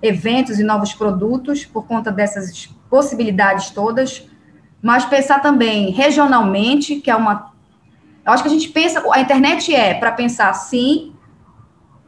[0.00, 4.28] eventos e novos produtos por conta dessas possibilidades todas,
[4.80, 7.53] mas pensar também regionalmente, que é uma
[8.24, 11.12] eu acho que a gente pensa, a internet é para pensar sim,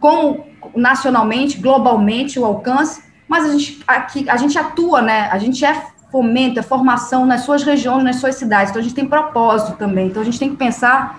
[0.01, 5.29] como nacionalmente, globalmente o alcance, mas a gente aqui a gente atua, né?
[5.31, 8.71] A gente é fomento, é formação nas suas regiões, nas suas cidades.
[8.71, 10.07] Então a gente tem propósito também.
[10.07, 11.19] Então a gente tem que pensar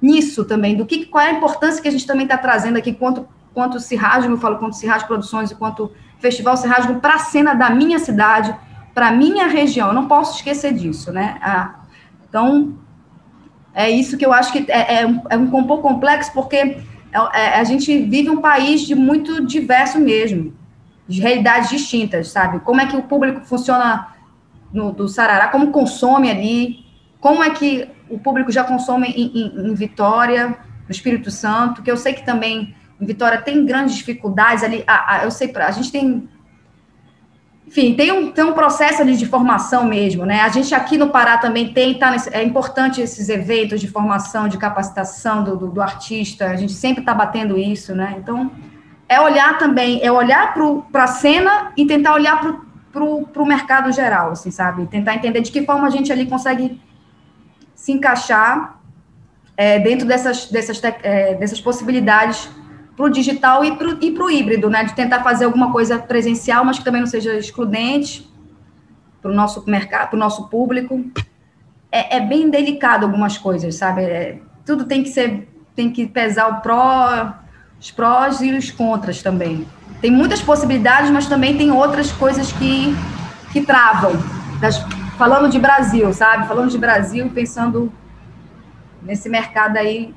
[0.00, 2.92] nisso também, do que qual é a importância que a gente também está trazendo aqui
[2.92, 7.54] quanto quanto Cirrasgo, eu falo quanto Cirrasgo Produções e quanto Festival Cirrasgo para a cena
[7.54, 8.54] da minha cidade,
[8.94, 9.88] para a minha região.
[9.88, 11.38] Eu não posso esquecer disso, né?
[11.42, 11.80] Ah,
[12.28, 12.74] então,
[13.74, 16.78] é isso que eu acho que é, é, um, é um pouco complexo, porque é,
[17.12, 20.54] é, a gente vive um país de muito diverso mesmo,
[21.06, 22.60] de realidades distintas, sabe?
[22.60, 24.08] Como é que o público funciona
[24.72, 26.84] no, do Sarará, como consome ali,
[27.20, 31.90] como é que o público já consome em, em, em Vitória, no Espírito Santo, que
[31.90, 34.82] eu sei que também em Vitória tem grandes dificuldades ali.
[34.86, 36.28] A, a, eu sei, a gente tem.
[37.68, 40.40] Enfim, tem um, tem um processo ali de formação mesmo, né?
[40.40, 44.48] A gente aqui no Pará também tem, tá nesse, é importante esses eventos de formação,
[44.48, 48.16] de capacitação do, do, do artista, a gente sempre está batendo isso, né?
[48.16, 48.50] Então,
[49.06, 50.54] é olhar também, é olhar
[50.90, 52.40] para a cena e tentar olhar
[52.90, 54.86] para o mercado geral, assim, sabe?
[54.86, 56.80] Tentar entender de que forma a gente ali consegue
[57.74, 58.80] se encaixar
[59.54, 62.48] é, dentro dessas, dessas, é, dessas possibilidades
[62.98, 64.82] para o digital e para o híbrido, né?
[64.82, 68.28] De tentar fazer alguma coisa presencial, mas que também não seja excludente
[69.22, 71.04] para o nosso mercado, para o nosso público.
[71.92, 74.02] É, é, bem delicado algumas coisas, sabe?
[74.02, 77.34] É, tudo tem que ser, tem que pesar o pró,
[77.80, 79.64] os prós e os contras também.
[80.00, 82.96] Tem muitas possibilidades, mas também tem outras coisas que,
[83.52, 84.10] que travam.
[84.60, 84.84] Das,
[85.16, 86.48] falando de Brasil, sabe?
[86.48, 87.92] Falando de Brasil, pensando
[89.00, 90.12] nesse mercado aí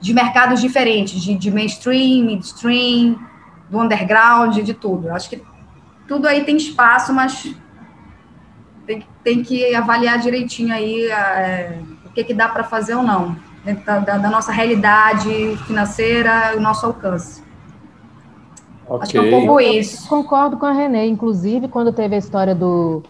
[0.00, 3.18] de mercados diferentes, de, de mainstream, midstream,
[3.68, 5.08] do underground, de tudo.
[5.08, 5.42] Eu acho que
[6.06, 7.54] tudo aí tem espaço, mas
[8.86, 13.36] tem, tem que avaliar direitinho aí é, o que, que dá para fazer ou não,
[13.64, 17.42] dentro da, da, da, nossa realidade financeira e o nosso alcance.
[18.86, 19.02] Okay.
[19.02, 20.04] Acho que é um pouco isso.
[20.04, 23.02] Eu concordo com a Renê, inclusive quando teve a história do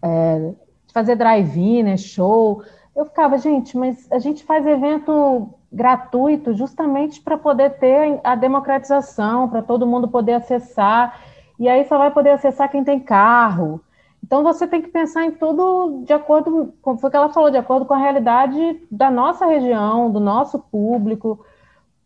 [0.00, 0.52] é,
[0.94, 2.62] fazer drive-in, né, show,
[2.94, 9.48] eu ficava, gente, mas a gente faz evento gratuito justamente para poder ter a democratização,
[9.48, 11.20] para todo mundo poder acessar,
[11.58, 13.80] e aí só vai poder acessar quem tem carro.
[14.24, 17.56] Então você tem que pensar em tudo de acordo, como foi que ela falou, de
[17.56, 21.44] acordo com a realidade da nossa região, do nosso público,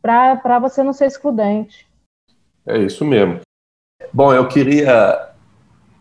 [0.01, 1.89] para você não ser excludente.
[2.67, 3.41] É isso mesmo.
[4.13, 5.31] Bom, eu queria,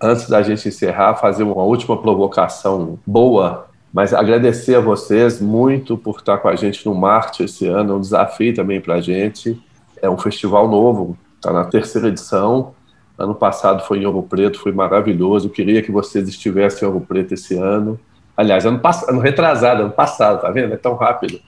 [0.02, 6.18] antes da gente encerrar, fazer uma última provocação boa mas agradecer a vocês muito por
[6.18, 9.62] estar com a gente no Marte esse ano, é um desafio também para a gente.
[10.02, 12.74] É um festival novo, está na terceira edição.
[13.18, 15.48] Ano passado foi em Ouro Preto, foi maravilhoso.
[15.48, 18.00] Eu queria que vocês estivessem em Ouro Preto esse ano.
[18.36, 20.74] Aliás, ano, passado, ano retrasado, ano passado, tá vendo?
[20.74, 21.40] É tão rápido.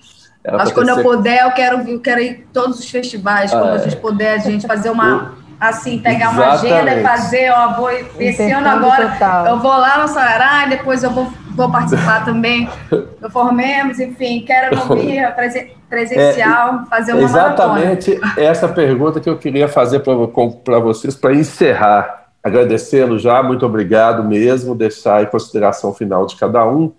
[0.44, 3.60] Era Acho que quando eu puder, eu quero, eu quero ir todos os festivais, ah,
[3.60, 6.66] quando a gente puder, a gente fazer uma assim, pegar Exatamente.
[6.66, 9.48] uma agenda e fazer, ó, vou esse ano agora, total.
[9.48, 12.70] eu vou lá no Sarará, depois eu vou, vou participar também
[13.22, 15.24] do Formemos, enfim, quero ouvir
[15.90, 18.46] presencial, é, fazer uma Exatamente maratona.
[18.48, 22.24] essa pergunta que eu queria fazer para vocês, para encerrar.
[22.44, 26.92] Agradecendo já, muito obrigado mesmo, deixar em consideração final de cada um,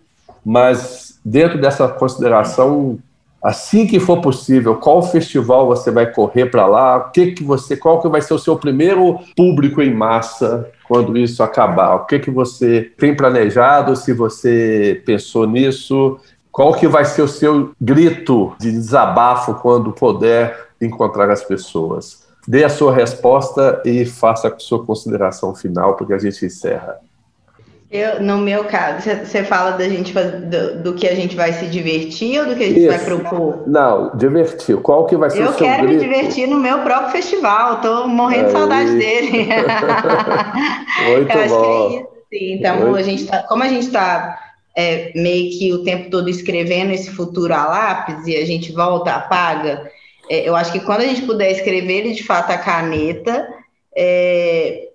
[0.45, 2.99] mas dentro dessa consideração
[3.43, 7.77] assim que for possível, qual festival você vai correr para lá, o que que você,
[7.77, 11.95] qual que vai ser o seu primeiro público em massa quando isso acabar?
[11.97, 13.97] O que que você tem planejado?
[13.97, 16.19] Se você pensou nisso,
[16.53, 22.25] qual que vai ser o seu grito de desabafo quando puder encontrar as pessoas?
[22.47, 26.99] Dê a sua resposta e faça a sua consideração final, porque a gente encerra.
[27.95, 31.67] Eu, no meu caso, você fala da gente do, do, que a gente vai se
[31.67, 32.89] divertir ou do que a gente Isso.
[32.89, 33.63] vai propor?
[33.69, 34.77] Não, divertir.
[34.79, 36.03] Qual que vai ser eu o seu Eu quero grito?
[36.03, 37.75] me divertir no meu próprio festival.
[37.75, 39.47] Estou morrendo de saudade dele.
[41.07, 41.55] Muito eu bom.
[41.55, 42.09] acho que é isso.
[42.33, 42.53] Sim.
[42.55, 42.97] Então, Muito.
[42.97, 44.41] a gente tá, como a gente está
[44.77, 49.13] é, meio que o tempo todo escrevendo esse futuro a lápis e a gente volta,
[49.13, 49.89] apaga,
[50.29, 53.47] é, eu acho que quando a gente puder escrever ele de fato a caneta,
[53.97, 54.89] é,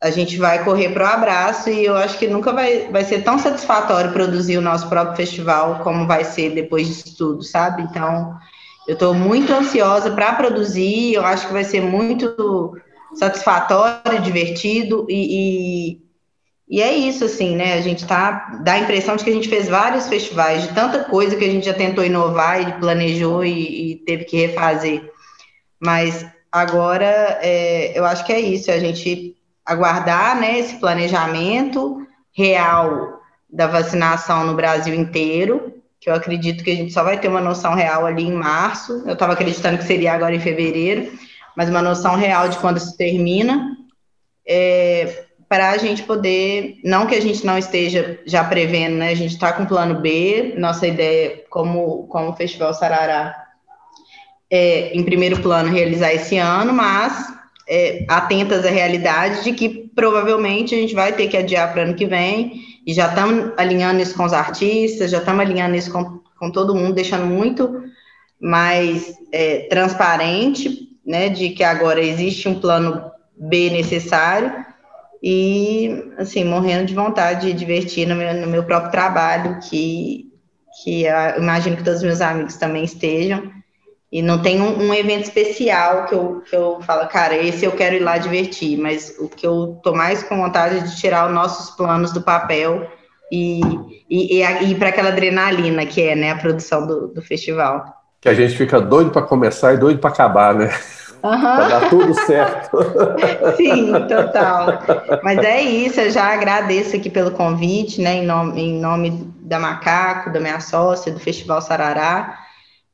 [0.00, 3.22] a gente vai correr para o abraço e eu acho que nunca vai, vai ser
[3.22, 7.82] tão satisfatório produzir o nosso próprio festival como vai ser depois disso tudo, sabe?
[7.82, 8.38] Então,
[8.86, 12.76] eu estou muito ansiosa para produzir, eu acho que vai ser muito
[13.14, 15.98] satisfatório, divertido e,
[16.68, 17.74] e, e, é isso, assim, né?
[17.74, 21.02] A gente tá, dá a impressão de que a gente fez vários festivais, de tanta
[21.04, 25.10] coisa que a gente já tentou inovar e planejou e, e teve que refazer.
[25.80, 29.36] Mas agora, é, eu acho que é isso, a gente
[29.68, 33.20] aguardar né, esse planejamento real
[33.50, 37.40] da vacinação no Brasil inteiro, que eu acredito que a gente só vai ter uma
[37.40, 39.02] noção real ali em março.
[39.06, 41.12] Eu estava acreditando que seria agora em fevereiro,
[41.54, 43.76] mas uma noção real de quando isso termina.
[44.46, 49.10] É, para a gente poder, não que a gente não esteja já prevendo, né?
[49.10, 53.34] A gente está com plano B, nossa ideia, como, como o Festival Sarará,
[54.50, 57.37] é, em primeiro plano, realizar esse ano, mas
[57.68, 61.94] é, atentas à realidade de que provavelmente a gente vai ter que adiar para ano
[61.94, 66.20] que vem, e já estamos alinhando isso com os artistas, já estamos alinhando isso com,
[66.38, 67.82] com todo mundo, deixando muito
[68.40, 73.02] mais é, transparente, né, de que agora existe um plano
[73.36, 74.64] B necessário,
[75.22, 80.32] e, assim, morrendo de vontade de divertir no meu, no meu próprio trabalho, que,
[80.82, 81.04] que
[81.36, 83.57] imagino que todos os meus amigos também estejam,
[84.10, 87.72] e não tem um, um, evento especial que eu, que eu falo, cara, esse eu
[87.72, 91.26] quero ir lá divertir, mas o que eu tô mais com vontade é de tirar
[91.26, 92.90] os nossos planos do papel
[93.30, 93.60] e,
[94.08, 97.84] e, e ir para aquela adrenalina que é né, a produção do, do festival.
[98.20, 100.74] Que a gente fica doido para começar e doido para acabar, né?
[101.22, 101.40] Uhum.
[101.40, 102.78] para dar tudo certo.
[103.56, 104.78] Sim, total.
[105.22, 109.58] Mas é isso, eu já agradeço aqui pelo convite, né, em nome, em nome da
[109.58, 112.38] Macaco, da minha sócia, do Festival Sarará.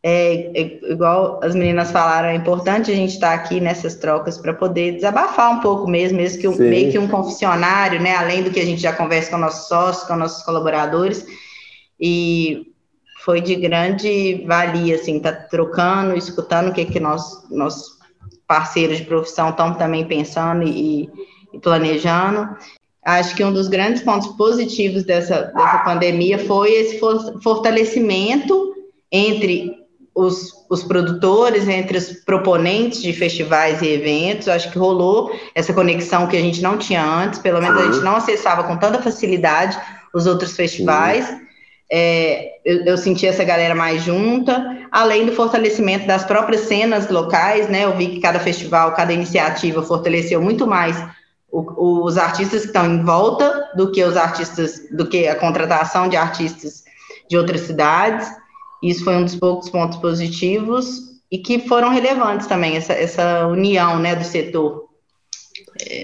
[0.06, 4.52] É, é, igual as meninas falaram, é importante a gente estar aqui nessas trocas para
[4.52, 8.14] poder desabafar um pouco mesmo, mesmo que um, meio que um confessionário, né?
[8.14, 11.24] Além do que a gente já conversa com nossos sócios, com nossos colaboradores.
[11.98, 12.66] E
[13.24, 17.98] foi de grande valia, assim, tá trocando, escutando o que que nós, nossos
[18.47, 21.09] parceiros de profissão estão também pensando e,
[21.51, 22.55] e planejando.
[23.02, 27.01] Acho que um dos grandes pontos positivos dessa, dessa pandemia foi esse
[27.43, 28.74] fortalecimento
[29.10, 29.73] entre
[30.15, 36.28] os, os produtores, entre os proponentes de festivais e eventos, acho que rolou essa conexão
[36.28, 39.78] que a gente não tinha antes, pelo menos a gente não acessava com tanta facilidade
[40.15, 41.28] os outros festivais.
[41.91, 47.69] É, eu, eu, senti essa galera mais junta, além do fortalecimento das próprias cenas locais,
[47.69, 47.85] né?
[47.85, 50.97] Eu vi que cada festival, cada iniciativa fortaleceu muito mais
[51.51, 56.09] o, os artistas que estão em volta do que os artistas, do que a contratação
[56.09, 56.85] de artistas
[57.28, 58.28] de outras cidades.
[58.85, 63.98] Isso foi um dos poucos pontos positivos e que foram relevantes também, essa, essa união
[63.98, 64.85] né, do setor.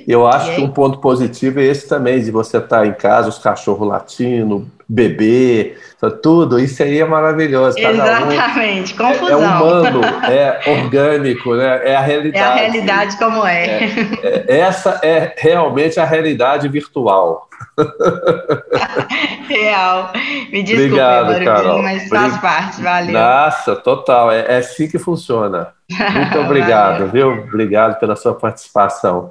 [0.07, 3.39] Eu acho que um ponto positivo é esse também, de você estar em casa, os
[3.39, 5.77] cachorros latindo, bebê,
[6.21, 7.79] tudo, isso aí é maravilhoso.
[7.79, 9.29] Exatamente, um confusão.
[9.29, 11.81] É, é, humano, é orgânico, né?
[11.85, 12.39] é a realidade.
[12.39, 13.85] É a realidade como é.
[13.85, 14.45] é.
[14.49, 17.49] é essa é realmente a realidade virtual.
[19.49, 20.11] Real.
[20.51, 21.83] Me desculpe, Obrigado, Carol.
[21.83, 23.13] mas faz parte, valeu.
[23.13, 25.73] Nossa, total, é, é assim que funciona.
[25.89, 27.31] Muito obrigado, viu?
[27.45, 29.31] Obrigado pela sua participação.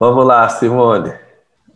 [0.00, 1.12] Vamos lá, Simone.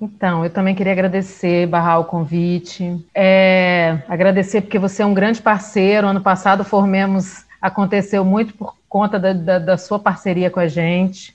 [0.04, 3.02] Então, eu também queria agradecer, barrar o convite.
[3.14, 6.06] É, agradecer porque você é um grande parceiro.
[6.06, 11.34] Ano passado, Formemos aconteceu muito por conta da, da, da sua parceria com a gente.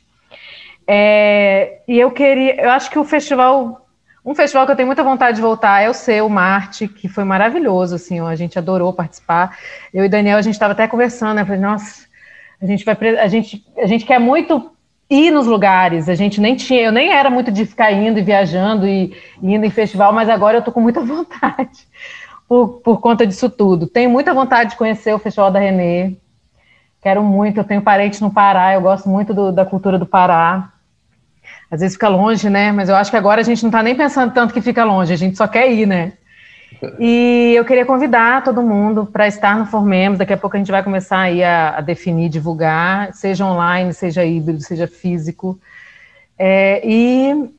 [0.88, 3.88] É, e eu queria, eu acho que o festival
[4.24, 7.24] um festival que eu tenho muita vontade de voltar é o seu, Marte, que foi
[7.24, 9.58] maravilhoso, assim, a gente adorou participar.
[9.92, 11.46] Eu e Daniel, a gente estava até conversando, né?
[11.46, 12.06] Falei, nossa,
[12.62, 14.72] a gente vai, a gente, a gente quer muito
[15.10, 16.08] ir nos lugares.
[16.08, 19.54] A gente nem tinha, eu nem era muito de ficar indo e viajando e, e
[19.54, 21.88] indo em festival, mas agora eu tô com muita vontade
[22.48, 23.88] por, por conta disso tudo.
[23.88, 26.16] Tenho muita vontade de conhecer o Festival da Renê.
[27.02, 30.74] Quero muito, eu tenho parentes no Pará, eu gosto muito do, da cultura do Pará
[31.70, 32.72] às vezes fica longe, né?
[32.72, 35.14] Mas eu acho que agora a gente não está nem pensando tanto que fica longe,
[35.14, 36.14] a gente só quer ir, né?
[36.98, 40.18] E eu queria convidar todo mundo para estar no Formemos.
[40.18, 44.24] Daqui a pouco a gente vai começar aí a, a definir, divulgar, seja online, seja
[44.24, 45.60] híbrido, seja físico.
[46.38, 47.54] É, e,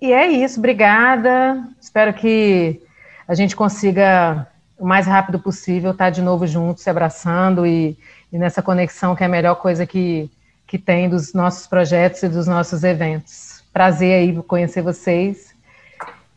[0.00, 1.62] e é isso, obrigada.
[1.80, 2.82] Espero que
[3.28, 7.96] a gente consiga, o mais rápido possível, estar de novo juntos, se abraçando e,
[8.32, 10.28] e nessa conexão que é a melhor coisa que,
[10.66, 13.62] que tem dos nossos projetos e dos nossos eventos.
[13.72, 15.54] Prazer aí conhecer vocês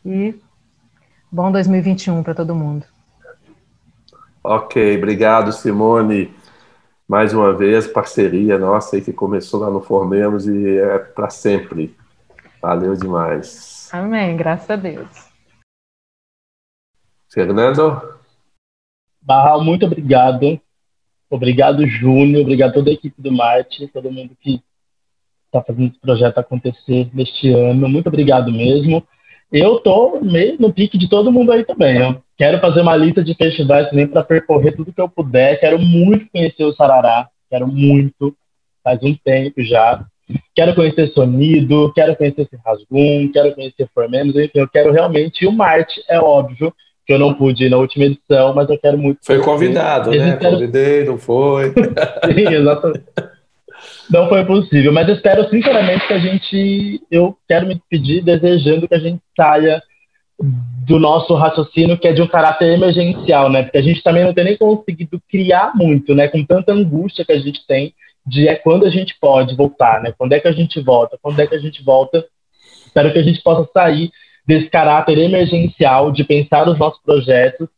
[0.04, 0.40] e
[1.30, 2.86] bom 2021 para todo mundo.
[4.42, 6.34] Ok, obrigado, Simone.
[7.08, 11.96] Mais uma vez, parceria nossa aí que começou lá no Formemos e é para sempre.
[12.60, 13.88] Valeu demais.
[13.92, 15.08] Amém, graças a Deus.
[17.28, 18.16] Fernando?
[19.20, 20.60] Barral, muito obrigado
[21.28, 22.42] Obrigado, Júnior.
[22.42, 24.62] Obrigado a toda a equipe do Marte, todo mundo que
[25.46, 27.88] está fazendo esse projeto acontecer neste ano.
[27.88, 29.06] Muito obrigado mesmo.
[29.52, 30.20] Eu estou
[30.58, 31.98] no pique de todo mundo aí também.
[31.98, 35.58] Eu quero fazer uma lista de festivais também para percorrer tudo que eu puder.
[35.60, 37.28] Quero muito conhecer o Sarará.
[37.48, 38.34] Quero muito.
[38.82, 40.04] Faz um tempo já.
[40.54, 45.46] Quero conhecer Sonido, quero conhecer Rasgum, quero conhecer Formemos, enfim, eu quero realmente.
[45.46, 46.72] o Marte, é óbvio,
[47.06, 49.20] que eu não pude ir na última edição, mas eu quero muito.
[49.24, 50.36] Foi convidado, né?
[50.36, 50.54] Quero...
[50.54, 51.72] Convidei, não foi.
[52.26, 53.04] Sim, exatamente.
[54.10, 57.00] Não foi possível, mas espero sinceramente que a gente.
[57.10, 59.82] Eu quero me despedir desejando que a gente saia
[60.38, 63.62] do nosso raciocínio, que é de um caráter emergencial, né?
[63.62, 66.28] Porque a gente também não tem nem conseguido criar muito, né?
[66.28, 67.94] Com tanta angústia que a gente tem
[68.26, 70.12] de é quando a gente pode voltar, né?
[70.16, 71.18] Quando é que a gente volta?
[71.22, 72.24] Quando é que a gente volta?
[72.86, 74.10] Espero que a gente possa sair
[74.46, 77.68] desse caráter emergencial de pensar os nossos projetos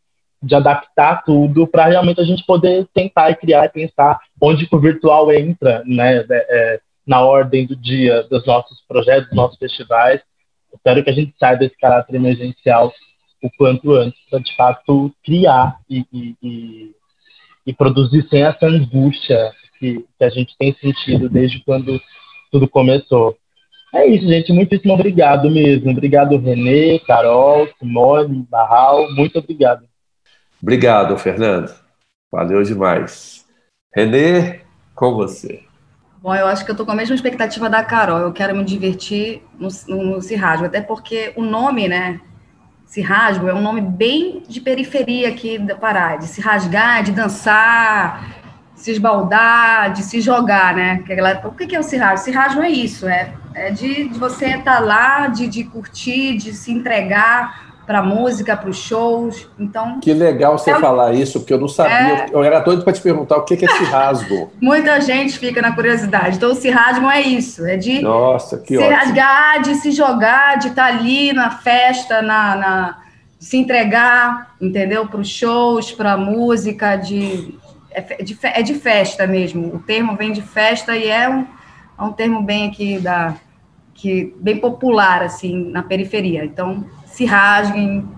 [0.43, 4.79] de adaptar tudo para realmente a gente poder tentar e criar e pensar onde o
[4.79, 10.21] virtual entra né, é, é, na ordem do dia dos nossos projetos, dos nossos festivais.
[10.73, 12.93] Espero que a gente saia desse caráter emergencial
[13.43, 16.91] o quanto antes para, de fato, criar e, e, e,
[17.67, 22.01] e, produzir sem essa angústia que, que a gente tem sentido desde quando
[22.51, 23.37] tudo começou.
[23.95, 24.53] É isso, gente.
[24.53, 25.91] Muitíssimo obrigado mesmo.
[25.91, 29.11] Obrigado, Renê, Carol, Simone, Barral.
[29.13, 29.85] Muito obrigado.
[30.61, 31.73] Obrigado, Fernando.
[32.31, 33.48] Valeu demais.
[33.95, 34.61] Renê,
[34.95, 35.65] com você.
[36.21, 38.19] Bom, eu acho que eu estou com a mesma expectativa da Carol.
[38.19, 42.21] Eu quero me divertir no, no, no Cirrasgo, até porque o nome, né?
[42.85, 48.39] Cirrasgo é um nome bem de periferia aqui da Pará, de se rasgar, de dançar,
[48.75, 51.05] se esbaldar, de se jogar, né?
[51.45, 52.25] O que é o cirrasgo?
[52.25, 56.53] Cirrasgo é isso, é, é de, de você estar tá lá, de, de curtir, de
[56.53, 59.49] se entregar, para música, para os shows.
[59.59, 59.99] Então.
[59.99, 61.95] Que legal você é, falar isso, porque eu não sabia.
[61.95, 64.53] É, eu era doido para te perguntar o que é esse rasgo.
[64.61, 66.37] Muita gente fica na curiosidade.
[66.37, 68.95] Então, o rasgo é isso: é de Nossa, que se ótimo.
[68.95, 72.99] rasgar, de se jogar, de estar tá ali na festa, na, na
[73.39, 75.07] se entregar, entendeu?
[75.07, 77.59] Para os shows, para a música, de
[77.91, 79.75] é, de é de festa mesmo.
[79.75, 81.47] O termo vem de festa e é um,
[81.99, 83.35] é um termo bem aqui da
[83.95, 86.45] que bem popular assim na periferia.
[86.45, 86.85] Então
[87.19, 88.09] se rasguem,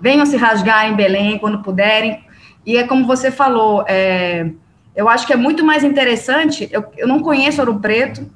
[0.00, 2.24] venham se rasgar em Belém quando puderem.
[2.64, 4.50] E é como você falou, é,
[4.94, 6.66] eu acho que é muito mais interessante.
[6.72, 8.26] Eu, eu não conheço Ouro Preto,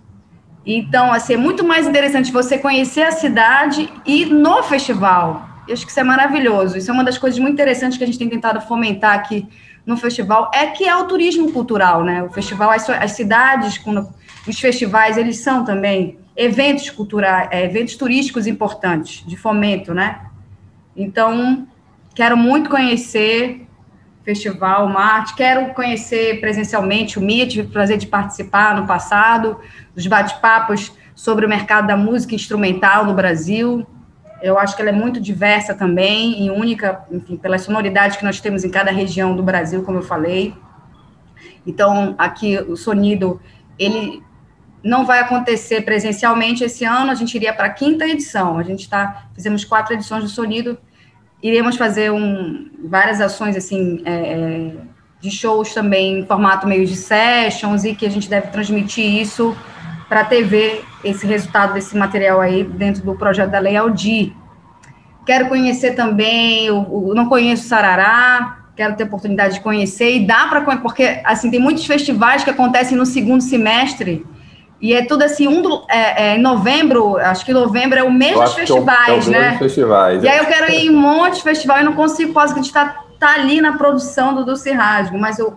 [0.64, 5.48] então assim, é muito mais interessante você conhecer a cidade e no festival.
[5.66, 6.76] Eu acho que isso é maravilhoso.
[6.76, 9.48] Isso é uma das coisas muito interessantes que a gente tem tentado fomentar aqui
[9.86, 12.22] no festival, é que é o turismo cultural, né?
[12.22, 14.06] O festival, as, as cidades, quando,
[14.46, 20.22] os festivais, eles são também eventos culturais, é, eventos turísticos importantes, de fomento, né?
[20.96, 21.68] Então,
[22.14, 23.66] quero muito conhecer
[24.22, 29.60] o Festival Marte, quero conhecer presencialmente o MIT, tive o prazer de participar no passado,
[29.94, 33.86] dos bate-papos sobre o mercado da música instrumental no Brasil.
[34.40, 38.40] Eu acho que ela é muito diversa também e única, enfim, pela sonoridade que nós
[38.40, 40.54] temos em cada região do Brasil, como eu falei.
[41.66, 43.38] Então, aqui o sonido,
[43.78, 44.22] ele
[44.82, 48.58] não vai acontecer presencialmente esse ano, a gente iria para a quinta edição.
[48.58, 50.78] A gente está, fizemos quatro edições do Sonido,
[51.42, 54.72] iremos fazer um, várias ações assim é, é,
[55.20, 59.56] de shows também em formato meio de sessions e que a gente deve transmitir isso
[60.08, 64.34] para a TV, esse resultado desse material aí dentro do projeto da Lei Aldi.
[65.24, 70.78] Quero conhecer também, o não conheço Sarará, quero ter oportunidade de conhecer e dá para
[70.78, 74.26] porque assim tem muitos festivais que acontecem no segundo semestre
[74.80, 78.10] e é tudo assim, um do, é, é, em novembro, acho que novembro é o
[78.10, 79.58] mês dos festivais, é o, né?
[79.58, 82.54] festivais, e aí eu quero ir em um monte de festival e não consigo, quase
[82.54, 85.48] que a gente está tá ali na produção do, do Cirrasgo, mas o,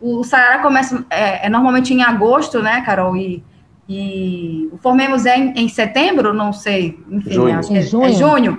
[0.00, 3.16] o, o Saara começa é, é, normalmente em agosto, né, Carol?
[3.16, 3.42] E,
[3.88, 7.58] e o Formemos é em, em setembro, não sei, enfim, junho.
[7.58, 8.04] acho que é, junho.
[8.04, 8.58] É, junho.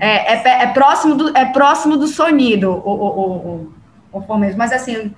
[0.00, 3.68] É, é, é, próximo do, é próximo do Sonido, o, o,
[4.12, 5.14] o, o Formemos, mas assim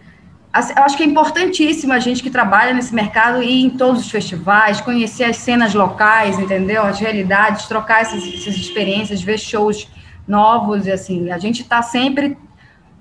[0.76, 4.10] eu acho que é importantíssimo a gente que trabalha nesse mercado ir em todos os
[4.10, 6.82] festivais, conhecer as cenas locais, entendeu?
[6.82, 9.88] As realidades, trocar essas, essas experiências, ver shows
[10.26, 12.36] novos, e assim, a gente está sempre.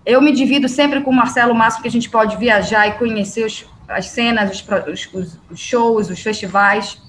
[0.05, 2.91] Eu me divido sempre com o Marcelo o máximo que a gente pode viajar e
[2.93, 7.01] conhecer os, as cenas, os, os, os shows, os festivais.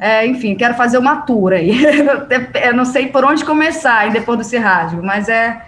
[0.00, 1.72] É, enfim, quero fazer uma tour aí.
[2.62, 5.67] eu não sei por onde começar depois do Cirrasgo, mas é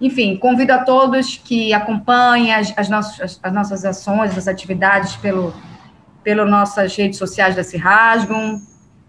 [0.00, 5.52] enfim, convido a todos que acompanhem as, as, nossas, as nossas ações, as atividades pelo,
[6.24, 8.60] pelas nossas redes sociais da Cirrasgum.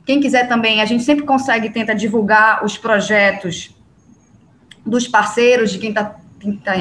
[0.05, 3.73] Quem quiser também, a gente sempre consegue tenta divulgar os projetos
[4.85, 6.73] dos parceiros, de quem está quem tá,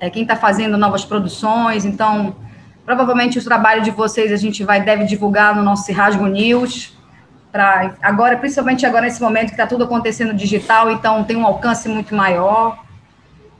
[0.00, 1.86] é, tá fazendo novas produções.
[1.86, 2.36] Então,
[2.84, 6.96] provavelmente o trabalho de vocês a gente vai deve divulgar no nosso Cirrasgo News.
[7.50, 11.88] Pra, agora, principalmente agora nesse momento que está tudo acontecendo digital, então tem um alcance
[11.88, 12.86] muito maior.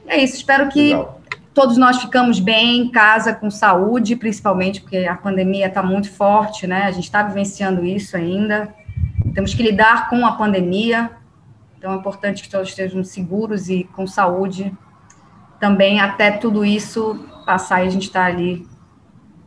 [0.09, 1.21] É isso, espero que Legal.
[1.53, 6.65] todos nós ficamos bem em casa, com saúde, principalmente porque a pandemia está muito forte,
[6.65, 6.83] né?
[6.83, 8.73] A gente está vivenciando isso ainda.
[9.35, 11.11] Temos que lidar com a pandemia,
[11.77, 14.75] então é importante que todos estejam seguros e com saúde
[15.59, 18.67] também, até tudo isso passar e a gente estar tá ali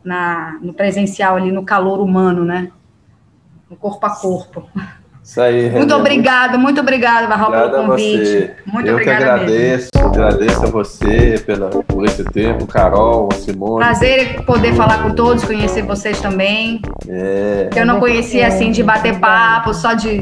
[0.03, 2.71] na, no presencial ali, no calor humano, né?
[3.69, 4.69] No corpo a corpo.
[5.23, 5.77] Isso aí, René.
[5.77, 8.53] Muito obrigada, muito obrigada, Barral, pelo convite.
[8.65, 10.02] Muito Eu obrigada que agradeço, mesmo.
[10.13, 13.83] Agradeço a você pela, por esse tempo, Carol, Simone.
[13.83, 16.81] Prazer poder falar com todos, conhecer vocês também.
[17.07, 20.19] É, Eu não conhecia assim de bater papo, só de,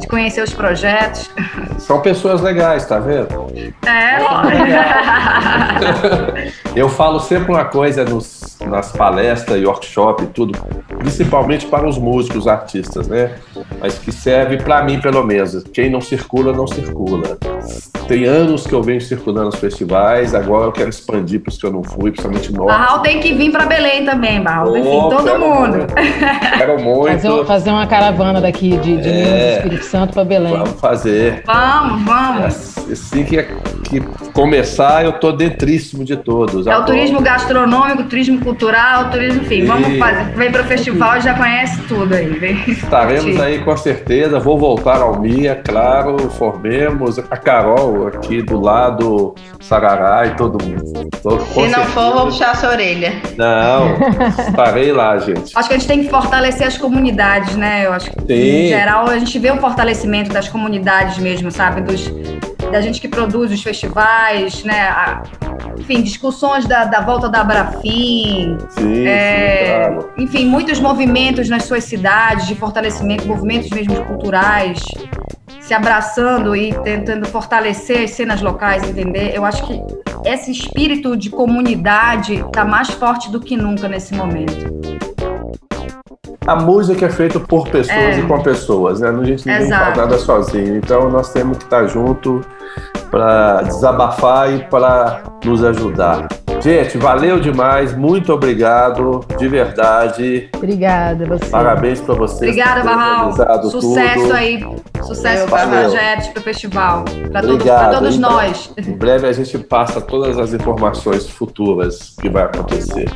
[0.00, 1.30] de conhecer os projetos.
[1.78, 3.46] são pessoas legais, tá vendo?
[3.86, 4.16] É,
[6.74, 10.58] Eu falo sempre uma coisa nos, nas palestras e workshop e tudo,
[10.98, 13.34] principalmente para os músicos, artistas, né?
[13.80, 15.62] Mas que serve para mim, pelo menos.
[15.72, 17.38] Quem não circula, não circula.
[18.06, 21.66] Tem anos que eu venho circulando nos festivais, agora eu quero expandir para os que
[21.66, 22.68] eu não fui, principalmente norte.
[22.78, 24.72] Barral tem que vir para Belém também, Barral.
[24.72, 25.76] Oh, todo quero mundo.
[25.78, 25.94] muito.
[26.56, 27.20] Quero muito.
[27.20, 29.12] Fazer, fazer uma caravana daqui de, de É.
[29.12, 30.52] Minas do Espírito Santo para Belém.
[30.52, 31.42] Vamos fazer.
[31.46, 32.78] Vamos, vamos.
[32.90, 33.42] Assim que,
[33.84, 34.00] que
[34.32, 36.66] começar, eu tô dentríssimo de todos.
[36.66, 36.86] É o Adoro.
[36.86, 40.24] turismo gastronômico, turismo cultural, turismo, enfim, vamos E- fazer.
[40.36, 42.26] Vem para o festival e já conhece tudo aí.
[42.28, 42.56] Vem.
[42.68, 44.38] Estaremos aí com certeza.
[44.38, 46.16] Vou voltar ao Mia, claro.
[46.30, 49.15] Formemos a Carol aqui do lado,
[49.60, 50.86] Sarará e todo mundo.
[50.86, 51.84] Se não certeza.
[51.86, 53.12] for, vou puxar sua orelha.
[53.36, 53.96] Não,
[54.48, 55.52] estarei lá, gente.
[55.56, 57.86] Acho que a gente tem que fortalecer as comunidades, né?
[57.86, 58.64] Eu acho que, Sim.
[58.64, 61.80] em geral, a gente vê o fortalecimento das comunidades mesmo, sabe?
[61.80, 62.10] Dos,
[62.70, 64.88] da gente que produz os festivais, né?
[64.88, 65.22] A-
[65.78, 70.10] enfim, discussões da, da volta da Abrafim, Sim, é, sim, claro.
[70.16, 74.80] enfim, muitos movimentos nas suas cidades de fortalecimento, movimentos mesmo culturais,
[75.66, 79.34] se abraçando e tentando fortalecer as cenas locais, entender?
[79.34, 79.82] Eu acho que
[80.24, 84.54] esse espírito de comunidade está mais forte do que nunca nesse momento.
[86.46, 88.20] A música é feita por pessoas É.
[88.20, 89.08] e com pessoas, né?
[89.08, 89.84] A gente Exato.
[89.86, 90.76] faz nada sozinho.
[90.76, 92.44] Então nós temos que estar junto
[93.10, 96.28] para desabafar e para nos ajudar.
[96.60, 100.48] Gente, valeu demais, muito obrigado, de verdade.
[100.56, 101.46] Obrigada você.
[101.46, 102.50] Parabéns para vocês.
[102.50, 103.32] Obrigada, Barral.
[103.70, 104.32] Sucesso tudo.
[104.32, 104.66] aí.
[105.02, 105.90] Sucesso para os valeu.
[105.90, 107.04] projetos, para o festival.
[107.30, 108.72] Para pra todos nós.
[108.76, 113.08] Em breve a gente passa todas as informações futuras que vai acontecer.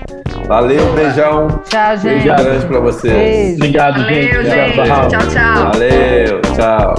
[0.46, 1.48] Valeu, beijão.
[1.68, 2.22] Tchau, gente.
[2.24, 3.12] Beijo grande para vocês.
[3.12, 3.54] Beijo.
[3.56, 4.04] Obrigado, gente.
[4.04, 4.76] Valeu, Obrigado, gente.
[4.76, 5.08] Barral.
[5.08, 5.72] Tchau, tchau.
[5.72, 6.94] Valeu, tchau.